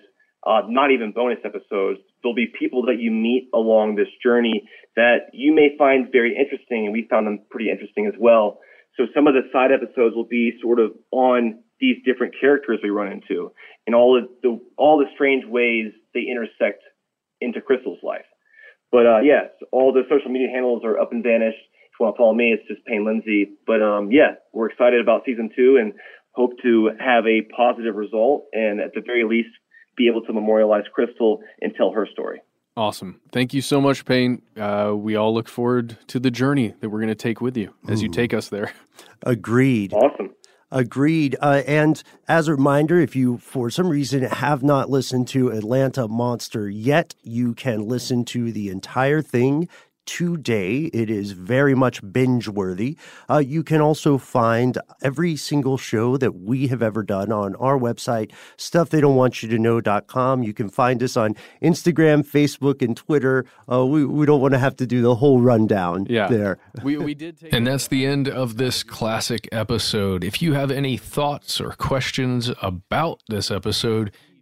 uh, 0.45 0.67
not 0.67 0.91
even 0.91 1.13
bonus 1.13 1.39
episodes. 1.45 2.03
There'll 2.19 2.35
be 2.35 2.51
people 2.59 2.83
that 2.87 2.99
you 2.99 3.11
meet 3.11 3.47
along 3.53 3.95
this 3.95 4.11
journey 4.21 4.67
that 4.97 5.31
you 5.31 5.55
may 5.55 5.69
find 5.77 6.11
very 6.11 6.35
interesting, 6.35 6.83
and 6.83 6.91
we 6.91 7.07
found 7.09 7.27
them 7.27 7.47
pretty 7.49 7.71
interesting 7.71 8.07
as 8.07 8.13
well. 8.19 8.59
So 8.97 9.07
some 9.15 9.25
of 9.25 9.35
the 9.35 9.47
side 9.53 9.71
episodes 9.71 10.17
will 10.17 10.27
be 10.27 10.59
sort 10.61 10.81
of 10.81 10.91
on 11.11 11.63
these 11.79 11.95
different 12.03 12.35
characters 12.37 12.81
we 12.83 12.89
run 12.89 13.07
into, 13.07 13.53
and 13.87 13.95
all 13.95 14.19
of 14.19 14.27
the 14.43 14.59
all 14.75 14.99
the 14.99 15.07
strange 15.15 15.45
ways 15.47 15.93
they 16.13 16.27
intersect 16.27 16.83
into 17.39 17.61
Kristal's 17.61 18.03
life. 18.03 18.27
But 18.91 19.07
uh, 19.07 19.19
yes, 19.23 19.47
all 19.71 19.93
the 19.93 20.03
social 20.11 20.29
media 20.29 20.49
handles 20.51 20.83
are 20.83 20.99
up 20.99 21.13
and 21.13 21.23
vanished 21.23 21.63
you 21.99 22.05
want 22.05 22.15
to 22.15 22.17
follow 22.17 22.33
me, 22.33 22.55
it's 22.57 22.67
just 22.67 22.85
Payne 22.85 23.05
Lindsey. 23.05 23.51
But 23.65 23.81
um, 23.81 24.11
yeah, 24.11 24.35
we're 24.53 24.69
excited 24.69 25.01
about 25.01 25.23
season 25.25 25.49
two 25.55 25.77
and 25.79 25.93
hope 26.31 26.51
to 26.63 26.91
have 26.99 27.25
a 27.25 27.41
positive 27.55 27.95
result 27.95 28.45
and 28.53 28.79
at 28.79 28.93
the 28.93 29.01
very 29.05 29.23
least 29.23 29.49
be 29.95 30.09
able 30.09 30.21
to 30.23 30.33
memorialize 30.33 30.83
Kristal 30.97 31.37
and 31.61 31.73
tell 31.75 31.91
her 31.91 32.07
story. 32.11 32.41
Awesome. 32.77 33.21
Thank 33.31 33.53
you 33.53 33.61
so 33.61 33.79
much, 33.79 34.03
Payne. 34.03 34.41
Uh, 34.57 34.93
we 34.95 35.15
all 35.15 35.33
look 35.33 35.47
forward 35.47 35.97
to 36.07 36.19
the 36.19 36.29
journey 36.29 36.73
that 36.81 36.89
we're 36.89 36.99
going 36.99 37.07
to 37.07 37.15
take 37.15 37.39
with 37.39 37.55
you 37.55 37.73
as 37.87 38.01
you 38.01 38.09
take 38.09 38.33
us 38.33 38.49
there. 38.49 38.73
Agreed. 39.23 39.93
Awesome. 39.93 40.35
Agreed. 40.71 41.37
Uh, 41.39 41.61
and 41.65 42.03
as 42.27 42.49
a 42.49 42.51
reminder, 42.51 42.99
if 42.99 43.15
you, 43.15 43.37
for 43.37 43.69
some 43.69 43.87
reason, 43.87 44.23
have 44.23 44.61
not 44.61 44.89
listened 44.89 45.29
to 45.29 45.51
Atlanta 45.51 46.09
Monster 46.09 46.69
yet, 46.69 47.15
you 47.23 47.53
can 47.53 47.87
listen 47.87 48.25
to 48.25 48.51
the 48.51 48.67
entire 48.67 49.21
thing 49.21 49.69
today. 50.05 50.89
It 50.93 51.09
is 51.09 51.31
very 51.31 51.75
much 51.75 52.01
binge 52.11 52.47
worthy. 52.47 52.97
Uh, 53.29 53.39
you 53.39 53.63
can 53.63 53.81
also 53.81 54.17
find 54.17 54.77
every 55.01 55.35
single 55.35 55.77
show 55.77 56.17
that 56.17 56.35
we 56.35 56.67
have 56.67 56.81
ever 56.81 57.03
done 57.03 57.31
on 57.31 57.55
our 57.55 57.77
website, 57.77 58.31
stufftheydon'twantyoutoknow.com. 58.57 60.43
You 60.43 60.53
can 60.53 60.69
find 60.69 61.01
us 61.03 61.17
on 61.17 61.35
Instagram, 61.61 62.25
Facebook, 62.25 62.81
and 62.81 62.95
Twitter. 62.95 63.45
Uh, 63.71 63.85
we, 63.85 64.05
we 64.05 64.25
don't 64.25 64.41
want 64.41 64.53
to 64.53 64.59
have 64.59 64.75
to 64.77 64.87
do 64.87 65.01
the 65.01 65.15
whole 65.15 65.41
rundown 65.41 66.05
yeah. 66.09 66.27
there. 66.27 66.57
We, 66.83 66.97
we 66.97 67.15
did 67.15 67.39
take 67.39 67.51
And 67.53 67.65
that's 67.65 67.87
the 67.87 68.05
end 68.05 68.27
of 68.27 68.57
this 68.57 68.83
classic 68.83 69.49
episode. 69.51 70.23
If 70.23 70.41
you 70.41 70.53
have 70.53 70.69
any 70.69 70.97
thoughts 70.97 71.59
or 71.59 71.71
questions 71.71 72.51
about 72.61 73.23
this 73.27 73.49
episode, 73.49 74.11